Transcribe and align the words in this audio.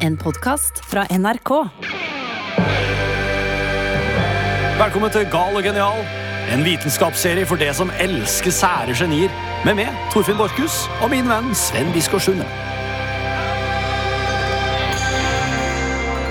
En 0.00 0.14
podkast 0.16 0.78
fra 0.88 1.02
NRK. 1.12 1.50
Velkommen 4.80 5.12
til 5.12 5.26
Gal 5.28 5.58
og 5.58 5.66
genial, 5.66 6.00
en 6.54 6.62
vitenskapsserie 6.64 7.44
for 7.44 7.60
det 7.60 7.68
som 7.76 7.92
elsker 8.00 8.54
sære 8.54 8.94
genier. 8.96 9.28
Med 9.66 9.76
meg, 9.76 9.90
Torfinn 10.14 10.38
Borchhus, 10.40 10.86
og 11.04 11.12
min 11.12 11.28
venn 11.28 11.50
Sven 11.52 11.92
Biskår 11.92 12.22
Sunde. 12.24 12.46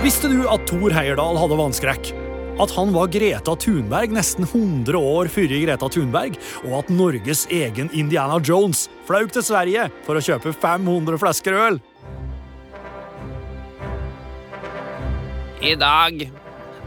Visste 0.01 0.31
du 0.33 0.47
at 0.49 0.65
Thor 0.65 0.95
Heyerdahl 0.95 1.38
hadde 1.38 1.59
vannskrekk? 1.61 2.09
At 2.59 2.73
han 2.73 2.89
var 2.95 3.13
Greta 3.13 3.54
Thunberg 3.54 4.17
nesten 4.17 4.49
100 4.49 4.97
år 4.97 5.29
før 5.29 5.54
Greta 5.54 5.91
Thunberg, 5.93 6.41
og 6.65 6.73
at 6.81 6.89
Norges 6.89 7.45
egen 7.54 7.93
Indiana 7.93 8.41
Jones 8.41 8.88
flaug 9.05 9.29
til 9.29 9.45
Sverige 9.45 9.91
for 10.09 10.17
å 10.17 10.25
kjøpe 10.25 10.57
500 10.57 11.21
flasker 11.21 11.61
øl? 11.67 11.79
I 15.69 15.75
dag 15.75 16.32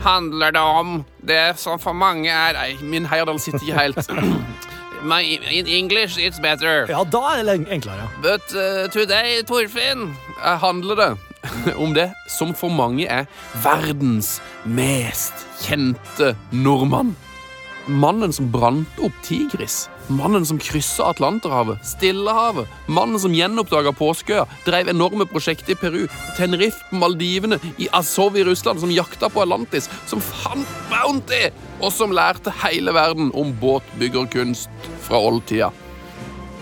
handler 0.01 0.51
det 0.51 0.61
om 0.61 1.05
det 1.29 1.55
som 1.57 1.79
for 1.79 1.95
mange 1.95 2.31
er 2.31 2.57
Nei, 2.57 2.73
min 2.83 3.05
Heyerdahl 3.07 3.39
sitter 3.39 3.63
ikke 3.63 3.79
helt. 3.79 4.11
My, 5.13 5.21
in 5.51 5.67
English 5.67 6.19
it's 6.19 6.41
better. 6.43 6.87
Ja, 6.91 7.05
da 7.05 7.21
er 7.37 7.45
det 7.47 7.69
enklere. 7.71 8.09
But 8.23 8.51
uh, 8.55 8.91
today, 8.91 9.43
Torfinn, 9.47 10.17
uh, 10.39 10.59
handler 10.63 10.99
det 10.99 11.11
om 11.85 11.95
det 11.95 12.09
som 12.31 12.55
for 12.55 12.75
mange 12.75 13.07
er 13.07 13.31
verdens 13.63 14.41
mest 14.65 15.47
kjente 15.63 16.35
nordmann. 16.51 17.15
Mannen 17.87 18.35
som 18.35 18.51
brant 18.51 19.03
opp 19.03 19.15
Tigris. 19.23 19.85
Mannen 20.07 20.47
som 20.47 20.59
kryssa 20.59 21.05
Atlanterhavet, 21.11 21.79
Stillehavet. 21.87 22.69
Mannen 22.87 23.21
som 23.21 23.35
gjenoppdaga 23.35 23.93
Påskeøya, 23.97 24.47
drev 24.67 24.91
enorme 24.91 25.27
prosjekter 25.31 25.75
i 25.75 25.79
Peru, 25.79 26.01
Tenerife 26.37 26.97
Maldivene, 26.97 27.61
i 27.79 27.89
Azov 27.93 28.37
i 28.37 28.45
Russland, 28.45 28.81
som 28.83 28.91
jakta 28.91 29.31
på 29.31 29.45
Atlantis, 29.45 29.89
som 30.11 30.21
fant 30.21 30.69
Bounty, 30.91 31.45
og 31.81 31.93
som 31.95 32.15
lærte 32.15 32.55
hele 32.65 32.95
verden 32.95 33.31
om 33.39 33.55
båtbyggerkunst 33.63 34.91
fra 35.07 35.23
oldtida. 35.23 35.71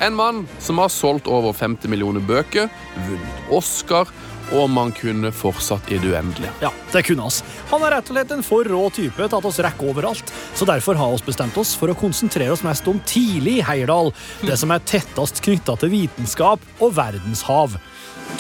En 0.01 0.17
mann 0.17 0.47
som 0.59 0.79
har 0.81 0.89
solgt 0.89 1.29
over 1.29 1.53
50 1.53 1.91
millioner 1.92 2.25
bøker, 2.25 2.70
vunnet 3.09 3.53
Oscar, 3.53 4.09
og 4.56 4.70
man 4.73 4.93
kunne 4.97 5.33
fortsatt 5.34 5.91
i 5.93 5.98
det 6.01 6.12
uendelige. 6.12 6.53
Ja, 6.62 6.73
det 6.93 7.05
kunne 7.06 7.27
oss. 7.29 7.41
Han 7.70 7.84
er 7.87 7.97
rett 7.97 8.11
og 8.11 8.17
slett 8.17 8.34
en 8.34 8.45
for 8.47 8.67
rå 8.67 8.83
type 8.95 9.20
til 9.20 9.39
at 9.39 9.48
oss 9.51 9.61
rekker 9.62 9.92
overalt. 9.92 10.33
Så 10.59 10.69
derfor 10.69 10.98
har 10.98 11.15
oss 11.15 11.25
bestemt 11.27 11.59
oss 11.61 11.75
for 11.79 11.92
å 11.92 11.98
konsentrere 11.98 12.55
oss 12.55 12.65
mest 12.67 12.89
om 12.91 13.01
tidlig 13.09 13.61
Heyerdahl, 13.67 14.12
det 14.42 14.59
som 14.61 14.75
er 14.75 14.84
tettest 14.89 15.42
knytta 15.45 15.79
til 15.81 15.95
vitenskap 15.95 16.65
og 16.81 16.97
verdenshav. 16.98 17.79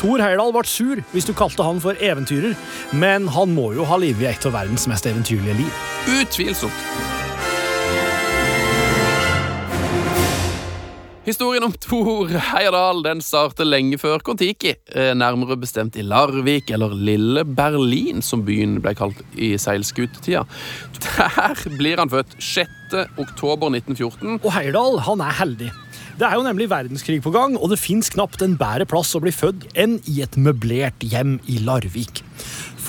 Thor 0.00 0.22
Heyerdahl 0.22 0.54
ble 0.54 0.66
sur 0.70 1.00
hvis 1.12 1.26
du 1.28 1.34
kalte 1.36 1.66
han 1.66 1.80
for 1.82 1.98
eventyrer, 1.98 2.54
men 2.92 3.28
han 3.34 3.54
må 3.56 3.72
jo 3.76 3.88
ha 3.90 3.98
livet 4.00 4.26
i 4.26 4.30
et 4.32 4.50
av 4.50 4.54
verdens 4.56 4.86
mest 4.90 5.08
eventyrlige 5.10 5.58
liv. 5.64 5.80
Utvilsomt. 6.20 7.09
Historien 11.26 11.66
om 11.66 11.72
Thor 11.76 12.30
Heyerdahl 12.32 13.02
den 13.04 13.18
starter 13.20 13.66
lenge 13.68 13.98
før 14.00 14.22
Kon-Tiki, 14.24 14.72
eh, 14.88 15.10
nærmere 15.12 15.58
bestemt 15.60 15.98
i 16.00 16.04
Larvik, 16.06 16.70
eller 16.72 16.94
Lille 16.96 17.44
Berlin, 17.44 18.22
som 18.24 18.40
byen 18.46 18.78
ble 18.80 18.94
kalt 18.96 19.20
i 19.36 19.52
seilskutetida. 19.60 20.46
Der 21.04 21.76
blir 21.76 22.00
han 22.00 22.08
født 22.08 22.38
6. 22.40 23.04
oktober 23.20 23.68
1914. 23.68 24.40
Og 24.40 24.48
Heyerdahl 24.56 24.96
han 25.04 25.20
er 25.20 25.36
heldig. 25.42 25.70
Det 26.16 26.24
er 26.24 26.36
jo 26.36 26.44
nemlig 26.44 26.70
verdenskrig 26.72 27.20
på 27.24 27.32
gang, 27.36 27.54
og 27.56 27.68
det 27.68 27.78
fins 27.80 28.08
knapt 28.12 28.40
en 28.44 28.56
bedre 28.60 28.88
plass 28.88 29.12
å 29.16 29.20
bli 29.20 29.32
født 29.32 29.68
enn 29.76 29.98
i 30.08 30.22
et 30.24 30.40
møblert 30.40 31.04
hjem 31.04 31.36
i 31.48 31.60
Larvik. 31.64 32.24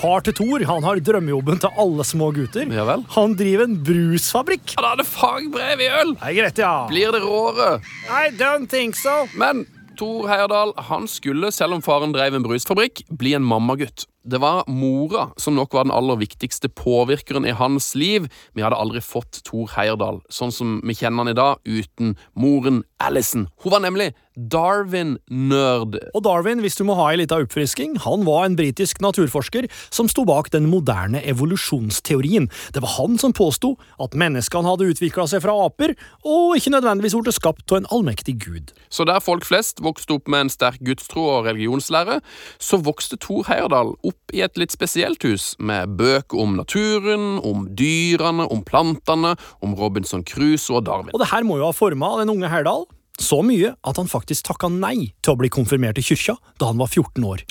Far 0.02 0.24
til 0.26 0.34
Thor 0.34 0.64
han 0.66 0.82
har 0.82 0.98
drømmejobben 1.06 1.60
til 1.62 1.76
alle 1.78 2.06
små 2.08 2.32
gutter. 2.34 2.66
Ja 2.74 2.86
vel. 2.88 3.04
Han 3.14 3.36
driver 3.38 3.68
en 3.68 3.76
brusfabrikk. 3.86 4.74
Han 4.80 4.88
hadde 4.88 5.06
fagbrev 5.06 5.84
i 5.86 5.90
øl! 6.00 6.16
Nei, 6.16 6.32
er 6.32 6.38
greit, 6.40 6.62
ja. 6.64 6.72
Blir 6.90 7.14
det 7.14 7.22
råere? 7.22 7.76
I 8.10 8.32
don't 8.40 8.66
think 8.72 8.98
so. 8.98 9.28
Men 9.38 9.68
Thor 10.00 10.26
Heyerdahl 10.32 10.74
han 10.90 11.06
skulle, 11.12 11.52
selv 11.54 11.78
om 11.78 11.86
faren 11.86 12.16
drev 12.16 12.34
en 12.34 12.48
brusfabrikk, 12.48 13.04
bli 13.14 13.36
en 13.38 13.46
mammagutt. 13.46 14.08
Det 14.24 14.38
var 14.38 14.68
mora 14.70 15.32
som 15.38 15.56
nok 15.58 15.74
var 15.74 15.88
den 15.88 15.94
aller 15.96 16.20
viktigste 16.22 16.70
påvirkeren 16.70 17.46
i 17.46 17.56
hans 17.58 17.96
liv. 17.98 18.28
Vi 18.54 18.62
hadde 18.62 18.78
aldri 18.78 19.02
fått 19.02 19.40
Thor 19.48 19.72
Heyerdahl 19.74 20.22
sånn 20.30 20.54
som 20.54 20.78
vi 20.86 20.94
kjenner 20.94 21.24
han 21.24 21.32
i 21.34 21.38
dag, 21.38 21.58
uten 21.66 22.14
moren 22.38 22.84
Alison. 23.02 23.48
Hun 23.64 23.74
var 23.74 23.82
nemlig 23.82 24.12
Darwin-nerd. 24.38 25.98
Og 26.16 26.24
Darwin, 26.24 26.62
hvis 26.64 26.78
du 26.80 26.86
må 26.88 26.96
ha 26.96 27.10
en 27.12 27.20
liten 27.20 27.44
oppfrisking, 27.44 27.98
han 28.06 28.24
var 28.24 28.46
en 28.46 28.56
britisk 28.56 29.02
naturforsker 29.04 29.68
som 29.92 30.08
sto 30.08 30.24
bak 30.28 30.52
den 30.54 30.70
moderne 30.72 31.20
evolusjonsteorien. 31.28 32.48
Det 32.72 32.84
var 32.84 32.96
han 32.96 33.18
som 33.20 33.36
påsto 33.36 33.74
at 34.02 34.16
menneskene 34.16 34.70
hadde 34.70 34.88
utvikla 34.94 35.28
seg 35.28 35.44
fra 35.44 35.58
aper, 35.66 35.96
og 36.24 36.56
ikke 36.56 36.72
nødvendigvis 36.78 37.18
ble 37.20 37.36
skapt 37.36 37.74
av 37.74 37.82
en 37.82 37.90
allmektig 37.92 38.38
gud. 38.46 38.72
Så 38.88 39.04
der 39.08 39.20
folk 39.24 39.44
flest 39.48 39.84
vokste 39.84 40.16
opp 40.16 40.32
med 40.32 40.46
en 40.46 40.54
sterk 40.54 40.80
gudstro 40.86 41.28
og 41.28 41.50
religionslære, 41.50 42.22
så 42.62 42.80
vokste 42.80 43.20
Thor 43.20 43.44
Heyerdahl 43.50 43.96
opp 44.00 44.11
i 44.36 44.42
et 44.46 44.58
litt 44.60 44.74
spesielt 44.74 45.24
hus, 45.28 45.52
med 45.60 45.98
bøker 46.00 46.40
om 46.42 46.56
naturen, 46.60 47.38
om 47.48 47.68
dyrene, 47.78 48.48
om 48.52 48.64
plantene, 48.68 49.36
om 49.64 49.76
Robinson 49.78 50.26
Crusoe 50.28 50.80
og 50.80 50.88
Darwin. 50.90 51.14
Og 51.16 51.24
det 51.24 51.32
her 51.34 51.48
må 51.48 51.60
jo 51.60 51.70
ha 51.70 51.76
forma 51.76 52.16
den 52.22 52.34
unge 52.34 52.52
Herdal 52.52 52.88
så 53.22 53.42
mye 53.46 53.74
at 53.86 54.00
han 54.00 54.10
faktisk 54.10 54.48
takka 54.48 54.70
nei 54.72 55.12
til 55.22 55.34
å 55.34 55.40
bli 55.40 55.52
konfirmert 55.54 56.00
i 56.02 56.06
kyrkja 56.06 56.38
da 56.62 56.72
han 56.72 56.80
var 56.82 56.90
14 56.90 57.26
år. 57.28 57.44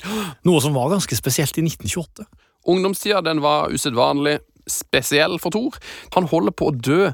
Noe 0.47 0.63
som 0.63 0.75
var 0.75 0.91
ganske 0.91 1.15
spesielt 1.15 1.57
i 1.57 1.65
1928. 1.65 2.25
Ungdomstida 2.71 3.21
den 3.25 3.41
var 3.43 3.71
usedvanlig 3.73 4.39
spesiell 4.69 5.39
for 5.41 5.53
Thor. 5.53 5.77
Han 6.15 6.29
holder 6.29 6.55
på 6.55 6.69
å 6.69 6.75
dø 6.75 7.11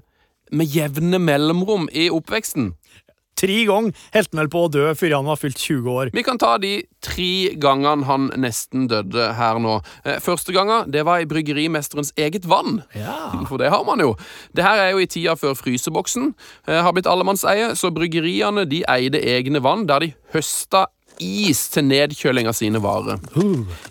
med 0.51 0.71
jevne 0.71 1.19
mellomrom 1.19 1.87
i 1.91 2.07
oppveksten. 2.13 2.71
Tre 3.37 3.57
ganger 3.69 3.93
holdt 4.15 4.31
han 4.33 4.41
vel 4.41 4.49
på 4.53 4.63
å 4.65 4.71
dø 4.73 4.85
før 4.97 5.15
han 5.19 5.29
var 5.29 5.37
fylt 5.39 5.59
20 5.61 5.91
år. 5.93 6.11
Vi 6.15 6.23
kan 6.25 6.39
ta 6.41 6.55
de 6.61 6.73
tre 7.05 7.53
gangene 7.61 8.07
han 8.07 8.27
nesten 8.41 8.87
døde 8.89 9.29
her 9.37 9.59
nå. 9.61 9.77
Eh, 10.03 10.17
Første 10.23 10.55
gangen 10.55 10.89
det 10.93 11.05
var 11.07 11.21
i 11.21 11.29
bryggerimesterens 11.29 12.13
eget 12.17 12.47
vann. 12.49 12.81
Ja. 12.97 13.29
For 13.49 13.61
det 13.61 13.69
har 13.73 13.85
man 13.87 14.01
jo. 14.03 14.15
Det 14.57 14.65
her 14.65 14.81
er 14.87 14.91
jo 14.95 15.03
i 15.03 15.09
tida 15.09 15.37
før 15.39 15.53
fryseboksen 15.59 16.31
eh, 16.67 16.81
har 16.81 16.93
blitt 16.97 17.09
allemannseie, 17.09 17.73
så 17.77 17.93
bryggeriene 17.93 18.65
de 18.69 18.83
eide 18.89 19.21
egne 19.21 19.61
vann 19.63 19.85
der 19.89 20.07
de 20.07 20.13
høsta 20.33 20.87
is 21.23 21.63
til 21.73 21.87
nedkjøling 21.87 22.45
av 22.49 22.53
sine 22.57 22.81
varer. 22.81 23.17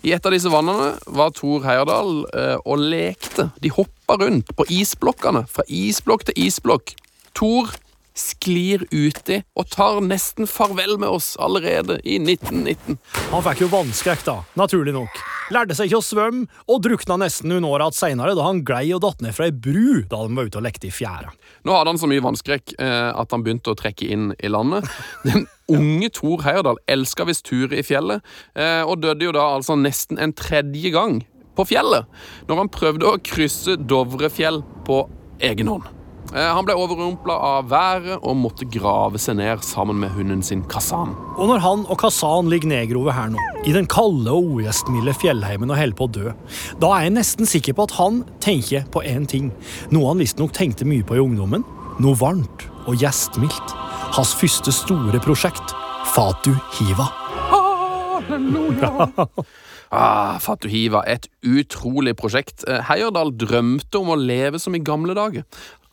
I 0.03 0.13
et 0.15 0.27
av 0.27 0.31
disse 0.31 0.51
vannene 0.51 0.93
var 1.11 1.33
Thor 1.35 1.65
Heyerdahl 1.65 2.21
eh, 2.31 2.55
og 2.63 2.83
lekte. 2.83 3.49
De 3.63 3.71
hoppa 3.75 4.15
rundt 4.21 4.53
på 4.55 4.67
isblokkene, 4.71 5.43
fra 5.51 5.65
isblokk 5.67 6.23
til 6.29 6.39
isblokk. 6.47 6.95
Thor 7.35 7.73
sklir 8.17 8.83
uti 8.91 9.41
og 9.57 9.69
tar 9.73 9.99
nesten 10.05 10.49
farvel 10.49 10.97
med 11.01 11.09
oss 11.09 11.35
allerede 11.41 11.99
i 12.03 12.17
1919. 12.19 12.97
Han 13.31 13.45
fikk 13.45 13.63
jo 13.65 13.71
vannskrekk, 13.71 14.23
da, 14.27 14.37
naturlig 14.59 14.95
nok. 14.95 15.19
Lærte 15.53 15.77
seg 15.77 15.87
ikke 15.87 16.01
å 16.01 16.05
svømme, 16.05 16.47
og 16.67 16.81
drukna 16.83 17.19
nesten 17.21 17.51
noen 17.53 17.67
år 17.69 17.85
igjen 17.85 17.97
seinere 17.97 18.35
da 18.35 18.47
han 18.47 18.63
glei 18.67 18.89
og 18.95 19.03
datt 19.05 19.21
ned 19.23 19.35
fra 19.37 19.47
ei 19.47 19.55
bru 19.55 20.03
da 20.09 20.23
de 20.25 20.35
var 20.35 20.49
ute 20.49 20.59
og 20.59 20.65
lekte 20.65 20.89
i 20.89 20.93
fjæra. 20.93 21.31
Nå 21.63 21.75
hadde 21.75 21.93
han 21.93 22.01
så 22.01 22.09
mye 22.09 22.23
vannskrekk 22.25 22.75
eh, 22.75 23.11
at 23.13 23.33
han 23.35 23.45
begynte 23.45 23.71
å 23.71 23.79
trekke 23.79 24.09
inn 24.11 24.31
i 24.39 24.51
landet. 24.51 24.89
Den 25.27 25.47
unge 25.71 26.11
Thor 26.15 26.43
Heyerdahl 26.45 26.81
elska 26.89 27.27
visst 27.27 27.45
turer 27.47 27.77
i 27.79 27.85
fjellet, 27.85 28.23
eh, 28.59 28.83
og 28.83 29.01
døde 29.03 29.29
jo 29.29 29.35
da 29.35 29.49
altså 29.57 29.77
nesten 29.79 30.19
en 30.19 30.35
tredje 30.35 30.91
gang 30.95 31.21
på 31.57 31.65
fjellet, 31.71 32.05
når 32.49 32.63
han 32.63 32.73
prøvde 32.73 33.09
å 33.09 33.19
krysse 33.23 33.77
Dovrefjell 33.89 34.61
på 34.87 35.05
egen 35.43 35.71
hånd. 35.71 35.96
Eh, 36.35 36.47
Han 36.55 36.65
ble 36.67 36.75
overrumpla 36.75 37.35
av 37.39 37.69
været 37.71 38.17
og 38.19 38.35
måtte 38.35 38.67
grave 38.67 39.19
seg 39.21 39.37
ned 39.39 39.63
sammen 39.63 39.99
med 40.01 40.11
hunden 40.15 40.41
sin 40.43 40.63
Kazan. 40.67 41.13
Og 41.37 41.47
når 41.51 41.63
han 41.63 41.85
og 41.87 41.99
Kazan 42.01 42.49
ligger 42.51 42.71
nedgrove 42.71 43.13
her 43.15 43.31
nå, 43.31 43.43
i 43.67 43.75
den 43.75 43.87
kalde 43.91 44.33
og 44.33 44.57
ugjestmilde 44.57 45.15
fjellheimen 45.21 45.71
og 45.71 45.79
holder 45.79 45.97
på 45.99 46.07
å 46.09 46.13
dø, 46.17 46.33
da 46.81 46.91
er 46.97 47.07
jeg 47.07 47.15
nesten 47.19 47.49
sikker 47.49 47.77
på 47.77 47.87
at 47.87 47.95
han 47.99 48.23
tenker 48.43 48.87
på 48.91 49.05
én 49.07 49.27
ting, 49.29 49.53
noe 49.93 50.11
han 50.11 50.23
visstnok 50.23 50.55
tenkte 50.57 50.87
mye 50.87 51.05
på 51.07 51.15
i 51.15 51.23
ungdommen. 51.23 51.63
Noe 52.03 52.17
varmt 52.19 52.67
og 52.87 52.99
gjestmildt. 53.01 53.73
Hans 54.17 54.35
første 54.37 54.71
store 54.75 55.19
prosjekt, 55.23 55.73
Fatu 56.13 56.53
Hiva. 56.75 57.07
Halleluja! 57.47 59.07
Ah, 59.87 60.35
Fatuhiva, 60.43 60.99
et 61.07 61.29
utrolig 61.47 62.11
prosjekt. 62.19 62.65
Eh, 62.67 62.81
Heyerdahl 62.89 63.29
drømte 63.39 64.01
om 64.01 64.09
å 64.11 64.17
leve 64.19 64.59
som 64.59 64.75
i 64.75 64.81
gamle 64.83 65.15
dager. 65.15 65.45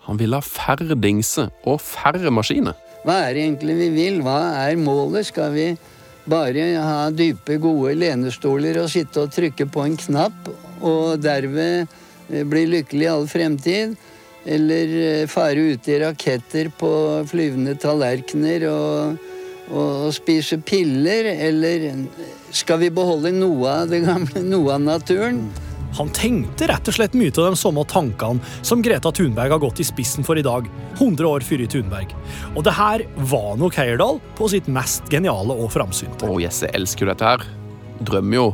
Han 0.06 0.20
vil 0.20 0.36
ha 0.36 0.40
færre 0.44 0.96
dingser 1.00 1.50
og 1.64 1.80
færre 1.82 2.32
maskiner. 2.34 2.76
Hva 3.04 3.20
er 3.26 3.36
det 3.36 3.44
egentlig 3.44 3.76
vi 3.78 3.90
vil? 3.92 4.22
Hva 4.24 4.38
er 4.64 4.80
målet? 4.80 5.28
Skal 5.28 5.52
vi 5.52 5.66
bare 6.28 6.64
ha 6.80 7.10
dype, 7.12 7.58
gode 7.60 7.92
lenestoler 7.98 8.80
og 8.80 8.88
sitte 8.92 9.24
og 9.24 9.32
trykke 9.34 9.66
på 9.68 9.84
en 9.84 9.98
knapp, 10.00 10.48
og 10.84 11.20
derved 11.20 11.84
eh, 12.30 12.44
bli 12.48 12.64
lykkelig 12.72 13.06
i 13.06 13.12
all 13.12 13.28
fremtid? 13.28 13.96
Eller 14.44 14.96
eh, 15.00 15.26
fare 15.28 15.68
ut 15.72 15.88
i 15.88 16.00
raketter 16.00 16.72
på 16.80 16.90
flyvende 17.28 17.76
tallerkener 17.80 18.66
og, 18.70 19.28
og, 19.70 20.08
spise 20.16 20.60
piller? 20.64 21.28
Eller 21.32 21.90
skal 22.52 22.80
vi 22.84 22.92
beholde 22.92 23.32
noe 23.36 23.78
av 23.82 23.92
det 23.92 24.04
gamle, 24.04 24.44
noe 24.54 24.76
av 24.76 24.84
naturen? 24.84 25.44
Han 25.98 26.10
tenkte 26.14 26.68
rett 26.70 26.90
og 26.90 26.96
slett 26.96 27.14
mye 27.18 27.32
av 27.34 27.52
de 27.52 27.58
samme 27.58 27.84
tankene 27.90 28.42
som 28.66 28.82
Greta 28.84 29.12
Thunberg 29.14 29.54
har 29.54 29.62
gått 29.62 29.82
i 29.82 29.86
spissen 29.86 30.26
for 30.26 30.38
i 30.38 30.44
dag, 30.46 30.66
100 30.98 31.28
år 31.28 31.46
før 31.46 31.64
i 31.64 31.70
Thunberg. 31.70 32.14
Og 32.54 32.64
det 32.66 32.74
her 32.74 33.06
var 33.30 33.54
nok 33.60 33.78
Heyerdahl 33.78 34.20
på 34.38 34.50
sitt 34.52 34.70
mest 34.70 35.06
geniale 35.12 35.54
og 35.54 35.70
framsynte. 35.74 36.26
Å, 36.26 36.40
yes, 36.42 36.64
jeg 36.66 36.74
elsker 36.74 37.06
jo 37.06 37.12
dette 37.14 37.32
her. 37.34 37.48
Drømmer 38.04 38.40
jo 38.40 38.46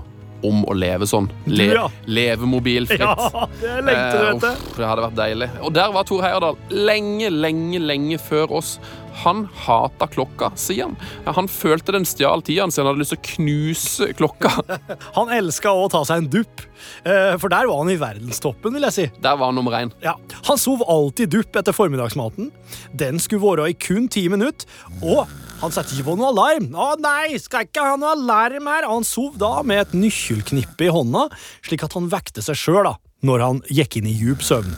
om 0.47 0.63
å 0.69 0.75
leve 0.77 1.05
sånn. 1.09 1.29
Le 1.51 1.67
ja. 1.73 1.87
Leve 2.09 2.49
mobilfritt. 2.49 3.01
Ja, 3.11 3.47
det 3.61 3.77
lengter 3.85 4.17
du 4.17 4.25
Eh, 4.25 4.33
etter. 4.35 4.57
Eh, 4.57 4.77
det 4.79 4.89
hadde 4.89 5.05
vært 5.05 5.19
deilig. 5.19 5.49
Og 5.65 5.75
der 5.77 5.93
var 5.95 6.07
Tor 6.09 6.25
Heyerdahl 6.25 6.57
lenge, 6.73 7.31
lenge, 7.33 7.81
lenge 7.83 8.21
før 8.23 8.57
oss. 8.61 8.79
Han 9.25 9.45
hata 9.65 10.07
klokka, 10.11 10.51
sier 10.59 10.89
han. 10.89 10.97
Han 11.27 11.49
følte 11.51 11.95
den 11.97 12.07
stjal 12.09 12.43
tida 12.47 12.65
hans, 12.65 12.79
han 12.81 12.89
hadde 12.89 13.03
lyst 13.03 13.15
til 13.15 13.21
å 13.21 13.27
knuse 13.35 14.09
klokka. 14.19 14.53
Han 15.19 15.33
elska 15.35 15.73
å 15.75 15.89
ta 15.93 16.03
seg 16.07 16.23
en 16.23 16.31
dupp, 16.33 16.63
eh, 17.05 17.35
for 17.41 17.53
der 17.53 17.69
var 17.69 17.83
han 17.83 17.91
i 17.93 17.99
verdenstoppen, 18.01 18.73
vil 18.77 18.87
jeg 18.89 18.95
si. 18.97 19.07
Der 19.23 19.37
var 19.37 19.51
han 19.51 19.59
nummer 19.59 19.75
én. 19.77 19.93
Ja, 20.05 20.15
Han 20.49 20.61
sov 20.61 20.85
alltid 20.89 21.33
dupp 21.35 21.59
etter 21.61 21.77
formiddagsmaten. 21.77 22.51
Den 22.97 23.21
skulle 23.23 23.43
være 23.45 23.71
i 23.73 23.77
kun 23.77 24.09
ti 24.13 24.27
minutter. 24.33 24.69
Og 25.03 25.27
han 25.61 25.75
satte 25.75 25.93
ikke 25.97 26.09
på 26.09 26.17
noe 26.21 26.31
alarm. 26.33 26.71
Å 26.73 26.95
nei, 27.03 27.37
skal 27.43 27.67
ikke 27.67 27.85
ha 27.85 27.99
noe 28.01 28.15
alarm 28.17 28.71
her. 28.71 28.89
Han 28.89 29.05
sov 29.05 29.37
da 29.41 29.59
med 29.67 29.83
et 29.85 29.95
nøkkelknippe 29.99 30.89
i 30.89 30.95
hånda, 30.95 31.27
slik 31.67 31.85
at 31.85 31.97
han 31.99 32.09
vekte 32.13 32.45
seg 32.45 32.57
sjøl 32.57 32.95
når 33.27 33.43
han 33.45 33.63
gikk 33.69 33.99
inn 34.01 34.09
i 34.09 34.17
djup 34.17 34.45
søvn. 34.47 34.73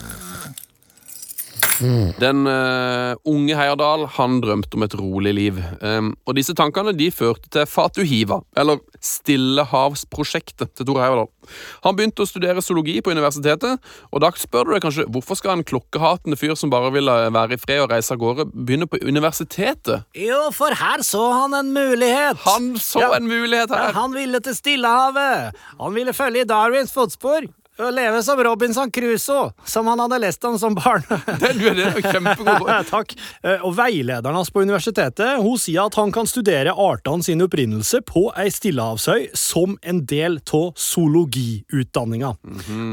Den 2.19 2.45
uh, 2.47 3.15
unge 3.29 3.55
Heyerdahl 3.57 4.05
han 4.17 4.39
drømte 4.43 4.77
om 4.77 4.85
et 4.85 4.95
rolig 4.99 5.33
liv. 5.37 5.61
Um, 5.81 6.11
og 6.27 6.35
disse 6.37 6.53
tankene 6.57 6.93
de 6.97 7.09
førte 7.13 7.49
til 7.53 7.65
Fatuhiva, 7.69 8.41
eller 8.59 8.81
Stillehavsprosjektet 9.03 10.73
til 10.77 10.87
Tor 10.87 10.99
Heyerdahl. 11.01 11.29
Han 11.83 11.97
begynte 11.97 12.23
å 12.23 12.29
studere 12.29 12.63
zoologi 12.63 12.99
på 13.03 13.11
universitetet, 13.15 13.81
og 14.11 14.23
da 14.23 14.29
spør 14.39 14.69
du 14.69 14.73
deg 14.75 14.83
kanskje 14.85 15.07
hvorfor 15.11 15.39
skal 15.39 15.57
en 15.57 15.65
klokkehatende 15.67 16.39
fyr 16.39 16.55
som 16.59 16.71
bare 16.73 16.91
vil 16.95 17.09
være 17.09 17.57
i 17.57 17.61
fred 17.61 17.83
og 17.83 17.91
reise 17.93 18.13
av 18.15 18.21
gårde, 18.21 18.47
begynne 18.53 18.87
på 18.89 19.01
universitetet? 19.03 20.05
Jo, 20.17 20.45
for 20.55 20.75
her 20.79 21.03
så 21.05 21.23
han 21.41 21.57
en 21.59 21.73
mulighet. 21.75 22.39
Han 22.47 22.73
så 22.81 23.03
Ja. 23.03 23.11
en 23.17 23.27
mulighet 23.27 23.69
her! 23.73 23.91
Han 23.93 24.13
ville 24.15 24.39
til 24.39 24.55
Stillehavet. 24.55 25.53
Han 25.79 25.93
ville 25.93 26.13
følge 26.13 26.41
i 26.41 26.49
Darwins 26.49 26.93
fotspor. 26.95 27.49
Og 27.81 27.89
leve 27.89 28.19
som 28.21 28.37
Robinson 28.37 28.91
Crusoe, 28.93 29.49
som 29.65 29.87
han 29.89 30.01
hadde 30.03 30.19
lest 30.21 30.43
om 30.45 30.59
som 30.61 30.75
barn. 30.77 31.01
Det, 31.41 31.53
du, 31.57 31.65
er 31.71 31.95
kjempegod 32.05 32.67
Takk. 32.93 33.15
Eh, 33.41 33.63
Og 33.65 33.73
veilederen 33.77 34.37
hans 34.37 34.51
på 34.53 34.61
universitetet 34.61 35.39
hun 35.41 35.57
sier 35.57 35.87
at 35.87 35.97
han 35.97 36.11
kan 36.13 36.29
studere 36.29 36.75
artene 36.77 37.25
sin 37.25 37.41
opprinnelse 37.41 38.03
på 38.05 38.27
ei 38.37 38.49
stillehavsøy 38.53 39.31
som 39.37 39.77
en 39.81 40.03
del 40.09 40.37
av 40.53 40.73
zoologiutdanninga. 40.77 42.33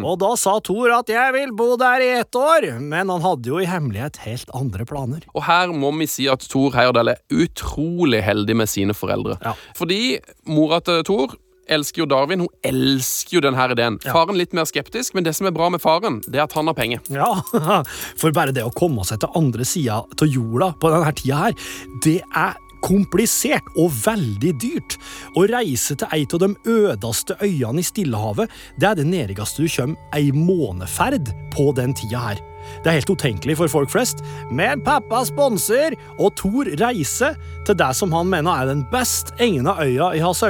Og 0.07 0.17
da 0.23 0.31
sa 0.41 0.57
Thor 0.65 0.93
at 0.97 1.09
'jeg 1.13 1.33
vil 1.37 1.53
bo 1.53 1.77
der 1.77 2.01
i 2.01 2.11
ett 2.21 2.33
år', 2.33 2.81
men 2.81 3.09
han 3.09 3.21
hadde 3.21 3.49
jo 3.49 3.59
i 3.61 3.69
hemmelighet 3.69 4.17
helt 4.25 4.49
andre 4.55 4.85
planer. 4.85 5.21
Og 5.35 5.45
her 5.45 5.69
må 5.73 5.93
vi 5.99 6.07
si 6.07 6.29
at 6.29 6.41
Thor 6.41 6.73
Heyerdahl 6.73 7.09
er 7.13 7.21
utrolig 7.31 8.23
heldig 8.23 8.57
med 8.57 8.69
sine 8.69 8.95
foreldre. 8.97 9.37
Ja. 9.45 9.55
Fordi 9.77 10.19
mora 10.47 10.81
til 10.81 11.05
Thor 11.05 11.37
elsker 11.73 12.05
jo 12.05 12.09
Darwin. 12.11 12.45
Hun 12.47 12.55
elsker 12.67 13.39
jo 13.39 13.45
denne 13.45 13.69
ideen. 13.75 13.99
Faren 14.05 14.39
litt 14.39 14.57
mer 14.57 14.69
skeptisk, 14.69 15.15
men 15.17 15.27
det 15.27 15.37
som 15.39 15.49
er 15.49 15.55
bra 15.57 15.71
med 15.73 15.83
faren, 15.83 16.21
det 16.27 16.41
er 16.41 16.47
at 16.49 16.57
han 16.59 16.71
har 16.71 16.79
penger. 16.79 17.05
Ja, 17.13 17.31
for 18.21 18.35
bare 18.37 18.55
det 18.57 18.67
å 18.67 18.75
komme 18.75 19.07
seg 19.09 19.23
til 19.23 19.39
andre 19.39 19.67
sida 19.69 20.03
av 20.05 20.27
jorda 20.27 20.73
på 20.81 20.93
denne 20.93 21.15
tida 21.17 21.45
her, 21.47 21.71
det 22.05 22.21
er 22.31 22.59
komplisert 22.85 23.67
og 23.79 23.93
veldig 24.05 24.53
dyrt. 24.61 24.97
Å 25.37 25.47
reise 25.51 25.97
til 26.01 26.15
ei 26.17 26.25
av 26.25 26.43
de 26.43 26.51
ødeste 26.73 27.37
øyene 27.45 27.83
i 27.83 27.87
Stillehavet, 27.87 28.53
det 28.81 28.89
er 28.89 29.01
det 29.01 29.09
nærmeste 29.09 29.65
du 29.65 29.73
kommer 29.73 30.17
ei 30.17 30.31
måneferd 30.35 31.33
på 31.55 31.71
den 31.77 31.95
tida 31.97 32.25
her. 32.31 32.45
Det 32.85 32.91
er 32.91 32.99
helt 33.01 33.13
utenkelig 33.13 33.57
for 33.61 33.73
folk 33.73 33.93
flest, 33.93 34.21
men 34.53 34.85
pappa 34.85 35.23
sponser, 35.29 35.97
og 36.19 36.35
Thor 36.41 36.69
reiser 36.81 37.39
til 37.67 37.79
det 37.81 37.93
som 37.97 38.13
han 38.17 38.31
mener 38.31 38.53
er 38.53 38.73
den 38.73 38.85
best 38.93 39.35
egna 39.41 39.79
øya 39.81 40.13
i 40.17 40.25
hans 40.25 40.45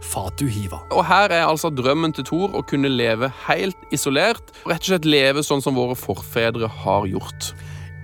Fatuhiva. 0.00 0.80
Og 0.94 1.04
her 1.06 1.32
er 1.34 1.46
altså 1.46 1.70
drømmen 1.72 2.14
til 2.16 2.26
Thor 2.28 2.56
å 2.56 2.64
kunne 2.66 2.90
leve 2.92 3.30
helt 3.46 3.78
isolert. 3.94 4.52
Rett 4.64 4.80
og 4.80 4.92
slett 4.92 5.08
leve 5.08 5.44
sånn 5.46 5.62
som 5.64 5.76
våre 5.76 5.96
forfedre 5.98 6.70
har 6.82 7.08
gjort. 7.10 7.52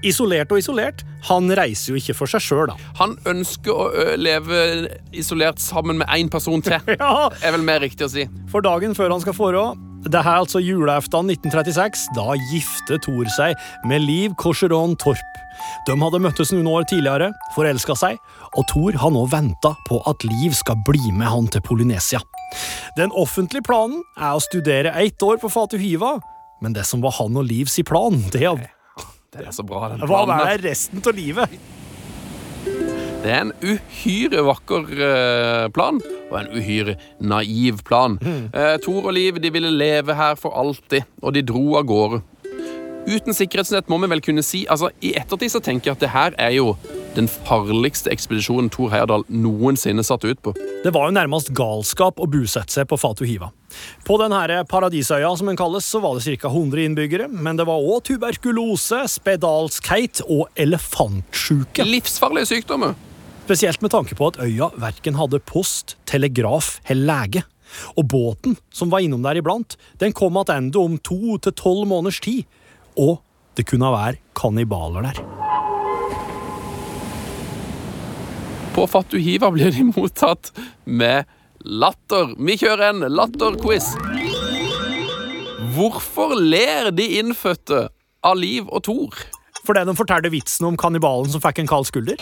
Isolert 0.06 0.52
og 0.52 0.60
isolert, 0.60 1.02
han 1.26 1.48
reiser 1.56 1.94
jo 1.94 1.98
ikke 1.98 2.14
for 2.14 2.31
seg 2.31 2.44
sjøl, 2.44 2.66
da. 2.70 2.76
Han 3.00 3.16
ønsker 3.26 3.72
å 3.72 3.87
leve 4.20 4.60
isolert 5.16 5.58
sammen 5.62 5.98
med 6.02 6.12
én 6.14 6.31
person 6.31 6.62
til. 6.62 6.76
Ja, 7.00 7.31
er 7.43 7.56
vel 7.56 7.64
mer 7.66 7.81
riktig 7.82 8.06
å 8.06 8.12
si. 8.12 8.26
For 8.52 8.64
dagen 8.64 8.94
før 8.94 9.16
han 9.16 9.25
skal 9.25 9.34
forå, 9.37 9.64
det 10.06 10.20
er 10.20 10.29
altså 10.38 10.61
julaften 10.62 11.31
1936, 11.32 12.06
da 12.17 12.35
gifter 12.50 13.00
Thor 13.03 13.26
seg 13.35 13.56
med 13.88 14.05
Liv 14.05 14.35
Korseron 14.38 14.94
Torp. 15.00 15.41
De 15.88 15.97
hadde 15.99 16.20
møttes 16.23 16.53
noen 16.53 16.69
år 16.70 16.87
tidligere, 16.91 17.31
forelska 17.56 17.97
seg, 17.99 18.19
og 18.55 18.67
Thor 18.70 18.99
har 19.03 19.12
nå 19.14 19.25
venta 19.32 19.73
på 19.88 20.00
at 20.06 20.26
Liv 20.29 20.55
skal 20.55 20.79
bli 20.87 21.12
med 21.17 21.31
han 21.32 21.49
til 21.50 21.64
Polynesia. 21.67 22.20
Den 22.99 23.14
offentlige 23.17 23.67
planen 23.67 24.03
er 24.17 24.37
å 24.37 24.44
studere 24.44 24.94
ett 25.03 25.23
år 25.26 25.41
på 25.43 25.50
Fatuhiva, 25.53 26.17
men 26.62 26.76
det 26.76 26.87
som 26.88 27.02
var 27.05 27.17
han 27.19 27.37
og 27.37 27.49
Livs 27.49 27.79
plan, 27.87 28.20
det 28.32 28.47
Det 29.32 29.43
er 29.44 29.52
så 29.52 29.67
bra, 29.67 29.88
den 29.93 30.06
hva 30.06 30.23
planen. 30.25 30.47
er 30.49 30.62
resten 30.70 31.02
av 31.05 31.17
livet? 31.17 31.59
Det 33.26 33.32
er 33.34 33.43
en 33.43 33.55
uhyre 33.58 34.43
vakker 34.46 34.93
eh, 35.02 35.64
plan, 35.75 35.96
og 36.31 36.37
en 36.38 36.52
uhyre 36.55 36.94
naiv 37.19 37.81
plan. 37.87 38.20
Eh, 38.23 38.76
Tor 38.84 39.08
og 39.08 39.17
Liv 39.17 39.40
de 39.43 39.50
ville 39.50 39.73
leve 39.75 40.14
her 40.14 40.38
for 40.38 40.55
alltid, 40.55 41.08
og 41.23 41.34
de 41.34 41.43
dro 41.43 41.64
av 41.81 41.88
gårde. 41.90 42.20
Uten 43.06 43.34
sikkerhetsnett 43.34 43.90
må 43.90 43.99
vi 44.02 44.11
vel 44.11 44.23
kunne 44.23 44.43
si 44.43 44.64
altså 44.67 44.88
I 44.99 45.12
ettertid 45.14 45.52
så 45.52 45.61
tenker 45.62 45.93
jeg 45.93 45.94
at 45.94 46.02
det 46.02 46.11
her 46.11 46.38
er 46.43 46.55
jo 46.56 46.73
den 47.14 47.28
farligste 47.31 48.11
ekspedisjonen 48.12 48.69
Tor 48.75 48.90
Heyerdahl 48.93 49.25
noensinne 49.32 50.05
satte 50.06 50.28
ut 50.28 50.43
på. 50.44 50.52
Det 50.84 50.93
var 50.94 51.08
jo 51.08 51.17
nærmest 51.17 51.50
galskap 51.56 52.20
å 52.20 52.28
bosette 52.31 52.75
seg 52.75 52.87
på 52.90 52.99
Fatuhiva. 53.00 53.49
På 54.06 54.19
denne 54.20 54.61
paradisøya 54.69 55.32
som 55.38 55.49
den 55.50 55.58
kalles, 55.58 55.88
så 55.88 56.02
var 56.05 56.19
det 56.19 56.37
ca. 56.43 56.52
100 56.52 56.84
innbyggere, 56.90 57.31
men 57.32 57.58
det 57.58 57.67
var 57.67 57.81
òg 57.81 58.05
tuberkulose, 58.11 59.02
spedalskheit 59.17 60.23
og 60.26 60.50
elefantsjuke. 60.61 61.88
Livsfarlige 61.88 62.52
sykdommer. 62.52 62.94
Spesielt 63.46 63.78
med 63.78 63.93
tanke 63.94 64.16
på 64.19 64.26
at 64.26 64.40
øya 64.43 64.72
verken 64.75 65.14
hadde 65.14 65.38
post, 65.46 65.94
telegraf 66.10 66.81
eller 66.90 67.06
lege. 67.06 67.43
Og 67.94 68.08
båten 68.10 68.56
som 68.75 68.90
var 68.90 69.04
innom 69.04 69.22
der 69.22 69.38
iblant, 69.38 69.76
den 70.02 70.10
kom 70.10 70.34
tilbake 70.34 70.80
om 70.82 70.97
to 70.99 71.38
til 71.38 71.54
tolv 71.54 71.87
måneders 71.87 72.18
tid. 72.25 72.42
Og 72.99 73.21
det 73.54 73.68
kunne 73.71 73.92
være 73.94 74.18
kannibaler 74.35 75.06
der. 75.06 75.21
På 78.75 78.88
Fatuhiva 78.90 79.52
blir 79.54 79.71
de 79.71 79.87
mottatt 79.92 80.50
med 80.85 81.30
latter. 81.62 82.35
Vi 82.35 82.59
kjører 82.59 82.90
en 82.90 83.06
latterquiz. 83.14 83.92
Hvorfor 85.76 86.35
ler 86.35 86.90
de 86.90 87.06
innfødte 87.21 87.87
av 88.26 88.42
Liv 88.42 88.66
og 88.66 88.82
Tor? 88.90 89.14
Fordi 89.62 89.87
de 89.87 89.97
fortalte 89.99 90.35
vitsen 90.35 90.66
om 90.66 90.76
kannibalen 90.78 91.30
som 91.30 91.42
fikk 91.47 91.62
en 91.62 91.71
kald 91.71 91.87
skulder? 91.87 92.18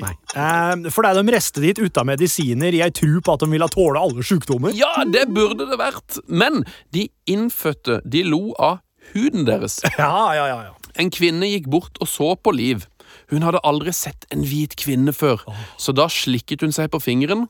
Nei. 0.00 0.12
Eh, 0.36 0.90
fordi 0.92 1.12
de 1.16 1.34
rester 1.34 1.64
dit 1.64 1.80
uten 1.80 2.08
medisiner 2.08 2.76
ei 2.76 2.90
tru 2.94 3.18
på 3.24 3.34
at 3.34 3.42
de 3.42 3.48
ville 3.50 3.68
tåle 3.72 4.00
alle 4.00 4.24
sykdommer? 4.26 4.74
Ja, 4.76 5.04
det 5.08 5.26
burde 5.34 5.66
det 5.70 5.78
vært. 5.80 6.20
Men 6.28 6.62
de 6.94 7.08
innfødte 7.30 8.00
de 8.04 8.24
lo 8.28 8.50
av 8.60 8.80
huden 9.14 9.46
deres. 9.48 9.80
Ja, 9.98 10.32
ja, 10.36 10.46
ja. 10.50 10.60
ja. 10.68 10.76
En 11.00 11.10
kvinne 11.14 11.48
gikk 11.48 11.70
bort 11.70 12.00
og 12.02 12.10
så 12.10 12.34
på 12.36 12.52
Liv. 12.54 12.86
Hun 13.30 13.44
hadde 13.46 13.62
aldri 13.66 13.92
sett 13.94 14.26
en 14.34 14.44
hvit 14.46 14.76
kvinne 14.78 15.14
før, 15.14 15.42
så 15.78 15.94
da 15.94 16.06
slikket 16.10 16.62
hun 16.62 16.74
seg 16.74 16.90
på 16.92 17.00
fingeren 17.02 17.48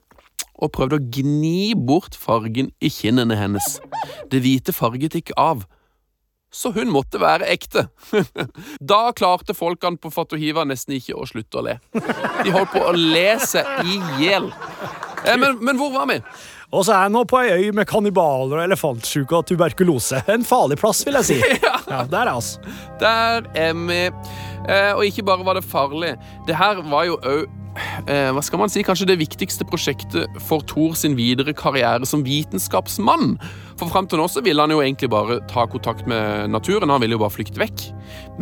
og 0.61 0.73
prøvde 0.77 0.99
å 0.99 1.05
gni 1.13 1.73
bort 1.77 2.17
fargen 2.21 2.71
i 2.85 2.91
kinnene 2.93 3.37
hennes. 3.37 3.79
Det 4.33 4.43
hvite 4.45 4.75
farget 4.77 5.17
ikke 5.17 5.37
av, 5.41 5.65
så 6.51 6.73
hun 6.75 6.91
måtte 6.91 7.21
være 7.23 7.47
ekte. 7.53 7.87
Da 8.93 9.11
klarte 9.17 9.55
folkene 9.55 10.01
på 10.01 10.11
Fatuhiva 10.15 10.65
nesten 10.67 10.97
ikke 10.97 11.15
å 11.19 11.27
slutte 11.29 11.61
å 11.61 11.67
le. 11.67 11.77
De 12.45 12.51
holdt 12.55 12.73
på 12.75 12.83
å 12.89 12.95
le 12.97 13.29
seg 13.43 13.85
i 13.87 14.01
hjel. 14.25 14.51
Eh, 15.25 15.37
Men, 15.39 15.59
men 15.63 15.79
hvor 15.79 15.93
var 15.95 16.09
vi? 16.11 16.19
Og 16.71 16.85
så 16.87 16.95
er 16.95 17.07
jeg 17.09 17.15
nå 17.17 17.25
på 17.27 17.39
ei 17.43 17.55
øy 17.67 17.71
med 17.75 17.89
kannibaler 17.91 18.61
og 18.61 18.65
elefantsjuke 18.69 19.35
og 19.41 19.47
tuberkulose. 19.49 20.21
En 20.31 20.45
farlig 20.47 20.79
plass, 20.79 21.01
vil 21.07 21.19
jeg 21.19 21.29
si. 21.33 21.39
Ja, 21.91 22.05
der 22.07 22.29
er 22.31 22.37
oss. 22.39 22.53
Der 23.01 23.47
er 23.59 23.73
vi. 23.75 24.05
Eh, 24.71 24.93
og 24.95 25.03
ikke 25.07 25.25
bare 25.27 25.43
var 25.47 25.59
det 25.59 25.65
farlig. 25.67 26.13
Det 26.47 26.55
her 26.59 26.79
var 26.87 27.09
jo 27.09 27.17
òg 27.27 27.49
eh, 28.07 28.29
hva 28.35 28.43
skal 28.47 28.63
man 28.63 28.71
si, 28.71 28.85
kanskje 28.87 29.09
det 29.11 29.19
viktigste 29.19 29.67
prosjektet 29.67 30.39
for 30.47 30.63
Thor 30.71 30.95
sin 30.99 31.17
videre 31.19 31.55
karriere 31.59 32.07
som 32.07 32.23
vitenskapsmann. 32.27 33.35
For 33.81 33.89
fram 33.89 34.05
til 34.11 34.21
nå 34.21 34.27
så 34.29 34.43
ville 34.45 34.61
han 34.61 34.75
jo 34.75 34.83
egentlig 34.85 35.09
bare 35.09 35.39
ta 35.49 35.65
kontakt 35.71 36.05
med 36.11 36.51
naturen. 36.53 36.91
Han 36.93 37.01
ville 37.01 37.17
jo 37.17 37.23
bare 37.23 37.33
flykte 37.33 37.63
vekk. 37.63 37.87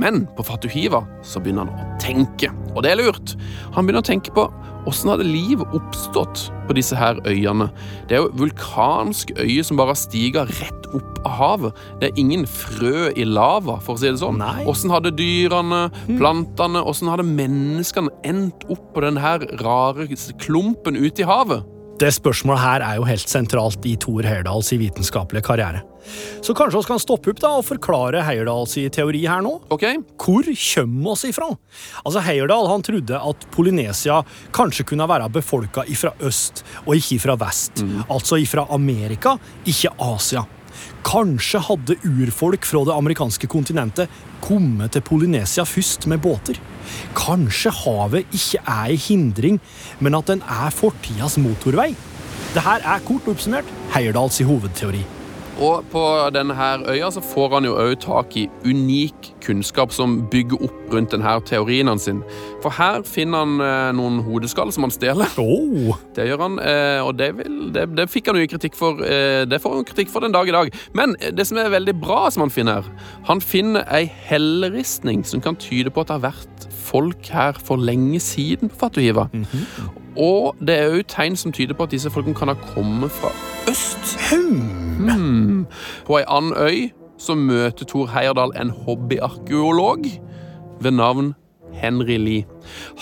Men 0.01 0.25
på 0.35 0.43
Fatuhiva 0.47 1.05
så 1.23 1.39
begynner 1.39 1.69
han 1.69 1.79
å 1.79 2.01
tenke, 2.03 2.51
og 2.75 2.83
det 2.83 2.91
er 2.91 2.99
lurt. 2.99 3.37
Han 3.77 3.87
begynner 3.87 4.03
å 4.03 4.09
tenke 4.09 4.35
på 4.35 4.49
Åssen 4.89 5.11
hadde 5.11 5.27
livet 5.27 5.69
oppstått 5.77 6.47
på 6.65 6.75
disse 6.79 6.97
her 6.97 7.19
øyene? 7.29 7.67
Det 8.09 8.17
er 8.17 8.23
jo 8.23 8.31
vulkansk 8.41 9.35
øye 9.37 9.65
som 9.67 9.77
bare 9.77 9.93
har 9.93 10.01
stiga 10.01 10.45
rett 10.49 10.87
opp 10.97 11.19
av 11.29 11.35
havet. 11.37 11.81
Det 12.01 12.09
er 12.09 12.21
ingen 12.23 12.47
frø 12.49 13.11
i 13.13 13.27
lava, 13.29 13.77
for 13.85 13.99
å 13.99 14.01
si 14.01 14.09
det 14.09 14.23
sånn. 14.23 14.41
Åssen 14.71 14.95
hadde 14.95 15.13
dyrene, 15.19 15.89
plantene, 16.09 16.81
åssen 16.81 17.11
hadde 17.13 17.27
menneskene 17.29 18.15
endt 18.25 18.65
opp 18.73 18.95
på 18.95 19.05
denne 19.05 19.35
rare 19.61 20.09
klumpen 20.41 20.97
ute 20.97 21.27
i 21.27 21.29
havet? 21.29 21.67
Det 21.99 22.13
spørsmålet 22.15 22.63
her 22.63 22.83
er 22.87 22.99
jo 23.01 23.07
helt 23.09 23.31
sentralt 23.31 23.87
i 23.89 23.97
Thor 23.99 24.23
Heyerdahls 24.23 24.69
vitenskapelige 24.79 25.43
karriere. 25.49 25.81
Så 26.41 26.55
kanskje 26.55 26.79
vi 26.79 26.87
kan 26.87 27.01
stoppe 27.03 27.33
opp 27.33 27.41
da 27.43 27.51
og 27.59 27.65
forklare 27.67 28.23
Heyerdahls 28.23 28.77
teori 28.95 29.25
her 29.27 29.43
nå? 29.45 29.57
Ok? 29.75 29.85
Hvor 30.15 30.47
kommer 30.47 31.17
oss 31.17 31.27
ifra? 31.27 31.49
Altså, 32.05 32.23
Heyerdahl 32.23 32.71
han 32.71 32.87
trodde 32.87 33.19
at 33.19 33.49
Polynesia 33.51 34.21
kanskje 34.55 34.87
kunne 34.93 35.09
være 35.11 35.27
befolka 35.35 35.85
ifra 35.91 36.15
øst 36.23 36.63
og 36.87 36.95
ikke 36.95 37.19
ifra 37.19 37.35
vest. 37.41 37.83
Altså 38.07 38.39
ifra 38.39 38.69
Amerika, 38.79 39.35
ikke 39.67 39.93
Asia. 39.99 40.47
Kanskje 41.07 41.61
hadde 41.63 41.97
urfolk 42.05 42.67
fra 42.69 42.83
det 42.87 42.97
amerikanske 42.97 43.49
kontinentet 43.51 44.11
kommet 44.45 44.93
til 44.95 45.05
Polynesia 45.07 45.65
først 45.69 46.07
med 46.11 46.23
båter. 46.25 46.59
Kanskje 47.17 47.73
havet 47.85 48.27
ikke 48.35 48.63
er 48.65 48.95
en 48.95 49.05
hindring, 49.09 49.61
men 50.01 50.19
at 50.19 50.31
den 50.31 50.43
er 50.43 50.75
fortidas 50.75 51.39
motorvei. 51.41 51.93
Dette 52.55 52.81
er 52.81 53.07
kort 53.07 53.29
oppsummert 53.29 53.69
Heyerdahls 53.95 54.41
hovedteori. 54.49 55.05
Og 55.59 55.83
på 55.91 56.03
denne 56.31 56.55
her 56.55 56.85
øya 56.87 57.09
så 57.11 57.23
får 57.25 57.57
han 57.57 57.67
jo 57.67 57.75
òg 57.75 57.97
tak 58.05 58.37
i 58.39 58.45
unik 58.63 59.33
kunnskap 59.43 59.91
som 59.95 60.21
bygger 60.31 60.63
opp 60.69 60.93
rundt 60.93 61.11
denne 61.11 61.33
teorien 61.47 61.91
hans. 61.91 62.07
sin. 62.07 62.23
For 62.63 62.71
her 62.71 63.03
finner 63.03 63.43
han 63.43 63.61
eh, 63.61 63.91
noen 63.99 64.21
hodeskall 64.23 64.71
som 64.73 64.87
han 64.87 64.95
stjeler. 64.95 65.27
Oh. 65.39 65.99
Det 66.15 66.29
gjør 66.29 66.45
han, 66.45 66.59
eh, 66.63 67.01
og 67.03 67.19
det, 67.19 67.33
vil, 67.41 67.59
det, 67.75 67.89
det 67.99 68.07
fikk 68.11 68.31
han 68.31 68.39
jo 68.39 68.47
kritikk 68.47 68.79
for 68.79 69.03
eh, 69.03 69.43
Det 69.51 69.59
får 69.63 69.75
han 69.81 69.89
kritikk 69.89 70.13
for 70.15 70.23
den 70.23 70.35
dag 70.35 70.49
i 70.49 70.55
dag. 70.55 70.73
Men 70.95 71.17
det 71.19 71.49
som 71.49 71.59
er 71.59 71.75
veldig 71.75 71.97
bra 71.99 72.29
som 72.31 72.47
han 72.47 72.55
finner 72.55 72.87
han 73.27 73.43
finner 73.43 73.87
ei 73.91 74.07
helleristning 74.07 75.25
som 75.27 75.43
kan 75.43 75.59
tyde 75.59 75.91
på 75.91 76.05
at 76.05 76.13
det 76.13 76.21
har 76.21 76.29
vært 76.31 76.69
folk 76.89 77.31
her 77.35 77.59
for 77.59 77.81
lenge 77.81 78.21
siden 78.23 78.71
på 78.71 78.87
Fatuhiva. 78.87 79.27
Og 80.19 80.57
det 80.61 80.75
er 80.75 80.95
òg 80.97 81.07
tegn 81.11 81.37
som 81.39 81.53
tyder 81.55 81.77
på 81.79 81.87
at 81.87 81.95
disse 81.95 82.11
folkene 82.11 82.35
kan 82.35 82.51
ha 82.51 82.57
kommet 82.75 83.15
fra 83.15 83.31
øst. 83.71 84.17
Hmm. 84.31 85.67
På 86.07 86.19
ei 86.19 86.25
annen 86.27 86.57
øy 86.59 86.89
så 87.19 87.35
møter 87.35 87.87
Thor 87.87 88.07
Heyerdahl 88.11 88.55
en 88.59 88.71
hobbyarkeolog 88.71 90.07
ved 90.81 90.91
navn 90.91 91.35
Henry 91.75 92.17
Lee. 92.19 92.47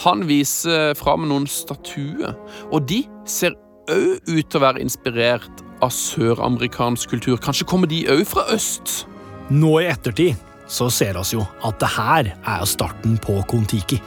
Han 0.05 0.27
viser 0.29 0.95
fram 0.99 1.29
noen 1.29 1.47
statuer, 1.47 2.35
og 2.73 2.89
de 2.89 3.05
ser 3.29 3.57
òg 3.93 4.19
ut 4.29 4.49
til 4.51 4.59
å 4.59 4.65
være 4.65 4.83
inspirert 4.85 5.63
av 5.85 5.93
søramerikansk 5.95 7.13
kultur. 7.13 7.39
Kanskje 7.41 7.69
kommer 7.69 7.91
de 7.91 8.05
òg 8.13 8.25
fra 8.29 8.47
øst? 8.55 9.07
Nå 9.53 9.79
i 9.81 9.89
ettertid 9.93 10.37
så 10.67 10.89
ser 10.91 11.19
oss 11.21 11.31
jo 11.35 11.45
at 11.65 11.79
det 11.81 11.93
her 11.95 12.33
er 12.35 12.65
starten 12.67 13.19
på 13.23 13.39
Kon-Tiki. 13.51 14.01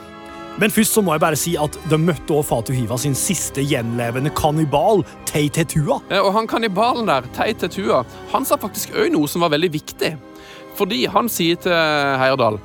Men 0.60 0.74
først 0.76 0.98
så 0.98 1.02
må 1.06 1.14
jeg 1.16 1.24
bare 1.24 1.40
si 1.40 1.54
at 1.60 1.78
de 1.88 1.98
møtte 2.02 2.36
også 2.36 2.50
Fatu 2.50 2.74
Hiva 2.76 2.98
sin 3.00 3.16
siste 3.16 3.64
gjenlevende 3.64 4.32
kannibal, 4.36 5.06
Tei 5.30 5.46
Tetua. 5.56 6.02
Og 6.20 6.32
han 6.36 6.50
kannibalen 6.52 7.08
der, 7.08 7.28
Tei 7.36 7.54
Tetua, 7.56 8.02
han 8.34 8.48
sa 8.48 8.60
faktisk 8.60 8.92
òg 8.92 9.14
noe 9.16 9.30
som 9.32 9.46
var 9.46 9.54
veldig 9.56 9.72
viktig. 9.78 10.18
Fordi 10.76 11.06
han 11.12 11.32
sier 11.32 11.60
til 11.60 11.74
Heyerdahl 11.76 12.60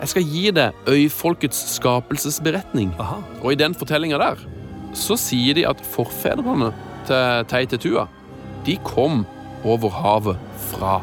Jeg 0.00 0.10
skal 0.10 0.30
gi 0.32 0.44
deg 0.56 0.88
øyfolkets 0.88 1.58
skapelsesberetning. 1.76 2.94
Aha. 3.02 3.18
Og 3.42 3.52
i 3.52 3.58
den 3.58 3.74
fortellinga 3.76 4.18
der 4.22 4.46
så 4.96 5.14
sier 5.20 5.54
de 5.54 5.66
at 5.68 5.82
forfedrene 5.92 6.72
til 7.06 7.44
Tei 7.50 7.66
Tetua 7.70 8.06
de 8.66 8.76
kom 8.86 9.24
over 9.64 9.92
havet 9.92 10.40
fra 10.70 11.00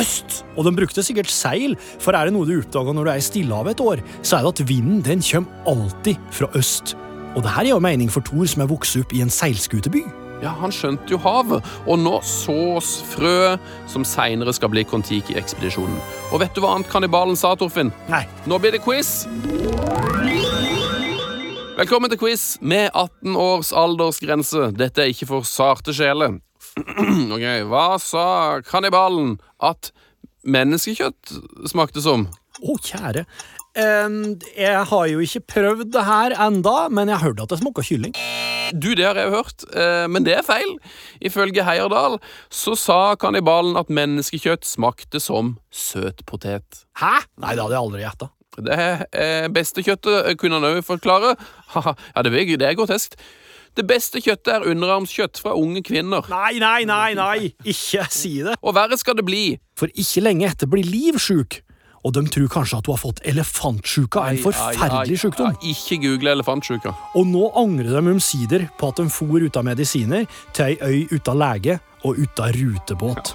øst. 0.00 0.42
Og 0.56 0.66
de 0.66 0.74
brukte 0.76 1.02
sikkert 1.04 1.30
seil, 1.32 1.76
for 2.02 2.16
er 2.16 2.28
det 2.28 2.36
noe 2.36 2.46
du 2.48 2.58
oppdager 2.58 2.96
når 2.96 3.08
du 3.08 3.10
er 3.14 3.22
i 3.22 3.26
Stillehavet 3.26 3.76
et 3.76 3.82
år, 3.84 4.04
så 4.22 4.38
er 4.38 4.46
det 4.46 4.54
at 4.54 4.68
vinden 4.68 5.02
den 5.06 5.24
kommer 5.24 5.66
alltid 5.72 6.22
fra 6.30 6.50
øst. 6.58 6.96
Og 7.36 7.42
det 7.44 7.52
her 7.52 7.66
gir 7.68 7.74
jo 7.74 7.82
mening 7.84 8.12
for 8.12 8.24
Thor 8.24 8.46
som 8.48 8.64
er 8.64 8.70
vokst 8.70 8.96
opp 9.00 9.12
i 9.12 9.20
en 9.24 9.32
seilskuteby. 9.32 10.04
Ja, 10.42 10.52
Han 10.60 10.72
skjønte 10.72 11.08
jo 11.14 11.18
havet, 11.24 11.64
og 11.88 11.98
nå 11.98 12.18
sås 12.24 12.98
frø 13.08 13.56
som 13.88 14.04
seinere 14.04 14.52
skal 14.52 14.68
bli 14.72 14.84
Kon-Tiki-ekspedisjonen. 14.88 15.96
Og 16.32 16.40
vet 16.42 16.52
du 16.52 16.60
hva 16.60 16.74
annet 16.76 16.90
kannibalen 16.92 17.36
sa, 17.36 17.54
Torfinn? 17.56 17.92
Nei, 18.12 18.26
Nå 18.44 18.60
blir 18.60 18.76
det 18.76 18.84
quiz! 18.84 19.24
Velkommen 21.76 22.08
til 22.08 22.20
quiz 22.20 22.56
med 22.64 22.88
18 22.96 23.36
års 23.36 23.72
aldersgrense. 23.76 24.70
Dette 24.76 25.04
er 25.04 25.12
ikke 25.12 25.28
for 25.28 25.44
sarte 25.44 25.92
sjeler. 25.92 26.38
ok, 27.34 27.46
Hva 27.70 27.86
sa 28.02 28.26
kannibalen 28.66 29.36
at 29.64 29.92
menneskekjøtt 30.46 31.36
smakte 31.70 32.02
som? 32.04 32.28
å 32.64 32.76
kjære. 32.80 33.26
Um, 33.76 34.38
jeg 34.56 34.84
har 34.88 35.08
jo 35.10 35.20
ikke 35.20 35.42
prøvd 35.52 35.90
det 35.92 36.04
her 36.06 36.32
enda, 36.40 36.86
men 36.88 37.10
jeg 37.10 37.18
har 37.18 37.28
hørt 37.28 37.42
at 37.44 37.52
det 37.52 37.58
smaker 37.60 37.84
kylling. 37.84 38.14
Du, 38.72 38.94
det 38.96 39.04
har 39.04 39.18
jeg 39.20 39.34
hørt, 39.34 39.66
uh, 39.76 40.06
men 40.08 40.24
det 40.24 40.38
er 40.38 40.46
feil. 40.46 40.78
Ifølge 41.20 41.66
Heierdal 41.66 42.16
så 42.48 42.72
sa 42.80 43.00
kannibalen 43.20 43.76
at 43.76 43.92
menneskekjøtt 43.92 44.64
smakte 44.64 45.20
som 45.20 45.58
søt 45.68 46.24
potet. 46.28 46.86
Hæ? 46.96 47.18
Nei, 47.36 47.52
det 47.52 47.66
hadde 47.66 47.76
jeg 47.76 47.84
aldri 47.84 48.04
gjetta. 48.06 48.30
Det 48.56 48.76
eh, 49.12 49.46
beste 49.52 49.82
kjøttet 49.84 50.30
eh, 50.30 50.34
kunne 50.40 50.56
han 50.56 50.70
òg 50.70 50.78
forklare. 50.86 51.34
Ja, 51.76 52.22
det 52.24 52.30
er, 52.32 52.56
det 52.56 52.70
er 52.70 52.78
groteskt. 52.78 53.18
Det 53.76 53.84
beste 53.84 54.22
kjøttet 54.24 54.54
er 54.54 54.66
underarmskjøtt 54.70 55.36
fra 55.42 55.52
unge 55.52 55.82
kvinner. 55.84 56.24
Nei, 56.32 56.56
nei, 56.62 56.86
nei, 56.88 57.12
nei! 57.18 57.50
Ikke 57.68 58.06
si 58.08 58.38
det. 58.46 58.54
Og 58.64 58.72
verre 58.76 58.96
skal 58.96 59.18
det 59.18 59.26
bli. 59.28 59.44
For 59.76 59.92
ikke 59.92 60.22
lenge 60.24 60.48
etter 60.48 60.70
blir 60.72 60.86
Liv 60.88 61.18
sjuk, 61.20 61.58
og 62.06 62.14
de 62.14 62.22
tror 62.30 62.48
kanskje 62.54 62.78
at 62.78 62.88
hun 62.88 62.94
har 62.94 63.02
fått 63.02 63.20
elefantsjuka, 63.26 64.22
en 64.30 64.40
forferdelig 64.40 65.18
sykdom. 65.24 65.56
Ikke 65.66 65.98
google 66.00 66.32
elefantsjuka. 66.36 66.94
Og 67.18 67.28
nå 67.28 67.50
angrer 67.58 67.90
de 67.98 68.14
omsider 68.14 68.68
på 68.78 68.92
at 68.92 69.00
de 69.02 69.08
for 69.12 69.44
uten 69.44 69.66
medisiner 69.66 70.24
til 70.56 70.72
ei 70.72 70.76
øy 70.80 71.16
uten 71.18 71.40
lege 71.42 71.80
og 72.06 72.20
uten 72.22 72.56
rutebåt. 72.60 73.34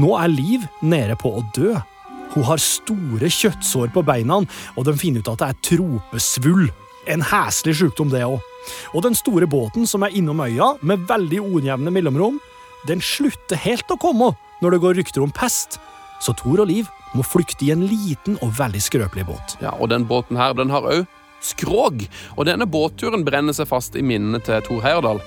Nå 0.00 0.14
er 0.22 0.30
Liv 0.32 0.64
nede 0.80 1.18
på 1.20 1.34
å 1.36 1.44
dø. 1.56 1.74
Hun 2.30 2.46
har 2.46 2.62
store 2.62 3.28
kjøttsår 3.28 3.90
på 3.92 4.06
beina, 4.06 4.38
og 4.76 4.86
de 4.86 4.94
finner 4.96 5.20
ut 5.20 5.32
at 5.34 5.42
det 5.42 5.50
er 5.50 5.60
tropesvull. 5.74 6.70
En 7.10 7.26
heslig 7.26 7.74
sykdom, 7.80 8.12
det 8.14 8.22
òg. 8.24 8.38
Og 8.94 9.04
den 9.06 9.16
store 9.18 9.48
båten 9.50 9.88
som 9.88 10.04
er 10.06 10.14
innom 10.16 10.42
øya, 10.44 10.74
med 10.82 11.06
veldig 11.10 11.42
ujevne 11.42 11.92
mellomrom, 11.94 12.40
den 12.88 13.02
slutter 13.04 13.60
helt 13.60 13.90
å 13.92 13.98
komme 14.00 14.32
når 14.60 14.74
det 14.76 14.82
går 14.84 14.98
rykter 15.00 15.24
om 15.24 15.32
pest. 15.34 15.78
Så 16.20 16.34
Thor 16.36 16.62
og 16.62 16.70
Liv 16.70 16.88
må 17.16 17.24
flykte 17.26 17.66
i 17.66 17.72
en 17.74 17.86
liten 17.88 18.36
og 18.44 18.54
veldig 18.58 18.82
skrøpelig 18.84 19.26
båt. 19.28 19.56
Ja, 19.64 19.74
og 19.78 19.90
den 19.92 20.06
båten 20.08 20.38
her, 20.38 20.54
den 20.56 20.72
har 20.72 20.86
òg 20.86 21.06
skrog. 21.40 22.04
Og 22.36 22.46
denne 22.48 22.68
båtturen 22.68 23.24
brenner 23.24 23.56
seg 23.56 23.70
fast 23.70 23.96
i 23.96 24.04
minnene 24.04 24.42
til 24.44 24.60
Thor 24.66 24.84
Heyerdahl. 24.84 25.22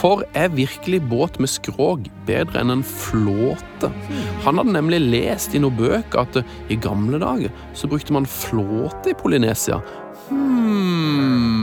For 0.00 0.22
er 0.38 0.52
virkelig 0.54 1.02
båt 1.10 1.36
med 1.42 1.50
skrog 1.52 2.06
bedre 2.28 2.62
enn 2.62 2.72
en 2.72 2.84
flåte? 2.86 3.90
Han 4.46 4.60
hadde 4.60 4.72
nemlig 4.72 5.02
lest 5.02 5.56
i 5.56 5.60
noen 5.60 5.76
bøker 5.76 6.22
at 6.22 6.38
eh, 6.40 6.54
i 6.72 6.78
gamle 6.80 7.20
dager 7.20 7.52
så 7.76 7.90
brukte 7.90 8.14
man 8.16 8.28
flåte 8.28 9.12
i 9.12 9.18
Polynesia. 9.18 9.80
Hmm, 10.30 11.59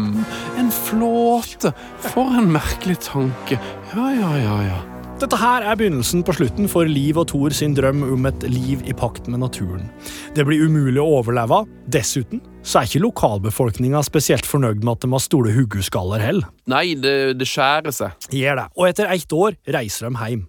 flåte. 1.57 1.73
For 1.99 2.37
en 2.37 2.51
merkelig 2.51 2.99
tanke. 3.01 3.59
Ja, 3.95 4.13
ja, 4.13 4.37
ja, 4.37 4.63
ja. 4.63 4.83
Dette 5.17 5.37
her 5.41 5.63
er 5.65 5.75
begynnelsen 5.75 6.21
på 6.21 6.35
slutten 6.37 6.67
for 6.69 6.85
Liv 6.85 7.17
og 7.17 7.31
Thor 7.31 7.49
sin 7.49 7.73
drøm 7.73 8.03
om 8.05 8.25
et 8.29 8.43
liv 8.45 8.83
i 8.85 8.93
pakt 8.93 9.27
med 9.27 9.39
naturen. 9.41 9.89
Det 10.35 10.45
blir 10.45 10.67
umulig 10.67 11.01
å 11.01 11.07
overleve. 11.21 11.63
Dessuten 11.89 12.43
så 12.61 12.83
er 12.83 12.85
ikke 12.85 13.01
lokalbefolkninga 13.01 14.03
spesielt 14.05 14.45
fornøyd 14.45 14.83
med 14.83 14.93
at 14.93 15.07
de 15.07 15.09
har 15.15 15.23
store 15.23 15.55
huggeskaller 15.55 16.21
heller. 16.21 16.51
Nei, 16.69 16.93
det, 16.93 17.39
det 17.39 17.49
skjærer 17.49 17.95
seg. 17.95 18.29
Gjør 18.29 18.61
det. 18.61 18.67
Og 18.77 18.91
etter 18.91 19.09
ett 19.15 19.33
år 19.33 19.57
reiser 19.73 20.11
de 20.11 20.21
hjem. 20.21 20.45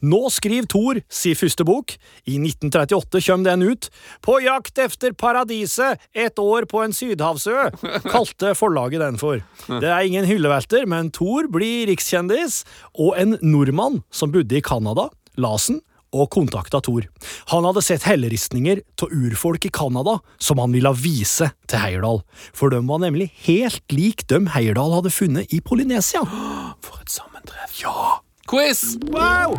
Nå 0.00 0.26
skriver 0.32 0.68
Thor 0.70 1.00
si 1.12 1.34
første 1.38 1.66
bok. 1.66 1.96
I 2.26 2.38
1938 2.40 3.22
kommer 3.26 3.50
den 3.50 3.66
ut. 3.72 3.90
På 4.24 4.38
jakt 4.42 4.78
efter 4.82 5.16
paradiset, 5.16 6.02
et 6.14 6.38
år 6.42 6.68
på 6.70 6.82
en 6.84 6.94
sydhavsø, 6.96 7.70
kalte 8.06 8.54
forlaget 8.58 9.02
den 9.02 9.20
for. 9.20 9.42
Det 9.66 9.90
er 9.90 10.06
ingen 10.06 10.28
hyllevelter, 10.28 10.86
men 10.90 11.10
Thor 11.14 11.50
blir 11.52 11.86
rikskjendis, 11.90 12.62
og 12.94 13.16
en 13.20 13.36
nordmann 13.42 14.02
som 14.10 14.32
bodde 14.34 14.58
i 14.58 14.64
Canada, 14.64 15.10
Lasen, 15.40 15.82
og 16.16 16.30
kontakta 16.32 16.80
Thor. 16.84 17.06
Han 17.52 17.66
hadde 17.68 17.82
sett 17.84 18.06
helleristninger 18.08 18.82
av 19.02 19.12
urfolk 19.12 19.68
i 19.68 19.72
Canada 19.74 20.18
som 20.42 20.62
han 20.62 20.74
ville 20.74 20.92
vise 20.96 21.50
til 21.68 21.82
Heyerdahl, 21.82 22.22
for 22.56 22.72
de 22.72 22.80
var 22.88 23.02
nemlig 23.04 23.30
helt 23.46 23.84
lik 23.92 24.26
dem 24.32 24.50
Heyerdahl 24.54 24.96
hadde 24.98 25.14
funnet 25.14 25.52
i 25.52 25.60
Polynesia. 25.64 26.24
For 26.86 27.02
et 27.02 27.12
sammentreff. 27.12 27.82
Ja! 27.82 28.25
Quiz! 28.46 28.96
Wow! 29.10 29.56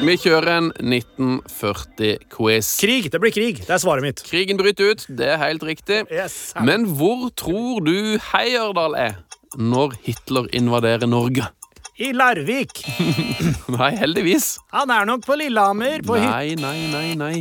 Vi 0.00 0.14
kjører 0.16 0.50
en 0.56 0.68
1940-quiz. 0.80 2.68
Krig! 2.80 3.10
Det 3.12 3.20
blir 3.20 3.34
krig. 3.34 3.64
Det 3.66 3.74
er 3.74 3.82
svaret 3.82 4.06
mitt. 4.06 4.22
Krigen 4.24 4.60
bryter 4.60 4.94
ut, 4.94 5.02
det 5.18 5.26
er 5.34 5.40
helt 5.42 5.64
riktig. 5.66 6.04
Yes. 6.12 6.54
Men 6.64 6.86
hvor 6.96 7.28
tror 7.36 7.82
du 7.84 8.16
Heyerdahl 8.30 8.96
er? 8.96 9.18
når 9.58 9.96
Hitler 10.04 10.46
invaderer 10.54 11.06
Norge? 11.10 11.48
I 12.00 12.12
Larvik. 12.16 12.80
Nei, 13.76 13.90
heldigvis. 13.98 14.54
Han 14.72 14.90
er 14.94 15.04
nok 15.08 15.26
på 15.26 15.36
Lillehammer. 15.36 16.00
På. 16.06 16.16
Nei, 16.16 16.54
nei, 16.56 16.86
nei, 16.92 17.08
nei. 17.18 17.34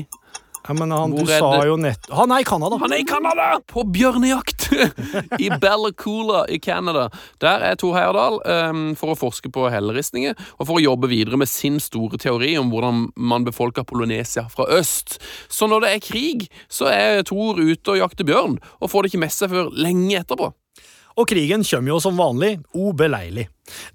Ja, 0.70 0.74
men 0.78 0.92
han, 0.92 1.12
Hvor 1.12 1.26
du 1.26 1.32
sa 1.34 1.48
det? 1.58 1.68
jo 1.68 1.78
nett... 1.82 2.04
Han 2.14 2.30
er 2.30 2.44
i 2.44 2.46
Canada. 2.46 2.78
Han 2.78 2.94
er 2.94 3.02
i 3.02 3.06
Canada! 3.10 3.46
På 3.66 3.82
bjørnejakt! 3.90 4.68
I 5.46 5.50
Bellacoola 5.50 6.44
i 6.46 6.60
Canada. 6.62 7.08
Der 7.42 7.66
er 7.72 7.80
Thor 7.82 7.96
Heyerdahl 7.98 8.38
um, 8.70 8.84
for 9.00 9.16
å 9.16 9.18
forske 9.18 9.50
på 9.50 9.66
helleristninger 9.74 10.38
og 10.38 10.68
for 10.70 10.78
å 10.78 10.84
jobbe 10.84 11.10
videre 11.10 11.42
med 11.42 11.50
sin 11.50 11.82
store 11.82 12.22
teori 12.22 12.52
om 12.62 12.70
hvordan 12.70 13.08
man 13.18 13.50
befolker 13.50 13.88
Polynesia 13.90 14.46
fra 14.54 14.70
øst. 14.78 15.18
Så 15.50 15.66
når 15.66 15.88
det 15.88 15.94
er 15.96 16.06
krig, 16.06 16.48
så 16.70 16.94
er 16.94 17.26
Thor 17.26 17.58
ute 17.58 17.96
og 17.96 18.04
jakter 18.04 18.30
bjørn, 18.30 18.60
og 18.78 18.94
får 18.94 19.02
det 19.02 19.16
ikke 19.16 19.26
med 19.26 19.34
seg 19.34 19.50
før 19.56 19.74
lenge 19.74 20.22
etterpå. 20.22 20.54
Og 21.20 21.28
krigen 21.28 21.66
kommer 21.68 21.92
jo 21.92 22.00
som 22.00 22.16
vanlig 22.20 22.54
ubeleilig. 22.72 23.48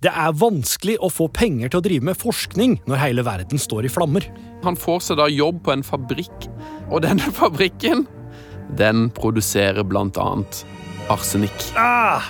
Det 0.05 0.13
er 0.13 0.35
vanskelig 0.39 0.99
å 1.03 1.09
få 1.11 1.31
penger 1.35 1.73
til 1.73 1.81
å 1.81 1.85
drive 1.87 2.07
med 2.11 2.19
forskning 2.21 2.77
når 2.87 3.01
hele 3.01 3.25
verden 3.27 3.59
står 3.61 3.89
i 3.89 3.93
flammer. 3.93 4.27
Han 4.67 4.77
får 4.79 5.01
seg 5.09 5.19
da 5.23 5.27
jobb 5.33 5.63
på 5.65 5.73
en 5.75 5.83
fabrikk, 5.87 6.49
og 6.93 7.03
denne 7.07 7.33
fabrikken 7.41 8.05
den 8.79 9.09
produserer 9.17 9.85
annet 9.85 10.65
arsenikk. 11.13 11.67
Ah, 11.77 12.25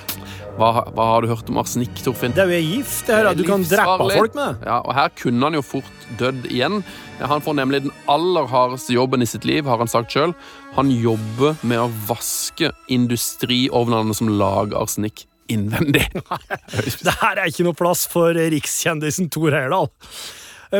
Hva, 0.54 0.84
hva 0.94 1.04
har 1.10 1.24
du 1.24 1.30
hørt 1.32 1.48
om 1.50 1.58
arsenikk, 1.58 1.98
Torfinn? 2.04 2.34
det 2.34 2.44
er 2.44 2.52
jo 2.54 2.76
gift. 2.76 3.08
Det 3.08 3.16
her, 3.18 3.28
du 3.34 3.42
kan 3.46 3.62
drepe 3.66 4.06
folk 4.14 4.36
med 4.38 4.60
det. 4.60 4.68
Ja, 4.70 4.76
og 4.86 4.94
her 4.94 5.10
kunne 5.18 5.48
han 5.48 5.56
jo 5.58 5.62
fort 5.66 6.04
dødd 6.20 6.46
igjen. 6.46 6.80
Han 7.20 7.40
får 7.40 7.54
nemlig 7.54 7.82
den 7.84 7.92
aller 8.10 8.48
hardeste 8.50 8.94
jobben 8.96 9.22
i 9.22 9.26
sitt 9.26 9.44
liv, 9.44 9.66
har 9.66 9.78
han 9.78 9.90
sagt 9.90 10.12
sjøl. 10.14 10.34
Han 10.74 10.90
jobber 10.90 11.54
med 11.62 11.84
å 11.84 11.90
vaske 12.08 12.72
industriovnene 12.92 14.16
som 14.16 14.32
lager 14.34 14.80
arsenikk 14.82 15.26
innvendig. 15.52 16.06
Det 17.06 17.16
her 17.20 17.38
er 17.38 17.50
ikke 17.50 17.66
noe 17.66 17.78
plass 17.78 18.06
for 18.10 18.34
rikskjendisen 18.34 19.30
Thor 19.32 19.54
Heyerdahl. 19.54 19.90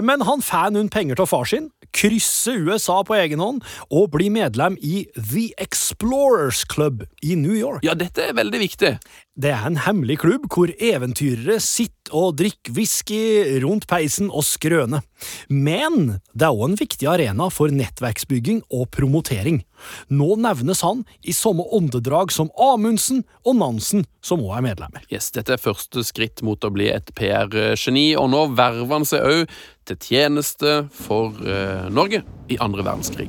Men 0.02 0.24
han 0.26 0.42
får 0.42 0.74
noen 0.74 0.90
penger 0.90 1.20
til 1.20 1.28
far 1.30 1.46
sin, 1.48 1.68
krysser 1.94 2.60
USA 2.66 3.00
på 3.06 3.16
egen 3.18 3.42
hånd 3.42 3.62
og 3.90 4.10
bli 4.14 4.30
medlem 4.34 4.78
i 4.82 5.04
The 5.16 5.48
Explorers 5.62 6.64
Club 6.70 7.04
i 7.22 7.36
New 7.38 7.54
York. 7.56 7.84
Ja, 7.86 7.96
dette 7.98 8.28
er 8.28 8.36
veldig 8.36 8.60
viktig. 8.64 8.96
Det 9.34 9.50
er 9.50 9.64
en 9.66 9.80
hemmelig 9.82 10.20
klubb 10.22 10.46
hvor 10.52 10.70
eventyrere 10.78 11.58
sitter 11.62 12.14
og 12.14 12.36
drikker 12.38 12.74
whisky 12.76 13.58
rundt 13.64 13.88
peisen 13.90 14.28
og 14.30 14.44
skrøner. 14.46 15.02
Men 15.48 16.20
det 16.34 16.46
er 16.46 16.54
òg 16.54 16.68
en 16.68 16.78
viktig 16.78 17.08
arena 17.10 17.48
for 17.50 17.72
nettverksbygging 17.74 18.62
og 18.70 18.90
promotering. 18.94 19.64
Nå 20.08 20.34
nevnes 20.40 20.82
han 20.84 21.04
i 21.22 21.34
samme 21.36 21.66
åndedrag 21.74 22.32
som 22.34 22.50
Amundsen 22.60 23.24
og 23.44 23.58
Nansen, 23.60 24.04
som 24.24 24.42
òg 24.44 24.58
er 24.58 24.66
medlemmer. 24.70 25.04
Yes, 25.12 25.30
Dette 25.34 25.56
er 25.56 25.62
første 25.62 26.04
skritt 26.06 26.42
mot 26.46 26.64
å 26.64 26.72
bli 26.72 26.88
et 26.92 27.12
PR-geni, 27.18 28.12
og 28.20 28.30
nå 28.32 28.46
verver 28.56 28.92
han 28.96 29.08
seg 29.08 29.24
òg 29.28 29.56
til 29.84 29.98
tjeneste 30.00 30.86
for 30.96 31.36
uh, 31.44 31.90
Norge 31.92 32.22
i 32.48 32.56
andre 32.62 32.84
verdenskrig. 32.86 33.28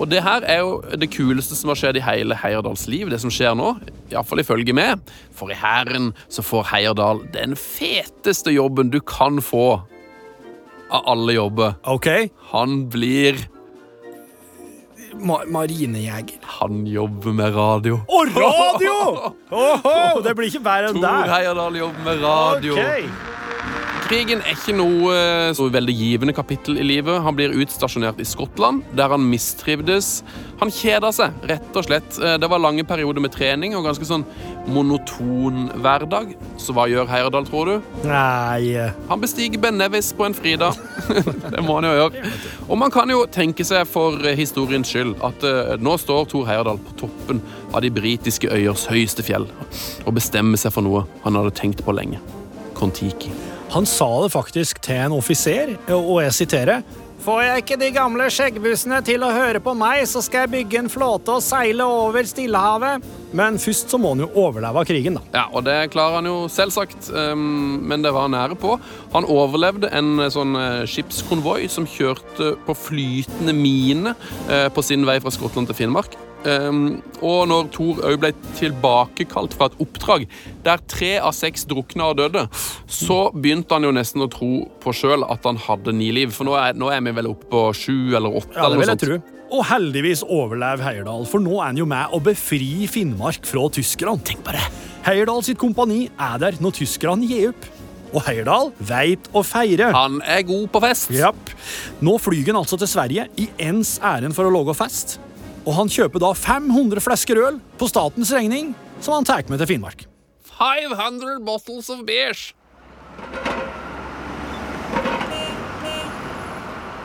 Og 0.00 0.08
det 0.08 0.22
her 0.24 0.44
er 0.48 0.62
jo 0.62 0.78
det 0.96 1.10
kuleste 1.12 1.58
som 1.58 1.72
har 1.72 1.80
skjedd 1.80 2.00
i 2.00 2.04
hele 2.04 2.38
Heierdals 2.40 2.86
liv, 2.88 3.10
det 3.12 3.20
som 3.20 3.32
skjer 3.32 3.56
nå. 3.58 3.74
Iallfall 4.12 4.40
ifølge 4.40 4.74
meg. 4.76 5.04
For 5.36 5.52
i 5.52 5.58
Hæren 5.60 6.14
så 6.32 6.44
får 6.44 6.70
Heierdal 6.72 7.24
den 7.36 7.56
feteste 7.58 8.54
jobben 8.54 8.92
du 8.94 9.00
kan 9.04 9.42
få 9.44 9.82
av 10.90 11.06
alle 11.06 11.36
jobber. 11.36 11.76
Ok, 11.86 12.08
Han 12.50 12.88
blir 12.90 13.38
Ma 15.18 15.40
marinejeger. 15.50 16.38
Han 16.60 16.84
jobber 16.86 17.32
med 17.32 17.54
radio. 17.56 18.00
Og 18.08 18.30
radio! 18.36 18.94
Oho, 19.60 20.20
det 20.22 20.36
blir 20.38 20.50
ikke 20.52 20.62
verre 20.64 20.92
enn 20.92 21.00
Tor 21.02 21.30
Heyerdahl 21.32 21.78
jobber 21.80 22.06
med 22.06 22.22
radio. 22.24 22.78
Ok. 22.78 23.28
Krigen 24.10 24.40
er 24.42 24.56
ikke 24.56 24.72
noe 24.74 25.12
eh, 25.14 25.48
så 25.54 25.68
veldig 25.70 25.92
givende 25.94 26.32
kapittel 26.34 26.80
i 26.82 26.82
livet. 26.82 27.20
Han 27.22 27.36
blir 27.38 27.52
utstasjonert 27.62 28.18
i 28.18 28.24
Skottland, 28.26 28.80
der 28.98 29.12
han 29.12 29.22
mistrivdes. 29.30 30.24
Han 30.58 30.72
kjeda 30.74 31.12
seg, 31.14 31.36
rett 31.46 31.76
og 31.78 31.84
slett. 31.86 32.16
Eh, 32.18 32.34
Det 32.42 32.48
var 32.50 32.58
lange 32.58 32.82
perioder 32.82 33.22
med 33.22 33.30
trening 33.30 33.76
og 33.78 33.84
ganske 33.86 34.08
sånn 34.08 34.24
monoton 34.66 35.68
hverdag. 35.78 36.32
Så 36.58 36.74
hva 36.74 36.88
gjør 36.90 37.06
Heyerdahl, 37.06 37.46
tror 37.46 37.70
du? 37.70 37.92
Nei 38.08 38.90
Han 39.12 39.22
bestiger 39.22 39.62
Ben 39.62 39.78
Nevis 39.78 40.10
på 40.18 40.26
en 40.26 40.34
fridag. 40.34 40.74
det 41.54 41.62
må 41.62 41.78
han 41.78 41.86
jo 41.86 41.92
gjøre. 42.00 42.24
Og 42.66 42.80
man 42.82 42.90
kan 42.90 43.14
jo 43.14 43.20
tenke 43.30 43.62
seg 43.68 43.86
for 43.86 44.18
eh, 44.26 44.34
historiens 44.34 44.90
skyld 44.90 45.22
at 45.22 45.46
nå 45.78 45.94
står 46.02 46.26
Thor 46.32 46.48
Heyerdahl 46.50 46.82
på 46.88 46.96
toppen 47.04 47.44
av 47.70 47.86
de 47.86 47.92
britiske 47.94 48.50
øyers 48.50 48.88
høyeste 48.90 49.22
fjell 49.22 49.46
og 50.02 50.10
bestemmer 50.18 50.58
seg 50.58 50.74
for 50.74 50.82
noe 50.82 51.06
han 51.22 51.38
hadde 51.38 51.54
tenkt 51.62 51.86
på 51.86 51.94
lenge. 51.94 52.18
Kon-Tiki. 52.74 53.49
Han 53.70 53.86
sa 53.86 54.08
det 54.24 54.32
faktisk 54.32 54.80
til 54.82 54.98
en 54.98 55.14
offiser, 55.14 55.76
og 55.94 56.18
jeg 56.24 56.36
siterer 56.40 56.82
Får 57.20 57.42
jeg 57.44 57.60
ikke 57.60 57.76
de 57.76 57.88
gamle 57.92 58.26
skjeggbussene 58.32 59.02
til 59.04 59.20
å 59.26 59.28
høre 59.34 59.60
på 59.60 59.74
meg, 59.76 60.06
så 60.08 60.22
skal 60.24 60.46
jeg 60.46 60.52
bygge 60.54 60.78
en 60.80 60.88
flåte 60.88 61.34
og 61.36 61.42
seile 61.44 61.84
over 61.84 62.24
Stillehavet. 62.24 63.04
Men 63.36 63.58
først 63.60 63.92
så 63.92 64.00
må 64.00 64.14
han 64.14 64.22
jo 64.24 64.30
overleve 64.40 64.80
av 64.80 64.88
krigen, 64.88 65.18
da. 65.18 65.22
Ja, 65.34 65.42
og 65.52 65.66
det 65.68 65.90
klarer 65.92 66.16
han 66.22 66.30
jo 66.30 66.48
selvsagt, 66.48 67.10
ehm, 67.12 67.84
men 67.92 68.00
det 68.00 68.14
var 68.16 68.24
han 68.24 68.32
nære 68.38 68.56
på. 68.58 68.78
Han 69.12 69.28
overlevde 69.28 69.92
en 69.92 70.16
eh, 70.16 70.32
sånn 70.32 70.56
eh, 70.56 70.88
skipskonvoi 70.88 71.68
som 71.68 71.84
kjørte 71.84 72.54
på 72.64 72.78
flytende 72.88 73.52
mine 73.52 74.16
eh, 74.48 74.70
på 74.72 74.82
sin 74.88 75.04
vei 75.04 75.20
fra 75.20 75.34
Skottland 75.36 75.68
til 75.68 75.82
Finnmark. 75.82 76.16
Ehm, 76.48 77.00
og 77.20 77.48
når 77.50 77.66
Thor 77.74 77.98
òg 78.08 78.20
ble 78.22 78.30
tilbakekalt 78.56 79.56
fra 79.56 79.68
et 79.68 79.80
oppdrag 79.84 80.24
der 80.64 80.80
tre 80.88 81.10
av 81.20 81.34
seks 81.36 81.66
drukna 81.68 82.10
og 82.12 82.20
døde, 82.22 82.46
så 82.88 83.18
begynte 83.34 83.76
han 83.76 83.88
jo 83.88 83.92
nesten 83.92 84.24
å 84.24 84.30
tro 84.32 84.52
på 84.80 84.94
sjøl 84.96 85.26
at 85.28 85.44
han 85.48 85.60
hadde 85.60 85.94
ni 85.96 86.08
liv. 86.16 86.32
For 86.36 86.48
nå 86.48 86.56
er, 86.56 86.78
nå 86.78 86.88
er 86.94 87.04
vi 87.04 87.16
vel 87.20 87.28
oppe 87.34 87.50
på 87.50 87.66
sju 87.76 88.16
eller 88.16 88.40
åtte. 88.40 88.56
Ja, 88.56 88.70
det 88.72 88.80
vil 88.80 88.94
jeg 88.94 89.02
tro. 89.04 89.20
Og 89.50 89.64
heldigvis 89.66 90.22
overlever 90.22 90.84
Heyerdahl, 90.86 91.26
for 91.26 91.42
nå 91.42 91.56
er 91.58 91.72
han 91.72 91.80
jo 91.80 91.88
med 91.90 92.14
å 92.14 92.20
befri 92.22 92.86
Finnmark 92.90 93.48
fra 93.50 93.66
tyskerne. 93.74 94.22
Tenk 94.24 94.44
på 94.46 94.54
det! 94.54 94.62
Heyerdahl 95.04 95.42
sitt 95.42 95.58
kompani 95.58 96.04
er 96.20 96.38
der 96.40 96.58
når 96.62 96.76
tyskerne 96.82 97.26
gir 97.26 97.50
opp. 97.50 97.66
Og 98.10 98.24
Heyerdahl 98.26 98.70
veit 98.82 99.26
å 99.34 99.42
feire. 99.46 99.90
Han 99.94 100.20
er 100.26 100.44
god 100.46 100.68
på 100.74 100.82
fest. 100.82 101.10
Japp. 101.14 101.52
Nå 102.02 102.16
flyr 102.22 102.50
han 102.50 102.60
altså 102.62 102.78
til 102.80 102.90
Sverige 102.90 103.26
i 103.38 103.48
ens 103.66 103.98
ærend 104.02 104.34
for 104.38 104.46
å 104.46 104.54
lage 104.54 104.74
fest. 104.78 105.18
Og 105.66 105.74
han 105.76 105.90
kjøper 105.92 106.22
da 106.22 106.32
500 106.36 107.02
flasker 107.04 107.40
øl 107.40 107.58
på 107.80 107.88
statens 107.90 108.32
regning, 108.32 108.72
som 109.00 109.18
han 109.18 109.28
tar 109.28 109.44
med 109.48 109.60
til 109.60 109.74
Finnmark. 109.74 110.06
500 110.56 111.44
bottles 111.44 111.90
of 111.92 112.04
beers. 112.06 112.50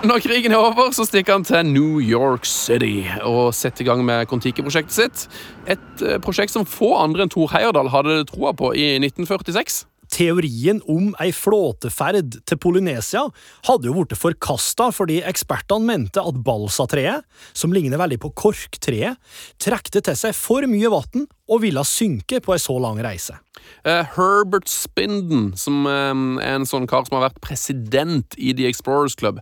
Når 0.06 0.20
krigen 0.22 0.54
er 0.54 0.62
over, 0.62 0.92
så 0.94 1.02
stikker 1.08 1.34
han 1.34 1.44
til 1.48 1.66
New 1.66 1.98
York 2.04 2.46
City 2.46 3.08
og 3.26 3.56
setter 3.58 3.82
i 3.82 3.88
gang 3.88 4.04
med 4.06 4.28
Kon-Tiki-prosjektet 4.30 4.94
sitt. 4.94 5.24
Et 5.66 6.04
eh, 6.06 6.20
prosjekt 6.22 6.54
som 6.54 6.68
få 6.70 6.92
andre 7.00 7.26
enn 7.26 7.32
Thor 7.34 7.50
Heyerdahl 7.50 7.90
hadde 7.90 8.20
troa 8.30 8.54
på 8.54 8.70
i 8.78 9.00
1946. 9.00 9.80
Teorien 10.12 10.82
om 10.92 11.14
ei 11.24 11.32
flåteferd 11.36 12.40
til 12.48 12.60
Polynesia 12.62 13.26
hadde 13.68 13.90
jo 13.90 13.96
blitt 13.98 14.18
forkasta 14.20 14.92
fordi 14.96 15.22
ekspertene 15.28 15.88
mente 15.88 16.24
at 16.24 16.42
balsatreet, 16.46 17.26
som 17.54 17.74
ligner 17.76 18.02
veldig 18.02 18.20
på 18.24 18.34
korktreet, 18.46 19.20
trekte 19.62 20.04
til 20.06 20.20
seg 20.20 20.36
for 20.38 20.68
mye 20.70 20.92
vann 20.94 21.28
og 21.52 21.62
ville 21.62 21.84
synke 21.86 22.40
på 22.42 22.56
ei 22.56 22.62
så 22.62 22.78
lang 22.82 23.00
reise. 23.04 23.38
Uh, 23.86 24.06
Herbert 24.16 24.70
Spinden, 24.70 25.52
som 25.58 25.86
eh, 25.90 26.14
er 26.42 26.56
en 26.58 26.68
sånn 26.70 26.86
kar 26.90 27.06
som 27.06 27.18
har 27.18 27.28
vært 27.28 27.42
president 27.44 28.38
i 28.38 28.54
The 28.58 28.68
Explorers 28.70 29.16
Club, 29.18 29.40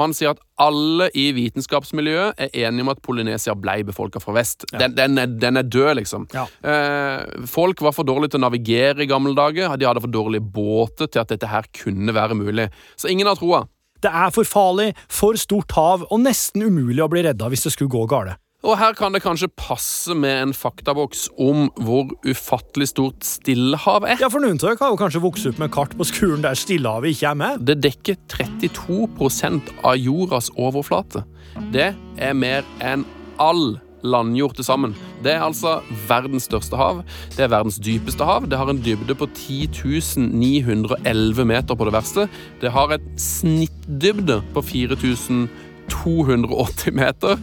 han 0.00 0.14
sier 0.16 0.34
at 0.34 0.42
alle 0.60 1.08
i 1.16 1.28
vitenskapsmiljøet 1.36 2.40
er 2.46 2.54
enige 2.64 2.86
om 2.86 2.92
at 2.92 3.02
Polynesia 3.04 3.56
ble 3.56 3.82
befolka 3.88 4.20
fra 4.22 4.36
vest. 4.36 4.64
Den, 4.72 4.96
den, 4.96 5.20
er, 5.20 5.32
den 5.32 5.60
er 5.60 5.68
død, 5.68 5.94
liksom. 6.00 6.28
Ja. 6.36 6.46
Uh, 6.64 7.46
folk 7.48 7.80
var 7.84 7.96
for 7.96 8.08
dårlige 8.08 8.34
til 8.34 8.42
å 8.42 8.46
navigere 8.46 9.04
i 9.04 9.10
gamle 9.10 9.36
dager. 9.36 9.76
De 9.76 9.88
hadde 9.88 10.04
for 10.04 10.12
dårlige 10.12 10.44
båter 10.44 11.10
til 11.10 11.24
at 11.24 11.32
dette 11.32 11.52
her 11.52 11.68
kunne 11.76 12.16
være 12.16 12.36
mulig. 12.38 12.70
Så 13.00 13.12
ingen 13.12 13.28
har 13.28 13.40
troa. 13.40 13.64
Det 14.04 14.12
er 14.12 14.32
for 14.32 14.48
farlig, 14.48 14.90
for 15.08 15.36
stort 15.40 15.72
hav 15.76 16.04
og 16.10 16.20
nesten 16.24 16.64
umulig 16.68 17.00
å 17.04 17.08
bli 17.12 17.24
redda 17.26 17.48
hvis 17.52 17.64
det 17.66 17.76
skulle 17.76 17.92
gå 17.92 18.04
gale. 18.12 18.36
Og 18.66 18.74
her 18.80 18.96
kan 18.98 19.14
det 19.14 19.20
kanskje 19.22 19.46
passe 19.54 20.10
med 20.18 20.40
en 20.42 20.52
faktaboks 20.56 21.28
om 21.38 21.68
hvor 21.86 22.10
ufattelig 22.26 22.88
stort 22.90 23.22
Stillehavet 23.22 24.10
er. 24.10 24.18
Ja, 24.24 24.28
for 24.32 24.42
noen 24.42 24.58
dere 24.58 24.74
har 24.80 24.90
jo 24.90 24.98
kanskje 24.98 25.22
vokst 25.22 25.46
opp 25.46 25.60
med 25.62 25.70
kart 25.74 25.94
på 25.94 26.02
skolen 26.08 26.42
der 26.42 26.58
Stillehavet 26.58 27.14
ikke 27.14 27.30
er 27.30 27.36
med. 27.38 27.62
Det 27.68 27.76
dekker 27.84 28.16
32% 28.32 29.70
av 29.86 29.94
jordas 30.02 30.50
overflate. 30.58 31.22
Det 31.70 31.94
er 31.94 32.34
mer 32.34 32.66
enn 32.82 33.06
all 33.38 33.78
landjord 34.06 34.54
til 34.58 34.64
sammen. 34.66 34.94
Det 35.22 35.32
er 35.36 35.46
altså 35.46 35.80
verdens 36.08 36.44
største 36.50 36.76
hav. 36.78 37.04
Det 37.36 37.42
er 37.46 37.52
verdens 37.52 37.78
dypeste 37.82 38.24
hav. 38.26 38.46
Det 38.50 38.58
har 38.58 38.68
en 38.70 38.82
dybde 38.82 39.14
på 39.14 39.26
10 39.30 40.26
911 40.34 41.44
meter 41.46 41.74
på 41.74 41.84
det 41.86 41.92
verste. 41.94 42.28
Det 42.60 42.70
har 42.74 42.92
et 42.96 43.06
snittdybde 43.20 44.42
på 44.54 44.60
4280 44.72 46.92
meter. 46.98 47.38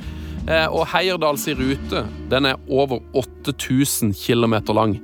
Eh, 0.47 0.67
Og 0.67 0.87
Heierdals 0.91 1.45
rute 1.55 2.03
den 2.31 2.49
er 2.49 2.59
over 2.67 2.99
8000 3.15 4.13
km 4.17 4.59
lang. 4.75 4.97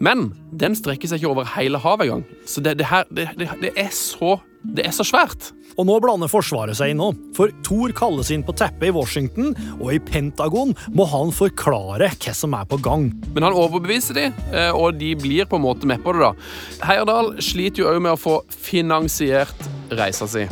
Men 0.00 0.30
den 0.56 0.76
strekker 0.78 1.10
seg 1.10 1.20
ikke 1.20 1.32
over 1.34 1.48
hele 1.56 1.80
havet 1.82 2.06
engang. 2.08 2.22
Så 2.48 2.62
det, 2.64 2.78
det 2.80 2.86
her 2.88 3.04
det, 3.12 3.26
det, 3.60 3.72
er 3.76 3.90
så, 3.92 4.38
det 4.64 4.86
er 4.86 4.94
så 4.96 5.04
svært. 5.04 5.50
Og 5.78 5.86
nå 5.86 5.98
blander 6.02 6.28
Forsvaret 6.28 6.76
seg 6.76 6.92
inn 6.92 7.02
òg, 7.04 7.18
for 7.36 7.52
Thor 7.64 7.92
kalles 7.96 8.30
inn 8.34 8.42
på 8.44 8.54
teppet 8.58 8.88
i 8.88 8.94
Washington, 8.94 9.52
og 9.78 9.92
i 9.94 10.00
Pentagon 10.02 10.72
må 10.96 11.06
han 11.08 11.30
forklare 11.32 12.10
hva 12.16 12.34
som 12.36 12.56
er 12.58 12.66
på 12.68 12.80
gang. 12.84 13.10
Men 13.36 13.46
han 13.46 13.56
overbeviser 13.56 14.16
de, 14.18 14.26
eh, 14.54 14.72
og 14.72 14.98
de 15.00 15.12
blir 15.20 15.48
på 15.50 15.60
en 15.60 15.66
måte 15.68 15.88
med 15.88 16.02
på 16.04 16.16
det. 16.16 16.30
da. 16.30 16.88
Heyerdahl 16.88 17.34
sliter 17.44 17.84
jo 17.84 17.92
òg 17.92 18.02
med 18.06 18.16
å 18.16 18.20
få 18.20 18.40
finansiert 18.50 19.70
reisa 19.92 20.28
si. 20.30 20.48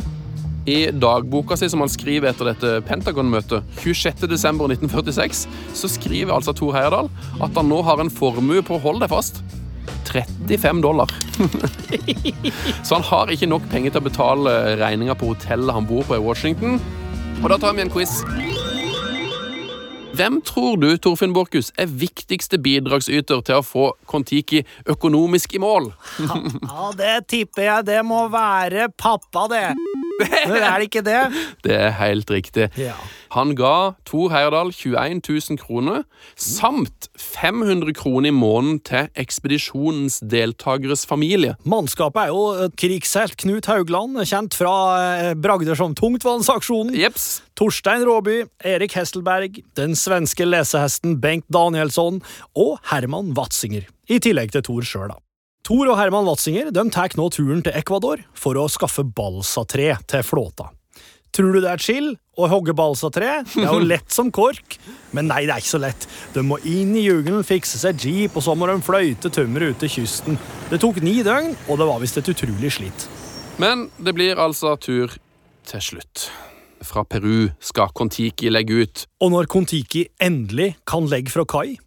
I 0.65 0.91
dagboka 0.91 1.57
si 1.57 1.69
som 1.71 1.83
han 1.83 1.91
skriver 1.91 2.29
etter 2.31 2.51
dette 2.51 2.73
Pentagon-møtet 2.87 3.63
26.12.1946, 3.79 5.45
så 5.73 5.89
skriver 5.91 6.35
altså 6.35 6.53
Thor 6.57 6.75
Heyerdahl 6.75 7.09
at 7.39 7.55
han 7.55 7.71
nå 7.71 7.81
har 7.87 8.01
en 8.01 8.11
formue 8.11 8.63
på, 8.65 8.79
hold 8.83 9.01
deg 9.03 9.11
fast, 9.13 9.41
35 10.09 10.81
dollar. 10.83 11.11
så 12.85 12.97
han 12.97 13.07
har 13.09 13.33
ikke 13.33 13.49
nok 13.49 13.65
penger 13.71 13.95
til 13.95 14.01
å 14.03 14.07
betale 14.09 14.55
regninga 14.81 15.17
på 15.17 15.33
hotellet 15.33 15.75
han 15.75 15.89
bor 15.89 16.05
på 16.07 16.17
i 16.17 16.23
Washington. 16.23 16.79
Og 17.39 17.51
da 17.53 17.59
tar 17.61 17.77
vi 17.77 17.85
en 17.85 17.93
quiz. 17.93 18.19
Hvem 20.19 20.41
tror 20.43 20.75
du 20.81 20.89
Torfinn 20.99 21.31
Borchhus, 21.31 21.69
er 21.79 21.87
viktigste 21.87 22.57
bidragsyter 22.59 23.39
til 23.45 23.61
å 23.61 23.63
få 23.63 23.85
Kon-Tiki 24.09 24.65
økonomisk 24.91 25.55
i 25.55 25.61
mål? 25.63 25.93
ja, 26.27 26.89
det 26.99 27.15
tipper 27.31 27.69
jeg 27.69 27.89
det 27.93 28.01
må 28.03 28.25
være 28.33 28.89
pappa, 28.99 29.47
det. 29.47 29.63
Men 30.49 30.59
er 30.59 30.75
det 30.79 30.89
ikke 30.89 31.05
det? 31.05 31.21
Det 31.65 31.75
er 31.75 31.95
helt 31.99 32.31
riktig. 32.31 32.69
Ja. 32.79 32.95
Han 33.35 33.53
ga 33.57 33.93
Tor 34.09 34.31
Heyerdahl 34.33 34.71
21 34.73 35.21
000 35.21 35.59
kroner, 35.61 36.03
samt 36.39 37.09
500 37.19 37.93
kroner 37.97 38.31
i 38.31 38.33
måneden 38.33 38.79
til 38.85 39.09
ekspedisjonens 39.19 40.19
deltakeres 40.25 41.05
familie. 41.09 41.55
Mannskapet 41.69 42.25
er 42.25 42.33
jo 42.33 42.69
krigshelt 42.79 43.37
Knut 43.39 43.69
Haugland, 43.69 44.17
kjent 44.25 44.57
fra 44.57 44.73
eh, 44.97 45.31
bragder 45.37 45.77
som 45.77 45.93
Tungtvannsaksjonen. 45.97 46.97
Jeps. 46.97 47.29
Torstein 47.59 48.05
Råby, 48.07 48.41
Erik 48.65 48.97
Hesselberg, 48.97 49.61
den 49.77 49.95
svenske 49.99 50.47
lesehesten 50.47 51.19
Bengt 51.21 51.47
Danielsson 51.53 52.21
og 52.57 52.77
Herman 52.89 53.33
Watzinger. 53.37 53.85
I 54.09 54.17
tillegg 54.23 54.55
til 54.55 54.65
Thor 54.65 54.87
sjøl, 54.87 55.11
da. 55.13 55.19
Thor 55.69 55.85
og 55.85 55.99
Herman 55.99 56.25
Watzinger 56.25 56.71
de 56.73 56.81
tar 56.89 57.13
nå 57.13 57.27
turen 57.29 57.59
til 57.61 57.75
Ecuador 57.77 58.23
for 58.33 58.57
å 58.57 58.63
skaffe 58.73 59.03
balsatre 59.05 59.91
til 60.09 60.23
flåta. 60.25 60.71
Tror 61.29 61.53
du 61.53 61.59
det 61.61 61.69
er 61.69 61.83
chill 61.85 62.07
å 62.41 62.47
hogge 62.49 62.73
balsatre? 62.73 63.43
Det 63.45 63.67
er 63.67 63.75
jo 63.77 63.83
lett 63.85 64.09
som 64.09 64.31
kork. 64.33 64.79
Men 65.13 65.27
nei, 65.29 65.43
det 65.45 65.53
er 65.53 65.61
ikke 65.61 65.75
så 65.75 65.81
lett. 65.83 66.07
De 66.33 66.41
må 66.41 66.57
inn 66.65 66.95
i 66.97 67.03
jungelen, 67.03 67.45
fikse 67.45 67.77
seg 67.77 68.01
jeep, 68.01 68.33
og 68.33 68.47
så 68.47 68.55
må 68.57 68.65
de 68.65 68.79
fløyte 68.81 69.29
tømmeret 69.29 69.75
ut 69.75 69.83
til 69.83 69.91
kysten. 69.99 70.39
Det 70.71 70.79
tok 70.81 70.97
ni 71.05 71.19
døgn, 71.27 71.53
og 71.69 71.77
det 71.77 71.87
var 71.91 72.01
visst 72.01 72.17
et 72.17 72.31
utrolig 72.33 72.71
slitt. 72.73 73.05
Men 73.61 73.91
det 74.01 74.15
blir 74.17 74.41
altså 74.41 74.73
tur 74.81 75.13
til 75.69 75.85
slutt. 75.85 76.31
Fra 76.81 77.05
Peru 77.05 77.51
skal 77.61 77.93
Kon-Tiki 77.93 78.49
legge 78.49 78.81
ut. 78.87 79.05
Og 79.21 79.35
når 79.35 79.51
Kon-Tiki 79.53 80.07
endelig 80.17 80.71
kan 80.89 81.05
legge 81.13 81.29
fra 81.35 81.45
kai, 81.45 81.77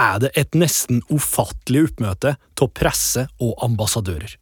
er 0.00 0.20
det 0.22 0.30
et 0.36 0.56
nesten 0.58 1.02
ufattelig 1.12 1.86
oppmøte 1.90 2.36
av 2.36 2.70
presse 2.76 3.26
og 3.42 3.54
ambassadører. 3.64 4.36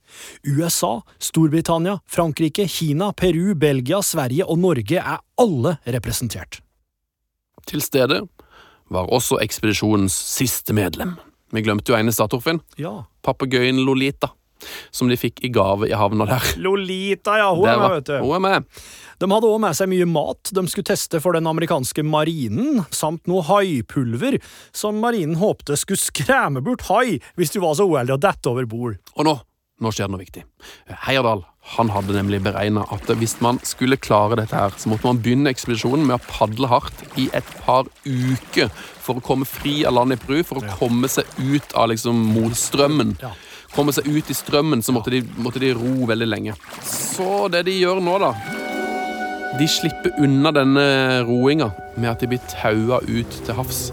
USA, 0.47 1.01
Storbritannia, 1.23 1.99
Frankrike, 2.07 2.67
Kina, 2.71 3.13
Peru, 3.13 3.55
Belgia, 3.59 4.01
Sverige 4.03 4.47
og 4.47 4.61
Norge 4.63 5.01
er 5.01 5.23
alle 5.41 5.77
representert. 5.87 6.61
Til 7.67 7.83
stede 7.83 8.23
var 8.93 9.11
også 9.13 9.41
ekspedisjonens 9.43 10.15
siste 10.15 10.77
medlem. 10.77 11.17
Vi 11.55 11.63
glemte 11.65 11.93
jo 11.93 11.99
ene 11.99 12.13
statorfinn. 12.13 12.61
Ja. 12.81 13.05
Papegøyen 13.25 13.81
Lolita, 13.87 14.33
som 14.95 15.11
de 15.11 15.19
fikk 15.19 15.43
i 15.45 15.51
gave 15.55 15.89
i 15.89 15.97
havna 15.97 16.27
der. 16.29 16.53
Lolita, 16.63 17.39
ja. 17.41 17.51
Hun 17.55 17.69
er 17.69 17.81
med, 17.81 17.97
vet 17.99 18.11
du. 18.11 18.17
Hun 18.25 18.37
er 18.39 18.45
med. 18.45 18.85
De 19.23 19.31
hadde 19.31 19.51
òg 19.51 19.63
med 19.63 19.79
seg 19.79 19.91
mye 19.93 20.09
mat 20.11 20.53
de 20.55 20.67
skulle 20.71 20.91
teste 20.91 21.21
for 21.23 21.37
den 21.37 21.49
amerikanske 21.51 22.05
marinen, 22.07 22.85
samt 22.95 23.29
noe 23.31 23.45
haipulver 23.49 24.41
som 24.75 25.01
marinen 25.03 25.39
håpte 25.41 25.79
skulle 25.81 26.03
skremme 26.03 26.65
bort 26.65 26.87
hai 26.91 27.21
hvis 27.39 27.55
du 27.55 27.61
var 27.65 27.77
så 27.79 27.89
uheldig 27.89 28.17
å 28.19 28.23
dette 28.23 28.51
over 28.51 28.69
bord. 28.69 29.01
Og 29.15 29.29
nå, 29.29 29.39
nå 29.81 29.93
skjer 29.95 30.09
det 30.09 30.17
noe 30.17 30.25
viktig. 30.25 30.47
Heyerdahl 31.07 31.45
han 31.75 31.89
hadde 31.89 32.13
nemlig 32.13 32.43
beregna 32.45 32.85
at 32.93 33.09
hvis 33.17 33.39
man 33.41 33.57
skulle 33.65 33.97
klare 33.97 34.37
dette, 34.37 34.53
her, 34.53 34.75
så 34.77 34.91
måtte 34.93 35.09
man 35.09 35.21
begynne 35.25 35.49
ekspedisjonen 35.49 36.05
med 36.05 36.19
å 36.19 36.27
padle 36.29 36.69
hardt 36.69 37.05
i 37.21 37.31
et 37.33 37.55
par 37.65 37.89
uker 38.05 38.69
for 39.05 39.17
å 39.17 39.25
komme 39.25 39.49
fri 39.49 39.81
av 39.89 39.97
landet 39.97 40.21
i 40.21 40.27
Peru, 40.27 40.43
for 40.45 40.61
å 40.61 40.77
komme 40.77 41.09
seg 41.09 41.29
ut 41.41 41.73
av 41.73 41.89
liksom 41.93 42.21
motstrømmen. 42.35 43.17
Ja. 43.23 43.33
Komme 43.75 43.95
seg 43.95 44.07
ut 44.07 44.31
i 44.31 44.37
strømmen, 44.37 44.83
så 44.87 44.95
måtte 44.95 45.11
de, 45.15 45.23
måtte 45.43 45.63
de 45.63 45.73
ro 45.75 46.07
veldig 46.09 46.29
lenge. 46.31 46.55
Så 46.87 47.49
det 47.53 47.65
de 47.67 47.75
gjør 47.81 48.03
nå, 48.05 48.19
da 48.23 48.35
De 49.59 49.67
slipper 49.71 50.15
unna 50.23 50.51
denne 50.55 50.87
roinga 51.27 51.71
med 51.97 52.11
at 52.11 52.23
de 52.23 52.31
blir 52.31 52.43
taua 52.51 53.01
ut 53.07 53.41
til 53.47 53.59
havs. 53.59 53.89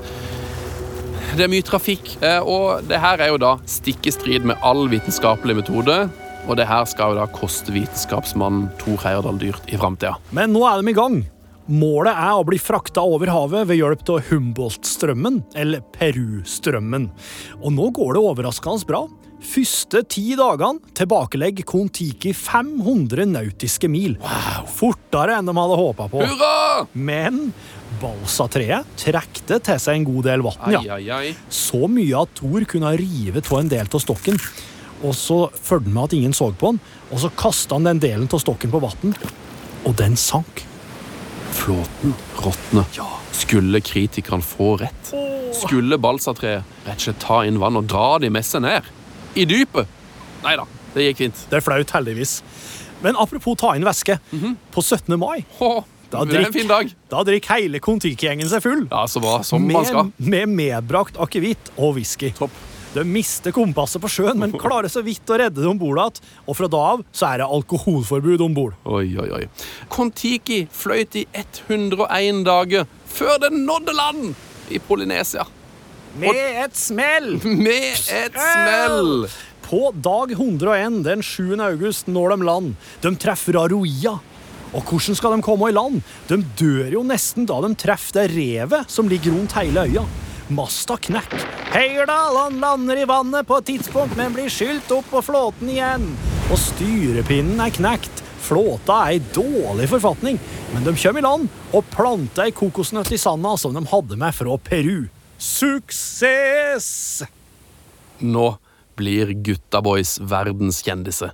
Det 1.37 1.45
er 1.45 1.51
mye 1.51 1.63
trafikk, 1.63 2.15
eh, 2.25 2.41
og 2.43 2.83
det 2.89 2.97
her 2.99 3.21
er 3.23 3.29
jo 3.31 3.37
da 3.39 3.53
stikk 3.69 4.09
i 4.09 4.13
strid 4.13 4.47
med 4.49 4.59
all 4.67 4.89
vitenskapelig 4.91 5.61
metode. 5.61 6.01
Og 6.49 6.57
det 6.57 6.65
her 6.67 6.87
skal 6.89 7.13
jo 7.13 7.21
da 7.21 7.27
koste 7.31 7.71
vitenskapsmannen 7.71 8.71
Thor 8.81 8.97
Heyerdahl 9.03 9.37
dyrt 9.39 9.69
i 9.69 9.77
framtida. 9.79 10.17
Men 10.35 10.51
nå 10.55 10.65
er 10.67 10.81
de 10.81 10.91
i 10.91 10.97
gang. 10.97 11.21
Målet 11.71 12.17
er 12.17 12.33
å 12.35 12.43
bli 12.43 12.57
frakta 12.59 13.03
over 13.05 13.29
havet 13.31 13.69
ved 13.69 13.77
hjelp 13.77 14.01
av 14.09 14.25
Humboldt-strømmen, 14.31 15.43
eller 15.55 15.83
Peru-strømmen. 15.93 17.05
Og 17.61 17.75
nå 17.77 17.91
går 17.95 18.17
det 18.17 18.23
overraskende 18.31 18.89
bra. 18.89 19.05
Første 19.41 20.03
ti 20.05 20.35
dagene 20.37 20.93
tilbakelegger 20.97 21.65
Kon-Tiki 21.67 22.31
500 22.37 23.25
nautiske 23.31 23.89
mil. 23.89 24.13
Fortere 24.69 25.39
enn 25.39 25.49
de 25.49 25.55
hadde 25.57 25.79
håpa 25.79 26.07
på. 26.11 26.21
Hurra! 26.21 26.85
Men 26.93 27.47
balsatreet 28.01 28.87
trekte 29.01 29.57
til 29.65 29.81
seg 29.81 29.97
en 29.97 30.05
god 30.07 30.29
del 30.29 30.45
vann, 30.45 30.75
ja. 30.75 30.81
ai, 30.95 31.07
ai. 31.11 31.33
Så 31.49 31.89
mye 31.91 32.21
at 32.21 32.35
Thor 32.37 32.65
kunne 32.69 32.93
rive 33.01 33.41
av 33.41 33.57
en 33.59 33.73
del 33.73 33.89
av 33.89 34.03
stokken. 34.05 34.37
Og 35.01 35.17
så 35.17 35.39
følte 35.57 35.89
han 35.89 35.97
med 35.97 36.03
at 36.03 36.17
ingen 36.19 36.37
så 36.37 36.51
på 36.53 36.71
han, 36.71 36.81
og 37.09 37.23
så 37.23 37.33
kasta 37.33 37.79
han 37.79 37.89
den 37.89 38.01
delen 38.03 38.29
av 38.29 38.43
stokken 38.43 38.73
på 38.73 38.83
vann, 38.83 39.15
og 39.89 39.97
den 39.97 40.17
sank. 40.19 40.63
Flåten 41.57 42.13
råtner. 42.37 43.01
Skulle 43.35 43.81
kritikerne 43.83 44.45
få 44.45 44.75
rett? 44.81 45.13
Skulle 45.57 45.97
balsatreet 46.01 46.85
rett 46.85 47.01
og 47.01 47.07
slett 47.07 47.21
ta 47.25 47.41
inn 47.49 47.59
vann 47.61 47.81
og 47.81 47.89
dra 47.89 48.15
de 48.21 48.29
med 48.33 48.45
seg 48.45 48.63
ned? 48.69 48.85
I 49.35 49.45
dypet? 49.47 49.87
Nei 50.43 50.55
da, 50.59 50.65
det 50.95 51.05
gikk 51.09 51.21
fint. 51.25 51.41
Det 51.51 51.59
er 51.59 51.63
flaut, 51.65 51.91
heldigvis. 51.95 52.39
Men 53.01 53.17
apropos 53.17 53.57
ta 53.57 53.75
inn 53.77 53.85
væske. 53.87 54.17
På 54.73 54.81
17. 54.83 55.15
mai 55.19 55.43
oh, 55.59 55.83
Da 56.11 56.25
det 56.27 56.35
er 56.35 56.43
drikk- 56.43 56.53
fin 56.59 56.67
dag. 56.69 56.89
da 57.09 57.23
drikker 57.25 57.55
hele 57.61 57.79
Kon-Tiki-gjengen 57.79 58.49
seg 58.51 58.61
full. 58.65 58.83
Ja, 58.91 59.05
så 59.07 59.21
bra. 59.23 59.39
Som 59.47 59.65
man 59.71 59.85
skal. 59.87 60.11
Med, 60.17 60.49
med 60.49 60.49
medbrakt 60.59 61.17
akevitt 61.17 61.71
og 61.77 61.95
whisky. 61.95 62.33
Topp. 62.37 62.51
De 62.91 63.05
mister 63.07 63.53
kompasset 63.55 64.01
på 64.03 64.09
sjøen, 64.11 64.35
men 64.35 64.51
klarer 64.59 64.91
så 64.91 64.99
vidt 65.05 65.29
å 65.31 65.37
redde 65.39 65.61
det 65.63 65.69
om 65.69 65.77
bord 65.79 65.95
igjen. 66.01 66.17
Og 66.43 66.57
fra 66.59 66.67
da 66.67 66.81
av 66.97 67.05
så 67.15 67.29
er 67.29 67.39
det 67.39 67.47
alkoholforbud 67.47 68.43
om 68.43 68.53
bord. 68.57 68.75
Oi, 68.83 69.05
oi, 69.15 69.29
oi. 69.37 69.45
Kon-Tiki 69.93 70.65
fløyt 70.75 71.15
i 71.21 71.25
101 71.31 72.43
dager 72.43 72.89
før 73.07 73.37
den 73.45 73.63
nådde 73.63 73.95
land 73.95 74.33
i 74.75 74.81
Polynesia. 74.83 75.47
Med 76.19 76.65
et 76.65 76.75
smell! 76.75 77.37
Med 77.43 77.95
et 78.11 78.35
smell! 78.35 79.27
På 79.63 79.93
dag 79.95 80.33
101 80.35 81.03
den 81.05 81.21
7. 81.23 81.55
august 81.63 82.09
når 82.11 82.33
de 82.33 82.47
land. 82.49 82.73
De 83.03 83.11
treffer 83.15 83.55
Aroia. 83.61 84.17
Og 84.71 84.83
hvordan 84.87 85.15
skal 85.15 85.35
de 85.35 85.45
komme 85.45 85.69
i 85.69 85.75
land? 85.75 86.01
De 86.27 86.39
dør 86.59 86.97
jo 86.97 87.03
nesten 87.07 87.47
da 87.47 87.61
de 87.63 87.71
treffer 87.79 88.19
det 88.19 88.25
revet 88.33 88.91
som 88.91 89.07
ligger 89.11 89.35
rundt 89.35 89.55
hele 89.55 89.85
øya. 89.87 90.03
Masta 90.51 90.97
knekk. 90.99 91.37
Heyerdahl 91.71 92.41
han 92.41 92.59
lander 92.59 92.99
i 92.99 93.07
vannet 93.07 93.47
på 93.47 93.61
et 93.61 93.69
tidspunkt, 93.71 94.17
men 94.19 94.35
blir 94.35 94.51
skylt 94.51 94.91
opp 94.91 95.07
på 95.13 95.23
flåten 95.23 95.71
igjen. 95.71 96.09
Og 96.51 96.59
styrepinnen 96.59 97.63
er 97.63 97.71
knekt. 97.71 98.23
Flåta 98.41 99.05
er 99.05 99.21
i 99.21 99.23
dårlig 99.31 99.87
forfatning, 99.87 100.39
men 100.73 100.83
de 100.83 100.95
kommer 100.97 101.21
i 101.21 101.23
land 101.23 101.47
og 101.71 101.87
planter 101.93 102.49
ei 102.49 102.55
kokosnøtt 102.57 103.13
i 103.15 103.21
sanda 103.21 103.55
som 103.55 103.75
de 103.77 103.85
hadde 103.87 104.19
med 104.19 104.35
fra 104.35 104.59
Peru. 104.67 105.05
Suksess! 105.41 107.23
Nå 108.21 108.57
blir 108.95 109.33
Gutta 109.41 109.81
Boys 109.81 110.19
verdenskjendiser. 110.21 111.31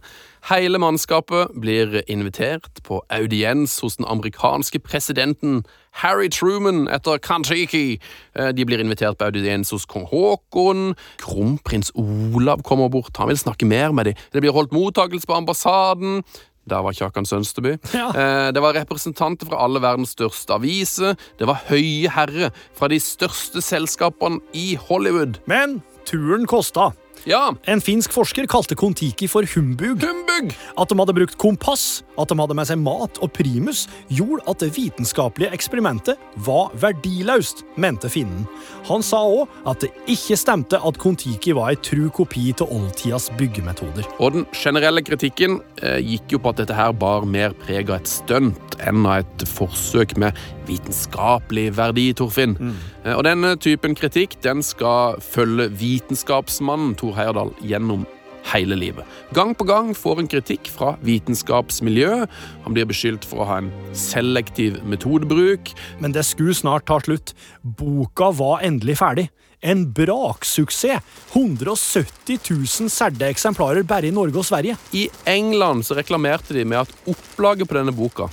Hele 0.47 0.79
mannskapet 0.79 1.51
blir 1.59 1.97
invitert 2.07 2.79
på 2.87 3.01
audiens 3.11 3.73
hos 3.83 3.97
den 3.99 4.07
amerikanske 4.07 4.79
presidenten 4.79 5.65
Harry 5.91 6.29
Truman 6.31 6.85
etter 6.87 7.19
Kan-Tiki. 7.19 7.97
Eh, 8.35 8.53
De 8.55 8.63
blir 8.65 8.79
invitert 8.79 9.17
på 9.19 9.27
audiens 9.27 9.73
hos 9.75 9.83
kong 9.85 10.07
Haakon. 10.07 10.93
Kronprins 11.19 11.91
Olav 11.99 12.63
kommer 12.63 12.87
bort, 12.87 13.17
han 13.17 13.27
vil 13.27 13.37
snakke 13.43 13.67
mer 13.67 13.91
med 13.91 14.05
dem. 14.05 14.15
Det 14.31 14.39
blir 14.41 14.55
holdt 14.55 14.71
mottakelse 14.71 15.27
på 15.27 15.35
ambassaden. 15.35 16.23
Der 16.67 16.83
var 16.83 16.91
Kjakan 16.93 17.25
Sønsteby. 17.25 17.77
Ja. 17.93 18.09
Eh, 18.11 18.51
Det 18.53 18.61
var 18.61 18.73
representanter 18.75 19.47
fra 19.47 19.63
alle 19.63 19.79
verdens 19.83 20.11
største 20.17 20.53
aviser. 20.53 21.15
Det 21.39 21.47
var 21.47 21.61
høye 21.69 22.09
herrer 22.11 22.51
fra 22.75 22.87
de 22.91 22.99
største 22.99 23.61
selskapene 23.63 24.41
i 24.53 24.75
Hollywood. 24.89 25.39
Men 25.47 25.81
turen 26.07 26.45
kosta. 26.47 26.91
Ja, 27.27 27.51
En 27.67 27.81
finsk 27.83 28.13
forsker 28.15 28.45
kalte 28.47 28.75
Kon-Tiki 28.79 29.27
for 29.27 29.43
humbug. 29.51 29.99
humbug! 29.99 30.53
At 30.79 30.87
de 30.87 30.95
hadde 30.95 31.13
brukt 31.13 31.35
kompass, 31.37 32.03
at 32.15 32.29
de 32.31 32.37
hadde 32.39 32.55
med 32.55 32.69
seg 32.69 32.79
mat 32.79 33.19
og 33.19 33.33
primus, 33.35 33.81
gjorde 34.07 34.45
at 34.47 34.61
det 34.63 34.69
vitenskapelige 34.77 35.51
eksperimentet 35.51 36.15
var 36.47 36.71
verdiløst, 36.79 37.65
mente 37.75 38.07
finnen. 38.07 38.45
Han 38.87 39.03
sa 39.03 39.19
òg 39.27 39.51
at 39.67 39.83
det 39.83 39.91
ikke 40.07 40.37
stemte 40.39 40.79
at 40.79 40.99
Kon-Tiki 41.03 41.51
var 41.57 41.73
ei 41.73 41.81
tru 41.83 42.07
kopi 42.15 42.53
av 42.61 42.71
oldtidas 42.71 43.27
byggemetoder. 43.35 44.07
Og 44.23 44.37
den 44.37 44.47
generelle 44.55 45.03
kritikken 45.03 45.59
eh, 45.83 45.99
gikk 45.99 46.37
jo 46.37 46.39
på 46.39 46.55
at 46.55 46.63
dette 46.63 46.77
her 46.79 46.95
bar 46.95 47.27
mer 47.27 47.51
preg 47.65 47.91
av 47.91 47.99
et 47.99 48.07
stunt 48.07 48.79
enn 48.87 49.03
av 49.03 49.25
et 49.25 49.47
forsøk 49.51 50.15
med 50.21 50.37
vitenskapelig 50.67 51.71
verdi, 51.77 52.11
Torfinn. 52.15 52.55
Mm. 52.59 52.75
og 53.15 53.23
denne 53.23 53.53
typen 53.63 53.95
kritikk 53.95 54.35
den 54.43 54.63
skal 54.65 55.19
følge 55.23 55.69
vitenskapsmannen 55.79 56.95
Tor 56.99 57.16
Heyerdahl 57.17 57.53
gjennom 57.65 58.05
hele 58.47 58.77
livet. 58.79 59.05
Gang 59.35 59.51
på 59.57 59.65
gang 59.67 59.91
får 59.97 60.21
han 60.21 60.29
kritikk 60.31 60.69
fra 60.71 60.93
vitenskapsmiljøet. 61.03 62.31
Han 62.63 62.75
blir 62.77 62.87
beskyldt 62.87 63.27
for 63.27 63.43
å 63.43 63.49
ha 63.49 63.57
en 63.59 63.71
selektiv 63.97 64.79
metodebruk. 64.87 65.73
Men 65.99 66.15
det 66.15 66.23
skulle 66.29 66.55
snart 66.55 66.87
ta 66.87 67.01
slutt. 67.03 67.35
Boka 67.61 68.31
var 68.37 68.63
endelig 68.63 68.99
ferdig. 69.01 69.27
En 69.59 69.87
braksuksess! 69.91 71.03
170 71.33 72.37
000 72.45 72.93
særde 72.93 73.27
eksemplarer 73.27 73.83
bare 73.89 74.07
i 74.07 74.15
Norge 74.15 74.39
og 74.39 74.47
Sverige. 74.47 74.77
I 74.93 75.07
England 75.27 75.89
så 75.89 75.97
reklamerte 75.97 76.55
de 76.55 76.63
med 76.63 76.85
at 76.85 77.09
opplaget 77.09 77.67
på 77.67 77.79
denne 77.79 77.95
boka 77.97 78.29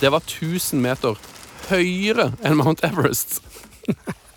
det 0.00 0.08
var 0.08 0.22
1000 0.24 0.80
meter 0.80 1.18
høyere 1.68 2.30
enn 2.40 2.56
Mount 2.56 2.80
Everest. 2.86 3.40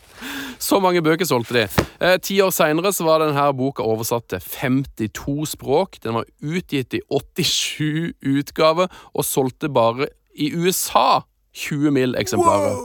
Så 0.60 0.80
mange 0.80 1.02
bøker 1.04 1.28
solgte 1.28 1.58
de. 1.58 1.66
Eh, 2.00 2.18
ti 2.24 2.40
år 2.44 2.54
seinere 2.56 2.94
var 3.04 3.24
denne 3.24 3.46
boka 3.58 3.84
oversatt 3.84 4.30
til 4.32 4.40
52 4.40 5.54
språk. 5.56 6.00
Den 6.04 6.16
var 6.20 6.30
utgitt 6.42 6.94
i 6.94 7.02
87 7.10 8.14
utgaver 8.22 8.88
og 9.14 9.28
solgte 9.28 9.70
bare 9.70 10.08
i 10.36 10.54
USA 10.56 11.24
20 11.54 11.92
mill. 11.92 12.16
eksemplarer. 12.16 12.80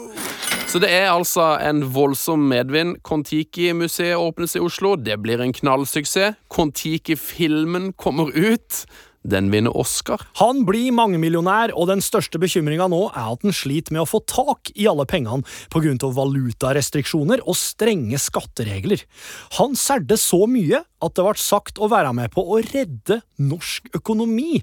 Så 0.68 0.78
det 0.78 0.90
er 0.92 1.08
altså 1.08 1.54
en 1.64 1.80
voldsom 1.94 2.42
medvind. 2.50 2.98
Kon-Tiki-museet 3.02 4.20
åpnes 4.20 4.52
i 4.56 4.60
Oslo. 4.60 4.96
Det 5.00 5.16
blir 5.22 5.40
en 5.40 5.54
knallsuksess. 5.56 6.36
Kon-Tiki-filmen 6.52 7.94
kommer 7.96 8.28
ut. 8.36 8.84
Den 9.22 9.50
vinner 9.50 9.74
Oscar. 9.76 10.22
Han 10.38 10.62
blir 10.68 10.92
mangemillionær, 10.94 11.72
og 11.74 11.88
den 11.90 12.02
største 12.04 12.40
bekymringa 12.40 12.88
nå 12.90 13.08
er 13.10 13.32
at 13.34 13.44
han 13.44 13.54
sliter 13.54 13.94
med 13.94 14.04
å 14.04 14.08
få 14.08 14.22
tak 14.28 14.72
i 14.74 14.86
alle 14.90 15.06
pengene 15.08 15.42
pga. 15.72 15.96
valutarestriksjoner 16.18 17.42
og 17.44 17.56
strenge 17.58 18.18
skatteregler. 18.20 19.02
Han 19.58 19.74
særde 19.78 20.16
så 20.20 20.46
mye 20.46 20.84
at 20.98 21.14
det 21.14 21.24
ble 21.24 21.38
sagt 21.38 21.78
å 21.78 21.88
være 21.90 22.10
med 22.16 22.32
på 22.34 22.42
å 22.42 22.58
redde 22.62 23.20
norsk 23.38 23.90
økonomi. 23.94 24.62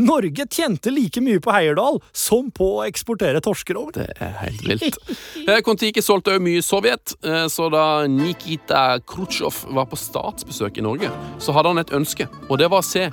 Norge 0.00 0.46
tjente 0.52 0.92
like 0.92 1.20
mye 1.24 1.40
på 1.42 1.52
Heierdal 1.52 2.00
som 2.16 2.48
på 2.54 2.68
å 2.78 2.84
eksportere 2.86 3.42
torsker 3.44 3.76
over. 3.80 3.98
Det 3.98 4.16
er 4.16 4.36
helt 4.40 4.64
vilt. 4.66 5.00
Eh, 5.46 5.60
Kon-Tiki 5.64 6.02
solgte 6.04 6.36
òg 6.36 6.42
mye 6.42 6.60
i 6.60 6.64
Sovjet, 6.64 7.12
eh, 7.24 7.44
så 7.52 7.68
da 7.72 8.06
Nikita 8.10 8.98
Khrusjtsjov 9.06 9.60
var 9.76 9.86
på 9.90 9.98
statsbesøk 10.00 10.80
i 10.80 10.84
Norge, 10.86 11.10
så 11.42 11.54
hadde 11.54 11.72
han 11.72 11.82
et 11.82 11.92
ønske, 11.96 12.26
og 12.48 12.58
det 12.60 12.70
var 12.72 12.82
å 12.82 12.86
se 12.86 13.06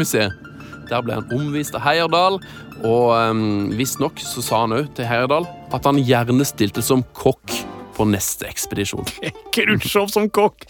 Kon-Tiki-museet. 0.00 0.32
Der 0.90 1.02
ble 1.04 1.14
han 1.14 1.28
omvist 1.30 1.76
av 1.76 1.84
Heyerdahl, 1.84 2.40
og 2.82 3.10
um, 3.14 3.70
visstnok 3.76 4.18
så 4.24 4.42
sa 4.42 4.62
han 4.64 4.74
òg 4.74 4.88
til 4.96 5.06
Heyerdahl 5.06 5.46
at 5.70 5.84
han 5.86 6.00
gjerne 6.00 6.46
stilte 6.48 6.82
som 6.82 7.04
kokk 7.14 7.52
på 7.94 8.06
neste 8.08 8.48
ekspedisjon. 8.48 9.04
Khrusjtsjov 9.54 10.08
som 10.10 10.26
kokk. 10.32 10.64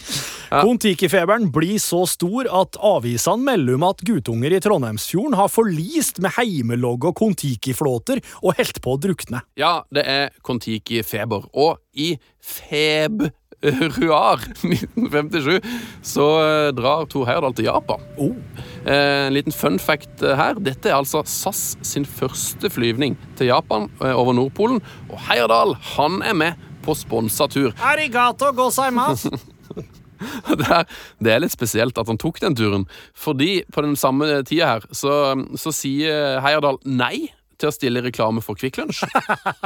Kon-Tiki-feberen 0.50 1.48
blir 1.54 1.78
så 1.80 2.02
stor 2.10 2.50
at 2.50 2.76
avisene 2.82 3.46
melder 3.46 3.78
om 3.78 3.86
at 3.86 4.02
guttunger 4.04 4.52
i 4.52 4.60
Trondheimsfjorden 4.60 5.38
har 5.38 5.52
forlist 5.52 6.18
med 6.20 6.34
heimelogg 6.36 7.06
og 7.12 7.16
Kon-Tiki-flåter 7.22 8.20
og 8.42 8.58
holdt 8.58 8.82
på 8.82 8.96
å 8.96 9.00
drukne. 9.00 9.44
Ja, 9.60 9.78
det 9.94 10.04
er 10.10 10.34
Kon-Tiki-feber, 10.44 11.48
og 11.54 11.78
i 11.94 12.16
februar 13.62 14.40
1957 14.64 15.60
så 16.14 16.26
eh, 16.40 16.68
drar 16.76 17.06
Tor 17.10 17.26
Heyerdahl 17.28 17.54
til 17.56 17.68
Japan. 17.68 18.02
Oh. 18.16 18.34
Eh, 18.84 19.26
En 19.28 19.36
liten 19.36 19.52
fun 19.54 19.78
fact 19.78 20.22
eh, 20.24 20.36
her. 20.38 20.58
Dette 20.64 20.90
er 20.90 20.96
altså 20.98 21.22
SAS 21.28 21.76
sin 21.86 22.06
første 22.08 22.70
flyvning 22.72 23.18
til 23.38 23.50
Japan 23.52 23.88
over 24.00 24.32
Nordpolen. 24.36 24.80
Og 25.10 25.20
Heyerdahl 25.28 25.76
han 25.94 26.20
er 26.24 26.36
med 26.36 26.68
på 26.84 26.96
sponsa 26.96 27.46
tur. 27.52 27.74
Arigato 27.84 28.52
gozaimasu. 28.56 29.30
Det 30.20 30.66
er, 30.68 30.82
det 31.24 31.30
er 31.32 31.38
litt 31.40 31.54
spesielt 31.54 31.96
at 31.96 32.08
han 32.10 32.18
tok 32.20 32.42
den 32.42 32.52
turen, 32.52 32.82
fordi 33.16 33.62
på 33.72 33.80
den 33.80 33.94
samme 33.96 34.42
tida 34.44 34.66
her 34.74 34.82
så, 34.92 35.14
så 35.56 35.72
sier 35.72 36.42
Heyerdahl 36.44 36.76
nei 36.84 37.30
til 37.60 37.70
å 37.70 37.74
stille 37.74 38.02
reklame 38.04 38.42
for 38.44 38.58
Kvikk 38.58 38.80
Lunsj. 38.80 39.04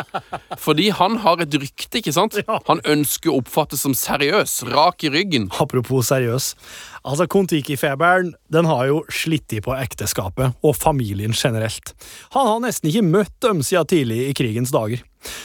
Fordi 0.65 0.91
han 0.99 1.21
har 1.25 1.43
et 1.45 1.55
rykte, 1.55 2.01
ikke 2.01 2.15
sant? 2.15 2.39
Han 2.69 2.83
ønsker 2.91 3.33
å 3.33 3.41
oppfattes 3.41 3.85
som 3.85 3.95
seriøs, 3.99 4.63
rak 4.73 5.07
i 5.07 5.13
ryggen. 5.15 5.51
Apropos 5.63 6.11
seriøs. 6.11 6.55
Altså, 7.05 7.27
Kon-Tiki-feberen 7.29 8.31
den 8.53 8.65
har 8.65 8.87
jo 8.89 9.03
slitt 9.13 9.53
i 9.53 9.61
på 9.65 9.75
ekteskapet 9.77 10.55
og 10.65 10.77
familien 10.79 11.35
generelt. 11.37 11.93
Han 12.33 12.49
har 12.49 12.63
nesten 12.65 12.89
ikke 12.89 13.05
møtt 13.05 13.35
dem 13.45 13.61
siden 13.61 13.91
tidlig 13.91 14.23
i 14.31 14.37
krigens 14.37 14.73
dager. 14.73 15.03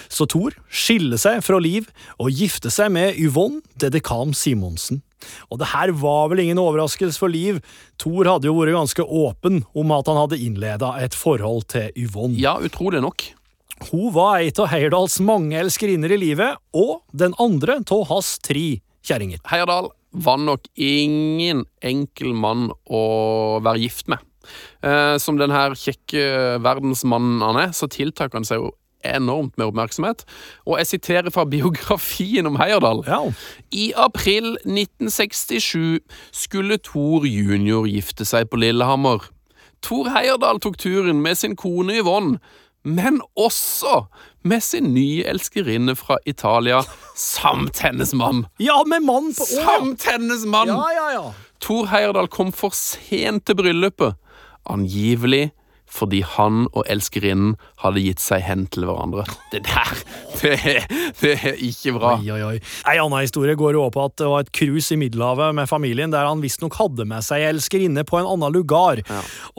Så 0.07 0.27
Thor 0.31 0.55
skiller 0.71 1.19
seg 1.19 1.41
fra 1.43 1.59
Liv 1.59 1.89
og 2.15 2.31
gifter 2.31 2.71
seg 2.71 2.93
med 2.95 3.19
Yvonne 3.19 3.59
Dedekam 3.79 4.31
Simonsen. 4.35 5.01
Og 5.51 5.59
det 5.59 5.73
her 5.73 5.91
var 5.99 6.31
vel 6.31 6.45
ingen 6.45 6.61
overraskelse 6.63 7.19
for 7.19 7.31
Liv. 7.31 7.59
Thor 7.99 8.27
hadde 8.31 8.47
jo 8.47 8.55
vært 8.55 8.77
ganske 8.77 9.03
åpen 9.03 9.65
om 9.75 9.91
at 9.95 10.07
han 10.07 10.21
hadde 10.21 10.39
innleda 10.39 10.93
et 11.03 11.17
forhold 11.17 11.67
til 11.75 11.91
Yvonne. 11.99 12.39
Ja, 12.39 12.55
utrolig 12.63 13.03
nok. 13.03 13.27
Hun 13.89 14.09
var 14.15 14.39
ei 14.39 14.51
av 14.51 14.71
Heyerdahls 14.71 15.19
mange 15.23 15.59
elskerinner 15.59 16.11
i 16.11 16.19
livet, 16.19 16.59
og 16.75 16.99
den 17.15 17.35
andre 17.39 17.79
av 17.83 18.07
hans 18.11 18.37
tre 18.43 18.81
kjerringer. 19.07 19.39
Heyerdahl 19.47 19.91
var 20.11 20.39
nok 20.41 20.65
ingen 20.75 21.65
enkel 21.85 22.33
mann 22.33 22.69
å 22.89 23.03
være 23.63 23.83
gift 23.85 24.09
med. 24.11 24.23
Eh, 24.81 25.15
som 25.21 25.37
den 25.37 25.53
her 25.53 25.75
kjekke 25.77 26.59
verdensmannen 26.63 27.43
han 27.43 27.59
er, 27.67 27.73
så 27.75 27.89
tiltak 27.91 28.33
han 28.33 28.47
seg 28.47 28.63
jo 28.63 28.71
enormt 29.05 29.55
med 29.57 29.69
oppmerksomhet. 29.69 30.25
Og 30.67 30.79
jeg 30.79 30.87
siterer 30.93 31.33
fra 31.33 31.45
biografien 31.55 32.47
om 32.49 32.59
Heyerdahl. 32.59 33.03
Ja, 33.07 33.21
I 33.71 33.91
april 33.95 34.57
1967 34.65 35.99
skulle 36.35 36.79
Thor 36.83 37.27
junior 37.27 37.87
gifte 37.87 38.27
seg 38.27 38.49
på 38.49 38.59
Lillehammer. 38.59 39.29
Thor 39.85 40.09
Heyerdahl 40.11 40.59
tok 40.59 40.79
turen 40.79 41.21
med 41.23 41.39
sin 41.39 41.55
kone 41.55 42.01
Yvonne, 42.01 42.41
men 42.83 43.19
også 43.35 44.05
med 44.47 44.63
sin 44.63 44.93
nye 44.93 45.25
elskerinne 45.27 45.95
fra 45.99 46.17
Italia, 46.25 46.81
samt 47.15 47.81
hennes 47.83 48.13
mann. 48.13 48.45
ja 48.57 48.83
med 48.87 49.03
mann 49.03 49.33
på 49.35 49.43
ordet. 49.43 49.65
Samt 49.65 50.03
hennes 50.11 50.45
mann! 50.45 50.71
Ja, 50.71 50.87
ja, 50.95 51.07
ja. 51.17 51.33
Thor 51.59 51.89
Heyerdahl 51.91 52.29
kom 52.31 52.53
for 52.55 52.71
sent 52.75 53.45
til 53.45 53.57
bryllupet, 53.59 54.15
angivelig 54.69 55.49
fordi 55.89 56.21
han 56.35 56.67
og 56.69 56.85
elskerinnen 56.89 57.55
hadde 57.81 58.03
gitt 58.03 58.21
seg 58.23 58.43
hen 58.45 58.65
til 58.71 58.85
hverandre. 58.87 59.25
Det 59.53 59.63
der, 59.65 60.01
det, 60.41 60.55
det 61.21 61.33
er 61.35 61.57
ikke 61.65 61.95
bra. 61.97 62.15
Oi, 62.19 62.29
oi, 62.35 62.41
oi. 62.45 62.55
Ei 62.89 62.97
anna 63.01 63.23
historie 63.23 63.57
går 63.59 63.77
jo 63.77 63.87
på 63.93 64.05
at 64.05 64.15
det 64.21 64.29
var 64.29 64.45
et 64.45 64.51
cruise 64.55 64.93
i 64.93 64.99
Middelhavet 64.99 65.55
med 65.57 65.69
familien 65.69 66.13
der 66.13 66.27
han 66.29 66.43
visstnok 66.43 66.77
hadde 66.79 67.07
med 67.09 67.25
seg 67.25 67.43
ei 67.43 67.49
elskerinne 67.53 68.05
på 68.07 68.19
en 68.19 68.29
annen 68.29 68.53
lugar. 68.55 69.01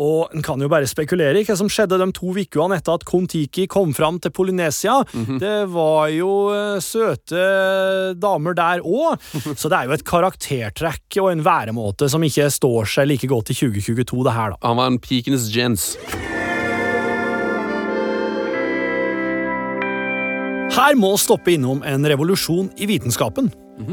Og 0.01 0.31
en 0.35 0.45
kan 0.47 0.63
jo 0.63 0.71
bare 0.71 0.89
spekulere 0.91 1.41
i 1.41 1.47
hva 1.49 1.59
som 1.59 1.71
skjedde 1.73 1.99
de 2.01 2.11
to 2.17 2.35
ukene 2.37 2.79
etter 2.79 2.99
at 2.99 3.07
Kon-Tiki 3.09 3.67
kom 3.71 3.95
fram 3.97 4.21
til 4.23 4.35
Polynesia. 4.35 5.01
Det 5.41 5.57
var 5.73 6.11
jo 6.15 6.31
eh, 6.55 6.79
søte 6.85 8.15
damer 8.21 8.57
der 8.59 8.85
òg, 8.87 9.21
så 9.59 9.71
det 9.71 9.79
er 9.79 9.91
jo 9.91 9.97
et 9.97 10.07
karaktertrekk 10.07 11.21
og 11.23 11.33
en 11.33 11.45
væremåte 11.47 12.11
som 12.11 12.25
ikke 12.27 12.49
står 12.53 12.91
seg 12.95 13.11
like 13.11 13.31
godt 13.31 13.53
i 13.55 13.59
2022, 13.59 14.25
det 14.27 14.37
her, 14.37 14.55
da. 14.55 14.63
Han 14.69 14.81
var 14.81 14.93
en 14.93 15.01
pikenes 15.03 15.51
gens. 15.55 15.95
Her 20.81 20.95
må 20.97 21.11
stoppe 21.21 21.53
innom 21.53 21.83
en 21.85 22.07
revolusjon 22.09 22.71
i 22.81 22.87
vitenskapen. 22.89 23.51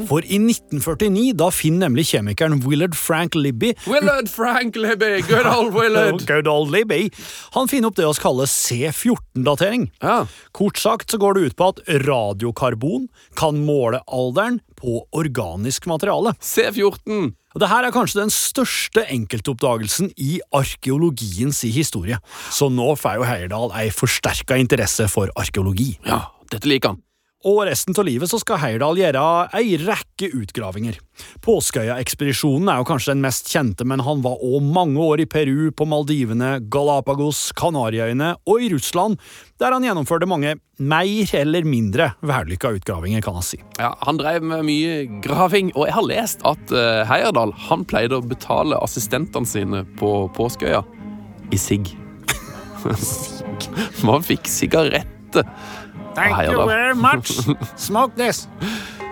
For 0.07 0.23
i 0.23 0.37
1949 0.39 1.33
da 1.35 1.49
finner 1.51 1.85
nemlig 1.87 2.05
kjemikeren 2.13 2.61
Willard 2.63 2.95
Frank 2.95 3.35
Libby 3.35 3.73
Willard 3.87 4.27
Frank 4.31 4.75
Libby, 4.79 5.21
good 5.27 5.47
old 5.47 5.75
Willard. 5.75 6.23
Good 6.31 6.47
old 6.47 6.71
Libby. 6.71 7.09
Han 7.55 7.67
finner 7.67 7.91
opp 7.91 7.97
det 7.99 8.07
vi 8.07 8.21
kaller 8.23 8.47
C14-datering. 8.51 9.89
Ja. 10.03 10.21
Kort 10.55 10.79
sagt 10.79 11.11
så 11.11 11.19
går 11.19 11.35
det 11.35 11.49
ut 11.49 11.57
på 11.59 11.67
at 11.73 11.81
radiokarbon 12.07 13.09
kan 13.39 13.59
måle 13.67 13.99
alderen 14.07 14.61
på 14.79 15.01
organisk 15.11 15.89
materiale. 15.91 16.37
C14. 16.39 17.33
Og 17.55 17.63
det 17.63 17.71
her 17.71 17.87
er 17.87 17.95
kanskje 17.95 18.21
den 18.21 18.31
største 18.31 19.03
enkeltoppdagelsen 19.11 20.13
i 20.15 20.39
arkeologiens 20.55 21.65
historie. 21.67 22.19
Så 22.53 22.71
nå 22.71 22.93
får 22.95 23.19
jo 23.19 23.27
Heyerdahl 23.27 23.75
ei 23.75 23.87
forsterka 23.91 24.59
interesse 24.61 25.07
for 25.11 25.31
arkeologi. 25.35 25.95
Ja, 26.07 26.27
dette 26.53 26.69
liker 26.69 26.95
han. 26.95 27.03
Og 27.45 27.59
resten 27.67 27.93
av 27.93 28.05
livet 28.07 28.31
så 28.31 28.39
skal 28.41 28.57
Heyerdahl 28.63 28.97
gjøre 28.97 29.23
ei 29.55 29.75
rekke 29.77 30.31
utgravinger. 30.39 30.95
Påskeøya-ekspedisjonen 31.45 32.71
er 32.73 32.79
jo 32.81 32.87
kanskje 32.89 33.13
den 33.13 33.21
mest 33.21 33.51
kjente, 33.53 33.85
men 33.85 34.01
han 34.01 34.23
var 34.25 34.41
òg 34.41 34.65
mange 34.65 34.97
år 34.97 35.21
i 35.21 35.27
Peru, 35.29 35.69
på 35.69 35.85
Maldivene, 35.85 36.55
Galapagos, 36.73 37.51
Kanariøyene 37.57 38.33
og 38.49 38.65
i 38.65 38.71
Russland, 38.73 39.21
der 39.61 39.75
han 39.75 39.85
gjennomførte 39.85 40.29
mange 40.29 40.55
mer 40.77 41.35
eller 41.37 41.65
mindre 41.65 42.09
vellykka 42.25 42.73
utgravinger, 42.79 43.21
kan 43.25 43.37
han 43.37 43.45
si. 43.45 43.61
Ja, 43.77 43.93
Han 44.01 44.17
drev 44.17 44.41
med 44.41 44.65
mye 44.65 44.97
graving, 45.21 45.71
og 45.77 45.85
jeg 45.87 45.93
har 45.93 46.09
lest 46.09 46.43
at 46.45 46.73
uh, 46.73 47.05
Heyerdahl 47.09 47.53
han 47.69 47.85
pleide 47.85 48.17
å 48.17 48.25
betale 48.25 48.81
assistentene 48.81 49.45
sine 49.45 49.85
på 50.01 50.25
Påskeøya 50.33 50.81
i 51.53 51.61
sigg. 51.61 51.93
Man 54.07 54.25
fikk 54.25 54.49
sigarette. 54.49 55.45
Thank 56.17 56.49
you 56.49 56.65
very 56.65 56.95
much. 56.97 57.29
Smoke 57.87 58.17
this. 58.17 58.47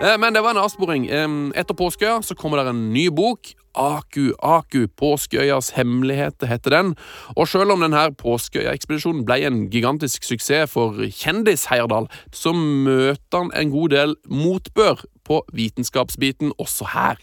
Eh, 0.02 0.16
Men 0.18 0.34
det 0.34 0.42
var 0.42 0.56
en 0.56 0.64
avsporing. 0.64 1.06
Etter 1.54 1.74
Påskeøya 1.78 2.18
så 2.26 2.34
kommer 2.34 2.58
det 2.60 2.72
en 2.74 2.88
ny 2.92 3.06
bok. 3.14 3.52
Aku 3.76 4.32
Aku, 4.42 4.86
Påskeøyas 4.96 5.70
hemmeligheter, 5.76 6.48
heter 6.48 6.72
den. 6.72 6.94
Og 7.36 7.48
selv 7.48 7.70
om 7.74 7.84
denne 7.84 8.08
Påskeøya-ekspedisjonen 8.18 9.24
ble 9.28 9.38
en 9.46 9.62
gigantisk 9.70 10.24
suksess 10.24 10.72
for 10.72 10.96
kjendis 11.12 11.68
Heyerdahl, 11.70 12.08
så 12.32 12.54
møter 12.56 13.44
han 13.44 13.52
en 13.54 13.72
god 13.74 13.94
del 13.94 14.16
motbør 14.26 15.04
på 15.28 15.42
vitenskapsbiten 15.52 16.54
også 16.58 16.88
her. 16.96 17.20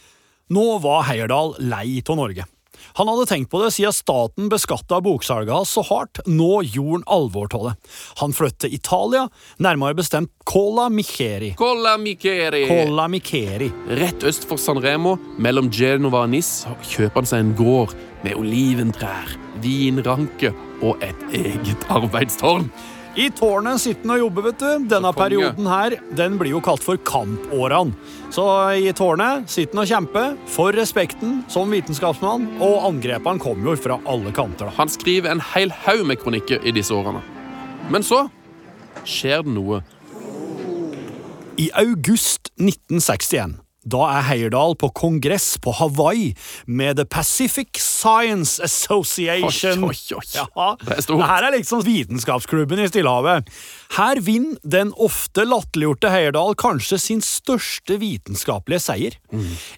Nå 0.53 0.77
var 0.83 1.07
Heyerdahl 1.09 1.55
lei 1.59 2.03
av 2.05 2.19
Norge. 2.19 2.45
Han 2.99 3.09
hadde 3.11 3.27
tenkt 3.29 3.51
på 3.51 3.61
det 3.63 3.71
siden 3.75 3.95
staten 3.95 4.49
beskatta 4.51 4.99
boksalget 5.03 5.53
hans 5.55 5.73
så 5.75 5.83
hardt. 5.87 6.21
Nå 6.29 6.61
gjorde 6.63 7.01
han 7.01 7.07
alvor 7.17 7.49
av 7.57 7.69
det. 7.69 7.75
Han 8.21 8.35
flyttet 8.35 8.63
til 8.63 8.75
Italia, 8.77 9.27
nærmere 9.57 9.97
bestemt 9.97 10.31
Cola 10.47 10.89
Micheri. 10.89 11.53
Cola 11.59 11.97
Micheri. 11.97 12.65
Cola 12.69 13.07
Micheri. 13.11 13.71
Rett 13.99 14.23
øst 14.23 14.47
for 14.47 14.61
San 14.61 14.81
Remo, 14.83 15.17
mellom 15.37 15.71
Genova 15.73 16.23
og 16.23 16.33
Nis, 16.33 16.63
kjøper 16.93 17.23
han 17.23 17.29
seg 17.29 17.43
en 17.43 17.55
gård 17.59 17.95
med 18.23 18.37
oliventrær, 18.39 19.35
vinranke 19.63 20.53
og 20.83 21.01
et 21.03 21.27
eget 21.35 21.87
arbeidstårn. 21.91 22.69
I 23.13 23.27
tårnet 23.29 23.77
sitter 23.77 24.07
han 24.07 24.15
og 24.15 24.21
jobber, 24.23 24.45
vet 24.47 24.61
du. 24.61 24.85
Denne 24.89 25.11
perioden 25.13 25.67
her, 25.69 25.95
den 26.17 26.37
blir 26.39 26.55
jo 26.55 26.61
kalt 26.65 26.81
for 26.81 26.97
kampårene. 27.05 27.93
Så 28.33 28.45
i 28.73 28.89
tårnet 28.97 29.45
sitter 29.53 29.77
han 29.77 29.83
og 29.83 29.91
kjemper 29.91 30.37
for 30.49 30.73
respekten 30.73 31.43
som 31.53 31.69
vitenskapsmann, 31.73 32.47
og 32.57 32.87
angrepene 32.89 33.41
kommer 33.43 33.73
jo 33.73 33.81
fra 33.83 33.99
alle 34.09 34.33
kanter. 34.33 34.65
da. 34.65 34.77
Han 34.79 34.89
skriver 34.89 35.29
en 35.29 35.43
hel 35.53 35.73
haug 35.85 36.07
med 36.09 36.23
kronikker 36.23 36.65
i 36.65 36.73
disse 36.73 36.93
årene. 36.93 37.21
Men 37.93 38.01
så 38.01 38.25
skjer 39.05 39.45
det 39.45 39.53
noe. 39.59 39.83
I 41.61 41.69
august 41.77 42.49
1961 42.57 43.62
da 43.83 44.03
er 44.17 44.25
Heyerdahl 44.29 44.75
på 44.79 44.89
kongress 44.95 45.57
på 45.61 45.73
Hawaii 45.75 46.33
med 46.65 46.97
The 46.97 47.05
Pacific 47.05 47.79
Science 47.81 48.63
Association. 48.63 49.83
Oi, 49.89 49.95
oi, 49.95 50.17
oi. 50.17 50.27
Ja, 50.33 50.75
Det 50.79 50.97
er 50.97 51.01
stort. 51.01 51.19
Dette 51.19 51.29
her 51.31 51.47
er 51.47 51.55
liksom 51.57 51.83
vitenskapsklubben 51.85 52.83
i 52.83 52.87
Stillehavet. 52.91 53.49
Her 53.97 54.21
vinner 54.23 54.59
den 54.63 54.93
ofte 54.97 55.45
latterliggjorte 55.45 56.11
Heyerdahl 56.13 56.55
kanskje 56.59 56.99
sin 57.01 57.21
største 57.23 57.99
vitenskapelige 58.01 58.83
seier. 58.83 59.17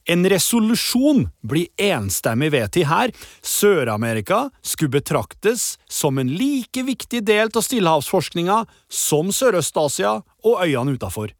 En 0.05 0.25
resolusjon 0.31 1.25
blir 1.45 1.67
enstemmig 1.81 2.51
vedtatt 2.55 2.89
her. 2.89 3.13
Sør-Amerika 3.45 4.49
skulle 4.61 4.95
betraktes 4.97 5.75
som 5.89 6.17
en 6.21 6.31
like 6.37 6.83
viktig 6.87 7.23
del 7.25 7.49
av 7.53 7.65
stillehavsforskninga 7.65 8.61
som 8.89 9.31
Sørøst-Asia 9.33 10.19
og 10.45 10.61
øyene 10.63 10.95
utafor. 10.95 11.33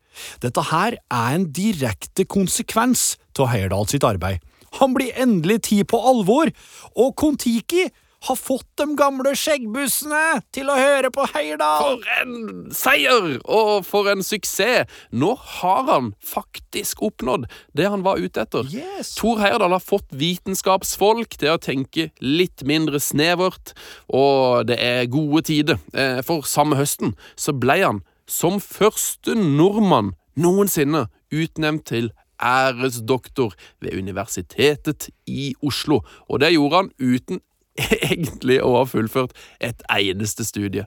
Dette 0.43 0.67
her 0.71 0.99
er 0.99 1.36
en 1.36 1.49
direkte 1.56 2.28
konsekvens 2.30 3.15
av 3.39 3.51
Heyerdahl 3.51 3.88
sitt 3.91 4.06
arbeid. 4.08 4.43
Han 4.80 4.95
blir 4.95 5.15
endelig 5.19 5.62
tid 5.69 5.88
på 5.91 5.99
alvor, 6.04 6.51
og 6.95 7.15
Kon-Tiki 7.19 7.88
har 8.25 8.36
fått 8.36 8.67
de 8.80 8.88
gamle 8.97 9.36
skjeggbussene 9.38 10.39
til 10.56 10.69
å 10.71 10.78
høre 10.80 11.12
på 11.13 11.28
Heyerdahl! 11.30 11.99
For 11.99 12.08
en 12.21 12.71
seier! 12.73 13.36
Og 13.43 13.86
for 13.86 14.10
en 14.10 14.23
suksess! 14.25 14.89
Nå 15.13 15.36
har 15.60 15.84
han 15.91 16.12
faktisk 16.25 17.04
oppnådd 17.06 17.45
det 17.78 17.89
han 17.91 18.06
var 18.06 18.21
ute 18.21 18.41
etter. 18.41 18.65
Yes. 18.73 19.13
Tor 19.19 19.43
Heyerdahl 19.43 19.75
har 19.78 19.84
fått 19.84 20.10
vitenskapsfolk 20.15 21.38
til 21.38 21.54
å 21.54 21.62
tenke 21.62 22.10
litt 22.23 22.65
mindre 22.65 23.01
snevert, 23.04 23.75
og 24.10 24.65
det 24.71 24.80
er 24.82 25.12
gode 25.12 25.45
tider. 25.51 25.80
Eh, 25.93 26.23
For 26.25 26.47
samme 26.49 26.80
høsten 26.80 27.13
så 27.38 27.54
ble 27.54 27.78
han, 27.84 28.01
som 28.28 28.60
første 28.62 29.36
nordmann 29.36 30.14
noensinne, 30.36 31.06
utnevnt 31.34 31.86
til 31.90 32.12
æresdoktor 32.42 33.56
ved 33.82 33.98
Universitetet 33.98 35.10
i 35.28 35.54
Oslo. 35.64 36.02
Og 36.30 36.40
det 36.44 36.54
gjorde 36.56 36.84
han 36.84 36.92
uten 37.00 37.42
egentlig 38.12 38.62
å 38.64 38.76
ha 38.80 38.86
fullført 38.88 39.36
et 39.60 39.84
eneste 39.92 40.46
studie. 40.48 40.86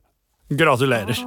Gratulerer. 0.49 1.19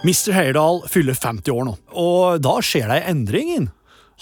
Mr. 0.00 0.32
Heyerdahl 0.32 0.80
fyller 0.88 1.14
50 1.14 1.52
år 1.52 1.66
nå, 1.68 1.74
og 1.92 2.40
da 2.40 2.56
skjer 2.64 2.88
det 2.88 3.02
ei 3.02 3.10
endring. 3.12 3.50
inn. 3.52 3.68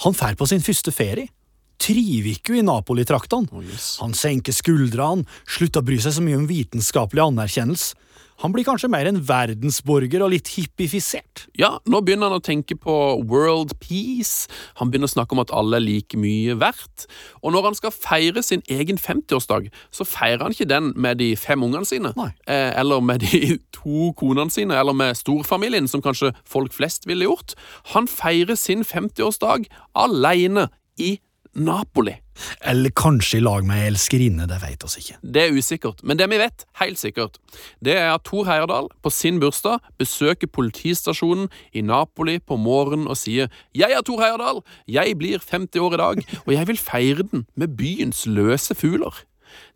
Han 0.02 0.14
drar 0.14 0.34
på 0.38 0.46
sin 0.50 0.62
første 0.62 0.92
ferie. 0.94 1.30
Triviku 1.78 2.56
i 2.58 2.64
Napoli-traktene. 2.66 3.62
yes. 3.62 3.96
Han 4.02 4.14
senker 4.14 4.52
skuldrene, 4.52 5.26
slutter 5.46 5.82
å 5.82 5.88
bry 5.88 6.00
seg 6.02 6.18
så 6.18 6.24
mye 6.24 6.40
om 6.40 6.48
vitenskapelig 6.50 7.24
anerkjennelse. 7.28 7.94
Han 8.38 8.52
blir 8.54 8.62
kanskje 8.62 8.90
mer 8.90 9.08
en 9.10 9.18
verdensborger 9.26 10.22
og 10.22 10.30
litt 10.30 10.52
hippifisert. 10.54 11.48
Ja, 11.58 11.72
nå 11.90 12.00
begynner 12.06 12.30
han 12.30 12.38
å 12.38 12.44
tenke 12.44 12.76
på 12.78 12.94
world 13.26 13.74
peace. 13.82 14.46
Han 14.78 14.92
begynner 14.92 15.10
å 15.10 15.14
snakke 15.16 15.34
om 15.34 15.42
at 15.42 15.50
alle 15.50 15.80
er 15.80 15.82
like 15.82 16.18
mye 16.20 16.54
verdt. 16.60 17.08
Og 17.42 17.50
når 17.54 17.66
han 17.66 17.78
skal 17.80 17.94
feire 17.94 18.44
sin 18.46 18.62
egen 18.70 19.00
50-årsdag, 19.02 19.72
så 19.90 20.06
feirer 20.06 20.46
han 20.46 20.54
ikke 20.54 20.70
den 20.70 20.92
med 20.94 21.18
de 21.18 21.32
fem 21.34 21.66
ungene 21.66 21.88
sine. 21.88 22.14
Nei. 22.18 22.30
Eh, 22.46 22.70
eller 22.78 23.02
med 23.02 23.26
de 23.26 23.58
to 23.78 24.12
konene 24.18 24.54
sine, 24.54 24.78
eller 24.78 24.94
med 24.94 25.18
storfamilien, 25.18 25.90
som 25.90 26.04
kanskje 26.04 26.30
folk 26.46 26.76
flest 26.78 27.10
ville 27.10 27.26
gjort. 27.26 27.58
Han 27.96 28.06
feirer 28.06 28.54
sin 28.58 28.86
50-årsdag 28.86 29.66
alene 29.98 30.70
i 30.94 31.16
Napoli. 31.54 32.14
Eller 32.60 32.92
kanskje 32.94 33.40
i 33.40 33.42
lag 33.42 33.64
med 33.66 33.80
ei 33.80 33.88
elskerinne, 33.90 34.46
det 34.50 34.60
veit 34.62 34.84
oss 34.86 34.98
ikke. 35.00 35.16
Det 35.22 35.42
er 35.42 35.56
usikkert, 35.56 36.02
men 36.06 36.18
det 36.20 36.28
vi 36.30 36.38
vet, 36.40 36.64
helt 36.78 37.00
sikkert, 37.00 37.38
det 37.84 37.96
er 37.98 38.12
at 38.12 38.26
Thor 38.28 38.46
Heyerdahl 38.46 38.90
på 39.02 39.12
sin 39.12 39.40
bursdag 39.42 39.82
besøker 39.98 40.50
politistasjonen 40.50 41.48
i 41.72 41.82
Napoli 41.82 42.38
på 42.38 42.58
morgenen 42.60 43.08
og 43.10 43.18
sier 43.18 43.50
Jeg 43.74 43.94
er 43.94 44.04
Thor 44.06 44.22
Heyerdahl, 44.22 44.62
jeg 44.86 45.18
blir 45.18 45.42
50 45.42 45.82
år 45.82 45.98
i 45.98 46.02
dag, 46.04 46.22
og 46.44 46.54
jeg 46.54 46.70
vil 46.70 46.78
feire 46.78 47.26
den 47.32 47.46
med 47.56 47.74
byens 47.78 48.26
løse 48.26 48.76
fugler. 48.78 49.24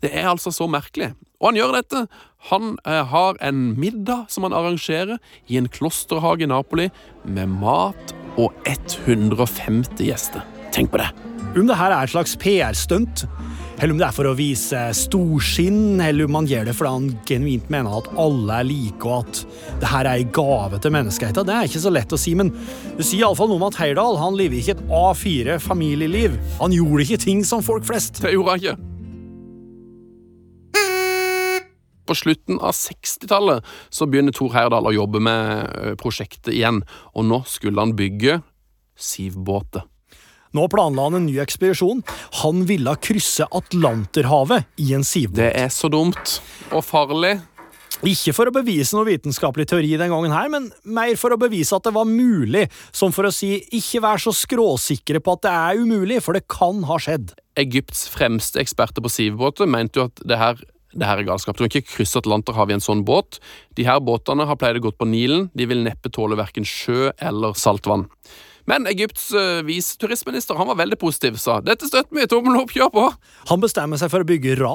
Det 0.02 0.10
er 0.12 0.28
altså 0.28 0.52
så 0.54 0.66
merkelig. 0.70 1.12
Og 1.40 1.50
han 1.50 1.58
gjør 1.58 1.76
dette. 1.80 2.04
Han 2.52 2.76
eh, 2.86 3.02
har 3.10 3.38
en 3.42 3.72
middag 3.80 4.28
som 4.30 4.46
han 4.46 4.54
arrangerer 4.54 5.18
i 5.50 5.58
en 5.58 5.70
klosterhage 5.70 6.46
i 6.46 6.50
Napoli 6.50 6.88
med 7.24 7.50
mat 7.62 8.14
og 8.38 8.54
150 8.66 10.06
gjester. 10.06 10.46
Tenk 10.72 10.92
på 10.92 11.02
det. 11.02 11.31
Om 11.52 11.66
det 11.68 11.76
her 11.76 11.92
er 11.92 12.06
et 12.06 12.12
slags 12.14 12.32
PR-stunt, 12.40 13.26
eller 13.76 13.92
om 13.92 13.98
det 14.00 14.06
er 14.06 14.14
for 14.16 14.24
å 14.30 14.32
vise 14.38 14.78
storsinn, 14.96 16.00
eller 16.00 16.24
om 16.24 16.38
han 16.38 16.46
gjør 16.48 16.70
det 16.70 16.74
fordi 16.78 16.92
han 16.94 17.10
genuint 17.28 17.68
mener 17.72 17.98
at 17.98 18.08
alle 18.22 18.60
er 18.62 18.68
like, 18.70 19.02
og 19.04 19.26
at 19.26 19.42
det 19.82 19.90
her 19.90 20.08
er 20.08 20.22
ei 20.22 20.24
gave 20.32 20.80
til 20.80 20.94
menneskeheten, 20.96 21.44
det 21.48 21.56
er 21.58 21.68
ikke 21.68 21.82
så 21.84 21.92
lett 21.92 22.14
å 22.16 22.20
si, 22.20 22.32
men 22.38 22.54
det 22.96 23.04
sier 23.04 23.26
iallfall 23.26 23.52
noe 23.52 23.60
om 23.60 23.66
at 23.68 23.76
Heyerdahl 23.82 24.16
han 24.22 24.38
lever 24.38 24.62
ikke 24.62 24.78
et 24.78 24.82
A4 24.96 25.58
familieliv. 25.60 26.40
Han 26.62 26.72
gjorde 26.72 27.04
ikke 27.04 27.20
ting 27.26 27.44
som 27.44 27.60
folk 27.66 27.84
flest. 27.84 28.22
Det 28.24 28.32
gjorde 28.32 28.56
han 28.56 28.64
ikke. 28.64 28.78
På 32.08 32.16
slutten 32.16 32.64
av 32.64 32.72
60-tallet 32.80 33.72
så 33.92 34.08
begynner 34.08 34.32
Thor 34.32 34.56
Heyerdahl 34.56 34.88
å 34.88 34.96
jobbe 34.96 35.20
med 35.20 36.00
prosjektet 36.00 36.54
igjen, 36.56 36.80
og 37.12 37.28
nå 37.28 37.44
skulle 37.44 37.84
han 37.84 37.92
bygge 37.98 38.40
sivbåter. 38.96 39.91
Nå 40.52 40.66
planla 40.72 41.08
han 41.08 41.20
en 41.20 41.28
ny 41.28 41.38
ekspedisjon. 41.42 42.02
Han 42.42 42.66
ville 42.68 42.96
krysse 43.00 43.46
Atlanterhavet 43.48 44.68
i 44.84 44.92
en 44.96 45.04
sivbåt. 45.06 45.40
Det 45.40 45.52
er 45.56 45.72
så 45.72 45.88
dumt 45.92 46.38
og 46.72 46.84
farlig. 46.84 47.38
Ikke 48.02 48.32
for 48.34 48.50
å 48.50 48.54
bevise 48.54 48.96
noe 48.96 49.06
vitenskapelig 49.06 49.68
teori 49.70 49.92
den 50.00 50.10
gangen 50.10 50.32
her, 50.34 50.48
men 50.50 50.70
mer 50.82 51.14
for 51.20 51.34
å 51.34 51.38
bevise 51.38 51.76
at 51.76 51.86
det 51.86 51.92
var 51.94 52.08
mulig, 52.08 52.64
som 52.90 53.14
for 53.14 53.28
å 53.28 53.34
si 53.34 53.54
ikke 53.78 54.00
vær 54.02 54.22
så 54.22 54.32
skråsikre 54.34 55.20
på 55.22 55.36
at 55.36 55.44
det 55.46 55.52
er 55.54 55.82
umulig, 55.84 56.18
for 56.24 56.34
det 56.34 56.48
kan 56.50 56.82
ha 56.88 56.98
skjedd. 56.98 57.30
Egypts 57.62 58.08
fremste 58.10 58.58
eksperter 58.62 59.04
på 59.04 59.12
sivbåter 59.12 59.70
mente 59.70 60.00
jo 60.00 60.08
at 60.10 60.24
det 60.26 60.40
her, 60.40 60.64
det 60.96 61.06
her 61.06 61.22
er 61.22 61.28
galskap. 61.30 61.54
Du 61.54 61.62
kan 61.62 61.70
ikke 61.70 61.94
krysse 61.94 62.18
Atlanterhavet 62.18 62.74
i 62.74 62.80
en 62.80 62.84
sånn 62.88 63.04
båt. 63.06 63.38
De 63.78 63.86
her 63.86 64.02
båtene 64.02 64.48
har 64.50 64.58
pleid 64.58 64.80
å 64.80 64.86
gå 64.88 64.96
på 64.98 65.06
Nilen. 65.06 65.52
De 65.54 65.68
vil 65.70 65.84
neppe 65.86 66.10
tåle 66.10 66.40
verken 66.40 66.66
sjø 66.66 67.12
eller 67.22 67.54
saltvann. 67.54 68.08
Men 68.70 68.86
Egypts 68.86 69.30
uh, 69.34 69.62
viseturistminister 69.66 70.58
han 70.58 70.68
var 70.70 70.78
veldig 70.78 70.98
positiv, 71.00 71.38
sa 71.42 71.58
dette 71.64 71.88
støtter 71.88 72.14
vi, 72.14 72.26
tommel 72.30 72.60
opp, 72.60 72.74
kjør 72.74 72.90
på! 72.94 73.06
Han 73.50 73.62
bestemmer 73.62 74.00
seg 74.00 74.12
for 74.12 74.24
å 74.24 74.28
bygge 74.28 74.56
Ra. 74.60 74.74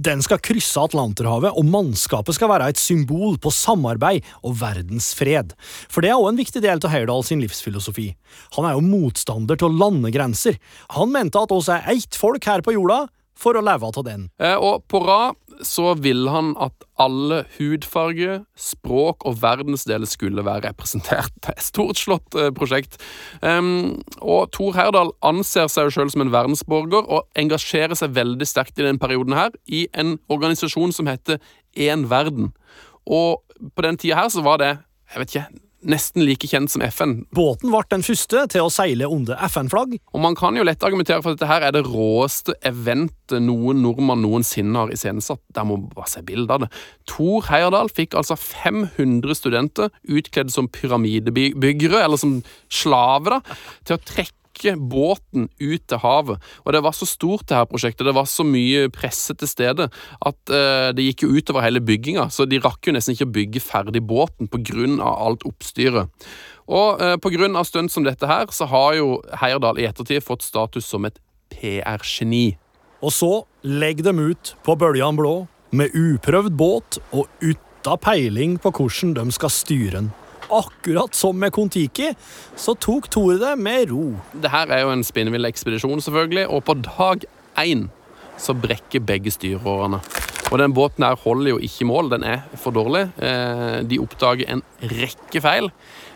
Den 0.00 0.22
skal 0.24 0.40
krysse 0.44 0.80
Atlanterhavet, 0.80 1.52
og 1.52 1.68
mannskapet 1.68 2.38
skal 2.38 2.50
være 2.52 2.70
et 2.72 2.80
symbol 2.80 3.36
på 3.42 3.52
samarbeid 3.52 4.24
og 4.42 4.56
verdensfred. 4.62 5.52
For 5.92 6.04
det 6.04 6.12
er 6.12 6.20
òg 6.20 6.30
en 6.32 6.40
viktig 6.40 6.64
del 6.64 6.80
av 6.80 6.92
Heyerdahl 6.92 7.26
sin 7.26 7.42
livsfilosofi. 7.44 8.08
Han 8.56 8.68
er 8.68 8.78
jo 8.78 8.86
motstander 8.86 9.60
til 9.60 9.76
landegrenser. 9.76 10.56
Han 10.96 11.12
mente 11.12 11.40
at 11.40 11.52
oss 11.54 11.70
er 11.72 11.84
ett 11.92 12.16
folk 12.16 12.48
her 12.48 12.64
på 12.64 12.76
jorda, 12.76 13.04
for 13.36 13.56
å 13.56 13.64
leve 13.64 13.90
av 13.90 14.04
den. 14.06 14.28
Eh, 14.40 14.56
og 14.56 14.86
på 14.88 15.02
rad 15.04 15.36
så 15.64 15.94
ville 16.00 16.30
han 16.32 16.54
at 16.60 16.86
alle 17.00 17.42
hudfarger, 17.56 18.42
språk 18.58 19.26
og 19.28 19.38
verdensdeler 19.42 20.08
skulle 20.08 20.44
være 20.46 20.68
representert. 20.68 21.32
Det 21.42 21.52
er 21.52 21.58
et 21.60 21.66
storslått 21.66 22.38
eh, 22.38 22.50
prosjekt. 22.56 22.98
Um, 23.42 23.98
og 24.20 24.50
Thor 24.56 24.76
Heyerdahl 24.76 25.12
anser 25.26 25.70
seg 25.72 25.88
jo 25.88 25.96
sjøl 25.96 26.12
som 26.12 26.24
en 26.24 26.32
verdensborger 26.34 27.06
og 27.06 27.26
engasjerer 27.38 27.98
seg 27.98 28.16
veldig 28.16 28.48
sterkt 28.48 28.80
i 28.80 28.86
den 28.86 29.00
perioden 29.02 29.36
her 29.36 29.54
i 29.66 29.86
en 29.96 30.16
organisasjon 30.32 30.94
som 30.96 31.10
heter 31.10 31.40
Én 31.76 32.06
verden. 32.08 32.52
Og 33.04 33.42
på 33.76 33.84
den 33.84 33.98
tida 34.00 34.22
her 34.22 34.32
så 34.32 34.44
var 34.44 34.62
det 34.62 34.74
jeg 35.12 35.20
vet 35.22 35.34
ikke, 35.34 35.65
nesten 35.86 36.24
like 36.26 36.48
kjent 36.50 36.72
som 36.72 36.84
FN. 36.84 37.16
Båten 37.34 37.72
ble 37.72 37.82
den 37.90 38.04
første 38.06 38.44
til 38.52 38.66
å 38.66 38.72
seile 38.72 39.08
under 39.10 39.38
FN-flagg. 39.48 39.96
Og 40.12 40.22
Man 40.22 40.36
kan 40.38 40.56
jo 40.58 40.64
lett 40.66 40.84
argumentere 40.86 41.22
for 41.22 41.34
at 41.34 41.40
dette 41.40 41.50
her 41.50 41.66
er 41.66 41.76
det 41.76 41.84
råeste 41.86 42.56
eventet 42.66 43.42
noen 43.42 43.82
nordmann 43.82 44.22
noensinne 44.22 44.84
har 44.84 44.94
iscenesatt. 44.94 45.42
Der 45.54 45.66
må 45.66 45.78
bare 45.94 46.10
se 46.10 46.22
bilde 46.26 46.52
av 46.52 46.64
det. 46.64 46.70
Thor 47.10 47.46
Heyerdahl 47.48 47.90
fikk 47.94 48.16
altså 48.18 48.38
500 48.38 49.38
studenter 49.38 49.92
utkledd 50.06 50.52
som 50.54 50.70
pyramidebyggere, 50.72 52.02
eller 52.02 52.20
som 52.20 52.40
slaver, 52.72 53.38
da, 53.38 53.56
til 53.86 53.98
å 53.98 54.04
trekke 54.06 54.45
trekke 54.56 54.76
båten 54.80 55.48
ut 55.60 55.86
til 55.86 55.98
havet. 55.98 56.40
Og 56.64 56.72
det 56.72 56.82
var 56.82 56.92
så 56.92 57.06
stort, 57.06 57.46
det 57.48 57.56
her 57.56 57.66
prosjektet, 57.66 58.06
det 58.06 58.14
var 58.14 58.26
så 58.26 58.44
mye 58.44 58.88
presse 58.90 59.34
til 59.34 59.48
stede, 59.48 59.88
at 60.20 60.38
uh, 60.50 60.92
det 60.94 61.04
gikk 61.04 61.24
jo 61.24 61.36
utover 61.36 61.62
hele 61.62 61.80
bygginga. 61.80 62.28
Så 62.30 62.46
de 62.46 62.60
rakk 62.60 62.86
jo 62.86 62.92
nesten 62.92 63.14
ikke 63.14 63.28
å 63.28 63.34
bygge 63.34 63.60
ferdig 63.60 64.02
båten 64.02 64.48
pga. 64.48 65.02
alt 65.02 65.44
oppstyret. 65.44 66.08
Og 66.66 67.00
uh, 67.00 67.16
pga. 67.16 67.64
stunt 67.64 67.92
som 67.92 68.04
dette 68.04 68.26
her, 68.26 68.46
så 68.50 68.66
har 68.66 68.94
jo 68.96 69.22
Heierdal 69.40 69.78
i 69.78 69.86
ettertid 69.86 70.22
fått 70.22 70.42
status 70.42 70.86
som 70.86 71.04
et 71.04 71.18
PR-geni. 71.50 72.56
Og 73.02 73.12
så 73.12 73.44
legg 73.62 74.02
dem 74.02 74.18
ut 74.18 74.56
på 74.64 74.76
Bøljan 74.76 75.16
blå, 75.16 75.46
med 75.70 75.92
uprøvd 75.94 76.54
båt 76.56 76.98
og 77.12 77.26
uten 77.42 77.62
peiling 78.02 78.56
på 78.58 78.72
hvordan 78.74 79.12
de 79.14 79.30
skal 79.30 79.52
styre 79.52 79.92
den 80.00 80.08
akkurat 80.52 81.14
som 81.16 81.38
med 81.38 81.52
Kon-Tiki, 81.54 82.12
så 82.56 82.74
tok 82.78 83.10
Tore 83.12 83.38
det 83.40 83.54
med 83.58 83.90
ro. 83.90 84.14
Det 84.32 84.50
her 84.52 84.70
er 84.72 84.84
jo 84.84 84.92
en 84.94 85.04
spinnvillekspedisjon, 85.06 86.02
selvfølgelig, 86.04 86.46
og 86.48 86.64
på 86.66 86.76
dag 86.86 87.26
én 87.62 87.88
så 88.40 88.54
brekker 88.56 89.04
begge 89.04 89.32
styreårene. 89.32 90.00
Og 90.52 90.58
den 90.60 90.74
båten 90.76 91.04
her 91.04 91.16
holder 91.18 91.54
jo 91.54 91.62
ikke 91.62 91.88
mål, 91.88 92.10
den 92.12 92.24
er 92.24 92.44
for 92.54 92.74
dårlig. 92.74 93.08
Eh, 93.18 93.82
de 93.88 93.98
oppdager 93.98 94.46
en 94.52 94.62
rekke 94.82 95.40
feil. 95.42 95.70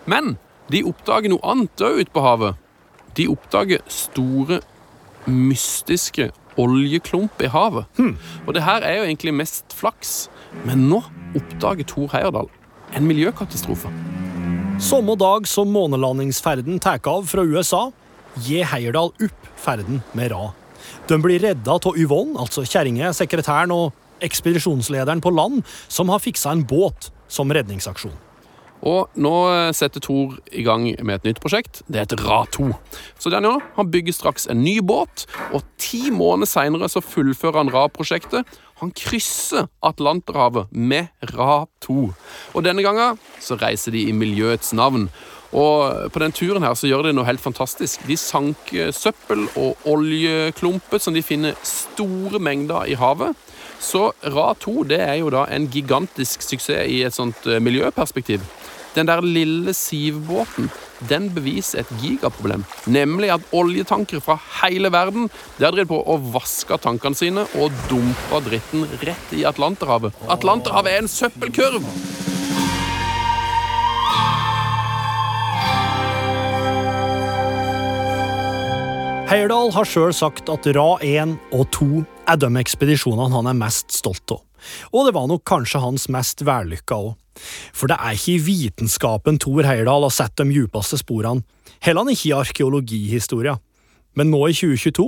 Men 0.06 0.36
de 0.70 0.84
oppdager 0.86 1.32
noe 1.32 1.42
annet 1.42 1.82
òg 1.82 2.04
ute 2.04 2.14
på 2.14 2.22
havet. 2.24 2.60
De 3.18 3.26
oppdager 3.32 3.82
store, 3.90 4.60
mystiske 5.26 6.30
oljeklump 6.60 7.42
i 7.42 7.50
havet. 7.50 7.90
Hmm. 7.98 8.14
Og 8.46 8.54
det 8.54 8.62
her 8.64 8.86
er 8.86 9.00
jo 9.00 9.08
egentlig 9.08 9.34
mest 9.34 9.74
flaks, 9.76 10.30
men 10.64 10.88
nå 10.92 11.02
oppdager 11.34 11.88
Thor 11.88 12.10
Heyerdahl 12.14 12.50
en 12.94 13.06
miljøkatastrofe. 13.06 13.90
Samme 14.80 15.16
dag 15.20 15.46
som 15.48 15.68
månelandingsferden 15.74 16.80
tar 16.80 17.02
av 17.10 17.26
fra 17.28 17.44
USA, 17.44 17.90
gir 18.46 18.64
Heierdal 18.70 19.12
opp 19.12 19.50
ferden 19.60 20.00
med 20.16 20.32
Ra. 20.32 20.50
De 21.10 21.18
blir 21.20 21.42
redda 21.42 21.76
av 21.76 21.98
Yvonne, 21.98 22.38
altså 22.40 22.64
kjerringa, 22.64 23.12
sekretæren 23.12 23.74
og 23.74 23.92
ekspedisjonslederen 24.24 25.20
på 25.20 25.32
land, 25.34 25.62
som 25.88 26.08
har 26.12 26.22
fiksa 26.22 26.54
en 26.54 26.64
båt 26.64 27.10
som 27.28 27.52
redningsaksjon. 27.52 28.16
Og 28.80 29.12
nå 29.20 29.34
setter 29.76 30.00
Thor 30.00 30.38
i 30.56 30.62
gang 30.64 30.86
med 31.04 31.18
et 31.18 31.26
nytt 31.28 31.40
prosjekt. 31.42 31.82
Det 31.84 32.00
heter 32.00 32.22
Ra2. 32.24 32.70
Så 33.20 33.32
den 33.32 33.44
han 33.44 33.60
han 33.76 33.90
bygger 33.92 34.16
straks 34.16 34.48
en 34.48 34.62
ny 34.64 34.78
båt, 34.80 35.26
og 35.52 35.66
ti 35.76 36.08
måneder 36.10 36.48
seinere 36.48 36.88
fullfører 36.88 37.60
han 37.60 37.72
Ra-prosjektet 37.74 38.48
han 38.80 38.92
krysser 38.96 39.68
Atlanterhavet 39.84 40.72
med 40.72 41.10
Ra2. 41.34 41.98
Og 42.54 42.64
denne 42.64 42.84
gangen 42.86 43.20
så 43.40 43.58
reiser 43.60 43.94
de 43.96 44.06
i 44.08 44.16
miljøets 44.16 44.72
navn. 44.76 45.08
Og 45.50 46.12
på 46.14 46.22
den 46.22 46.32
turen 46.32 46.62
her 46.62 46.76
så 46.78 46.88
gjør 46.88 47.08
de 47.08 47.14
noe 47.16 47.26
helt 47.26 47.42
fantastisk. 47.42 48.06
De 48.08 48.16
sank 48.16 48.72
søppel 48.94 49.48
og 49.58 49.88
oljeklumper 49.90 51.02
som 51.02 51.16
de 51.16 51.24
finner 51.26 51.58
store 51.66 52.40
mengder 52.40 52.86
i 52.88 52.96
havet. 52.98 53.36
Så 53.80 54.10
Ra2 54.22 54.84
det 54.90 55.00
er 55.00 55.14
jo 55.22 55.30
da 55.32 55.46
en 55.48 55.68
gigantisk 55.72 56.44
suksess 56.44 56.84
i 56.88 57.00
et 57.06 57.16
sånt 57.16 57.46
eh, 57.48 57.62
miljøperspektiv. 57.64 58.44
Den 58.94 59.06
der 59.06 59.22
lille 59.22 59.74
sivbåten 59.76 60.70
den 61.08 61.30
beviser 61.32 61.80
et 61.80 61.92
gigaproblem, 62.02 62.64
nemlig 62.90 63.30
at 63.32 63.44
oljetankere 63.56 64.20
fra 64.24 64.36
hele 64.60 64.90
verden 64.92 65.30
de 65.56 65.64
har 65.64 65.72
drevet 65.72 65.92
på 65.92 66.00
å 66.02 66.18
vaske 66.34 66.76
tankene 66.82 67.16
sine 67.16 67.46
og 67.56 67.72
dumpa 67.88 68.42
dritten 68.44 68.84
rett 69.04 69.36
i 69.36 69.46
Atlanterhavet. 69.48 70.16
Atlanterhavet 70.28 70.92
er 70.92 71.04
en 71.04 71.12
søppelkurv! 71.12 71.86
Heyerdahl 79.30 79.68
har 79.70 79.86
sjøl 79.86 80.10
sagt 80.10 80.48
at 80.50 80.64
Ra 80.74 80.96
1 81.06 81.36
og 81.54 81.68
2 81.76 81.88
er 82.32 82.38
de 82.42 82.48
ekspedisjonene 82.58 83.30
han 83.30 83.46
er 83.46 83.60
mest 83.60 83.94
stolt 83.94 84.34
av. 84.34 84.42
Og 84.90 85.06
det 85.06 85.14
var 85.14 85.28
nok 85.30 85.44
kanskje 85.46 85.78
hans 85.84 86.08
mest 86.10 86.42
vellykka 86.42 86.98
òg. 86.98 87.12
For 87.72 87.90
det 87.90 87.98
er 87.98 88.18
ikke 88.18 88.36
i 88.36 88.44
vitenskapen 88.50 89.40
Thor 89.40 89.66
Heyerdahl 89.66 90.06
har 90.06 90.14
sett 90.14 90.36
de 90.40 90.48
djupeste 90.50 91.00
sporene, 91.00 91.44
heller 91.84 92.12
ikke 92.12 92.30
i 92.30 92.38
arkeologihistoria. 92.38 93.56
Men 94.18 94.32
nå 94.32 94.40
i 94.50 94.54
2022 94.56 95.04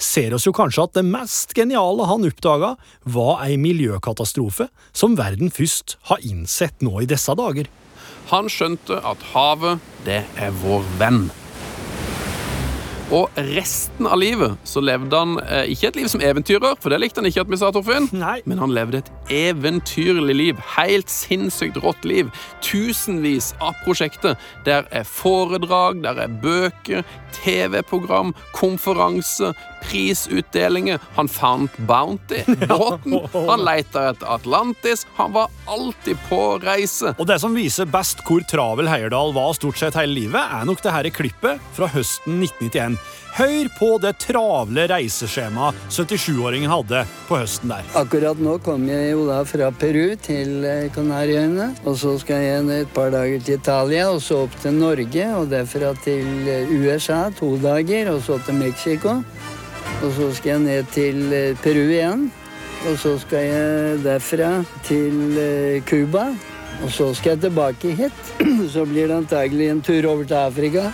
ser 0.00 0.34
oss 0.34 0.46
jo 0.48 0.54
kanskje 0.56 0.86
at 0.86 0.94
det 0.96 1.04
mest 1.04 1.52
geniale 1.56 2.06
han 2.08 2.24
oppdaga, 2.24 2.74
var 3.04 3.42
ei 3.44 3.58
miljøkatastrofe 3.60 4.70
som 4.96 5.16
verden 5.18 5.52
først 5.52 5.98
har 6.08 6.24
innsett 6.24 6.80
nå 6.84 7.02
i 7.04 7.10
disse 7.10 7.36
dager. 7.36 7.68
Han 8.32 8.48
skjønte 8.50 8.98
at 9.06 9.22
havet, 9.34 9.82
det 10.08 10.24
er 10.40 10.56
vår 10.64 10.86
venn. 10.98 11.26
Og 13.14 13.30
resten 13.54 14.08
av 14.10 14.18
livet 14.18 14.56
så 14.66 14.80
levde 14.82 15.14
han 15.14 15.36
eh, 15.44 15.68
ikke 15.70 15.92
et 15.92 15.98
liv 16.00 16.08
som 16.10 16.22
eventyrer, 16.24 16.74
for 16.82 16.90
det 16.90 16.98
likte 16.98 17.22
han 17.22 17.28
ikke 17.28 17.44
at 17.44 17.52
vi 17.52 17.58
sa, 17.60 17.68
Torfinn. 17.70 18.08
Nei. 18.18 18.40
Men 18.50 18.58
han 18.58 18.74
levde 18.74 18.98
et 18.98 19.10
eventyrlig 19.30 20.34
liv. 20.34 20.62
Helt 20.74 21.12
sinnssykt 21.12 21.78
rått 21.84 22.02
liv. 22.08 22.32
Tusenvis 22.66 23.52
av 23.62 23.78
prosjekter. 23.84 24.34
Der 24.66 24.90
er 24.90 25.06
foredrag, 25.06 26.02
der 26.02 26.18
er 26.24 26.34
bøker, 26.42 27.06
TV-program, 27.42 28.34
konferanse, 28.56 29.52
prisutdelinger. 29.86 30.98
Han 31.14 31.28
fant 31.28 31.76
Bounty, 31.88 32.42
båten. 32.68 33.18
Han 33.34 33.64
leita 33.66 34.08
etter 34.10 34.34
Atlantis. 34.34 35.06
Han 35.16 35.32
var 35.36 35.52
alltid 35.66 36.16
på 36.28 36.40
reise. 36.62 37.14
Og 37.18 37.26
det 37.28 37.40
som 37.42 37.56
viser 37.56 37.88
best 37.90 38.24
hvor 38.26 38.44
travel 38.50 38.90
Heierdal 38.90 39.34
var 39.36 39.54
stort 39.58 39.78
sett 39.80 39.98
hele 39.98 40.16
livet, 40.16 40.42
er 40.42 40.66
nok 40.68 40.82
det 40.84 40.94
her 40.94 41.10
klippet 41.14 41.62
fra 41.76 41.90
høsten 41.92 42.40
1991. 42.42 42.98
Hør 43.36 43.66
på 43.76 43.86
det 44.00 44.14
travle 44.16 44.86
reiseskjemaet 44.88 45.76
77-åringen 45.92 46.70
hadde 46.72 47.02
på 47.28 47.36
høsten 47.36 47.68
der. 47.68 47.84
Akkurat 48.00 48.38
nå 48.40 48.54
kom 48.64 48.86
jeg 48.88 49.10
jo 49.10 49.26
da 49.28 49.42
fra 49.44 49.66
Peru 49.76 50.14
til 50.24 50.64
eh, 50.64 50.86
Kanariøyene. 50.94 51.66
Og 51.84 51.98
så 52.00 52.14
skal 52.22 52.40
jeg 52.40 52.62
et 52.78 52.94
par 52.96 53.10
dager 53.12 53.42
til 53.44 53.58
Italia, 53.58 54.06
og 54.08 54.22
så 54.24 54.38
opp 54.46 54.56
til 54.62 54.78
Norge. 54.78 55.26
Og 55.36 55.50
derfra 55.52 55.90
til 56.06 56.48
eh, 56.48 56.72
USA 56.80 57.26
to 57.36 57.50
dager, 57.60 58.08
og 58.14 58.22
så 58.24 58.38
til 58.46 58.56
Mexico. 58.56 59.18
Og 60.00 60.14
så 60.16 60.30
skal 60.38 60.54
jeg 60.54 60.62
ned 60.64 60.88
til 60.96 61.20
eh, 61.28 61.60
Peru 61.60 61.82
igjen. 61.84 62.30
Og 62.88 62.96
så 63.02 63.18
skal 63.20 63.44
jeg 63.50 63.98
derfra 64.06 64.54
til 64.88 65.82
Cuba. 65.84 66.30
Og 66.86 66.88
så 66.88 67.10
skal 67.12 67.34
jeg 67.34 67.44
tilbake 67.50 67.92
hit. 68.00 68.32
Så 68.72 68.84
blir 68.88 69.08
det 69.08 69.16
antagelig 69.16 69.68
en 69.72 69.84
tur 69.84 70.08
over 70.10 70.24
til 70.24 70.40
Afrika. 70.40 70.86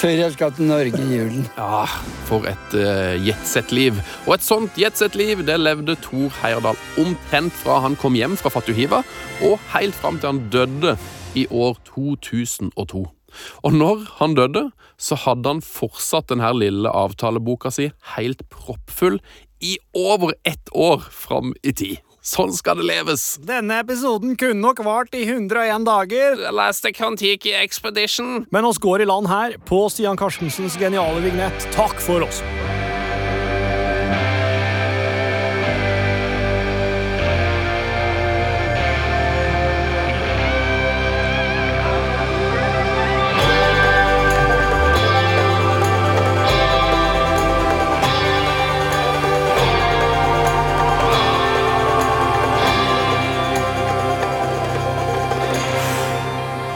Før 0.00 0.14
jeg 0.16 0.32
skal 0.32 0.52
til 0.56 0.64
Norge 0.64 0.96
i 0.96 1.16
julen. 1.18 1.42
Ja, 1.60 1.84
for 2.24 2.46
et 2.48 2.72
uh, 2.72 3.18
jetsett-liv. 3.20 3.98
Og 4.24 4.38
et 4.38 4.46
sånt 4.46 4.78
jetsett-liv 4.80 5.42
det 5.44 5.58
levde 5.60 5.98
Thor 6.00 6.32
Heyerdahl 6.40 6.78
omtrent 7.02 7.52
fra 7.60 7.82
han 7.84 7.98
kom 8.00 8.16
hjem 8.16 8.38
fra 8.40 8.48
Fatuhiva, 8.54 9.02
og 9.44 9.60
helt 9.74 9.98
fram 9.98 10.16
til 10.16 10.32
han 10.32 10.40
døde 10.54 10.94
i 11.36 11.44
år 11.52 11.76
2002. 11.90 13.04
Og 13.60 13.76
når 13.76 14.08
han 14.22 14.38
døde, 14.40 14.70
så 14.96 15.20
hadde 15.20 15.52
han 15.52 15.60
fortsatt 15.64 16.32
denne 16.32 16.48
lille 16.56 16.88
avtaleboka 16.88 17.68
si 17.68 17.90
helt 18.16 18.46
proppfull 18.48 19.20
i 19.60 19.76
over 19.92 20.32
ett 20.48 20.72
år 20.72 21.04
fram 21.12 21.52
i 21.60 21.76
tid. 21.76 22.00
Sånn 22.20 22.52
skal 22.52 22.76
det 22.76 22.84
leves. 22.84 23.38
Denne 23.48 23.78
episoden 23.80 24.36
kunne 24.36 24.60
nok 24.60 24.82
vart 24.84 25.14
i 25.16 25.22
101 25.24 25.86
dager, 25.88 26.36
Last 26.52 26.84
Kon-Tiki 26.96 27.54
Expedition. 27.56 28.46
men 28.50 28.64
oss 28.64 28.78
går 28.78 29.00
i 29.00 29.08
land 29.08 29.28
her 29.28 29.56
på 29.64 29.88
Stian 29.88 30.16
Karstensens 30.16 30.76
geniale 30.76 31.20
vignett. 31.24 31.72
Takk 31.72 31.96
for 32.00 32.20
oss. 32.20 32.42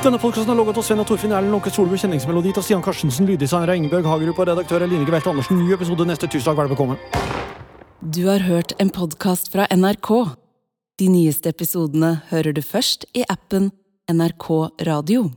Denne 0.05 0.19
podkasten 0.21 0.53
er 0.53 0.59
logget 0.59 0.77
av 0.77 0.85
Sven 0.85 1.01
og 1.01 1.07
Torfinn 1.09 1.33
Erlend 1.33 1.55
Lånke 1.55 1.71
Solbu, 1.73 1.95
kjenningsmelodi 1.97 2.51
av 2.53 2.65
Stian 2.67 2.83
Karstensen, 2.85 3.25
lyddesigner 3.25 3.71
av 3.73 3.79
Ingebjørg 3.79 4.05
Hagerup 4.11 4.41
og 4.43 4.51
redaktør 4.51 4.83
Eline 4.85 4.99
Line 5.01 5.09
Gevelte 5.09 5.31
Andersen. 5.33 5.57
Ny 5.57 5.73
episode 5.73 6.05
neste 6.05 6.29
tirsdag. 6.29 6.61
Bekomme. 6.69 6.99
Du 8.05 8.27
har 8.27 8.45
hørt 8.45 8.75
en 8.77 8.93
podkast 8.93 9.49
fra 9.55 9.65
NRK. 9.73 10.11
De 11.01 11.09
nyeste 11.09 11.49
episodene 11.49 12.19
hører 12.29 12.53
du 12.53 12.61
først 12.61 13.09
i 13.17 13.25
appen 13.33 13.71
NRK 14.13 14.51
Radio. 14.85 15.31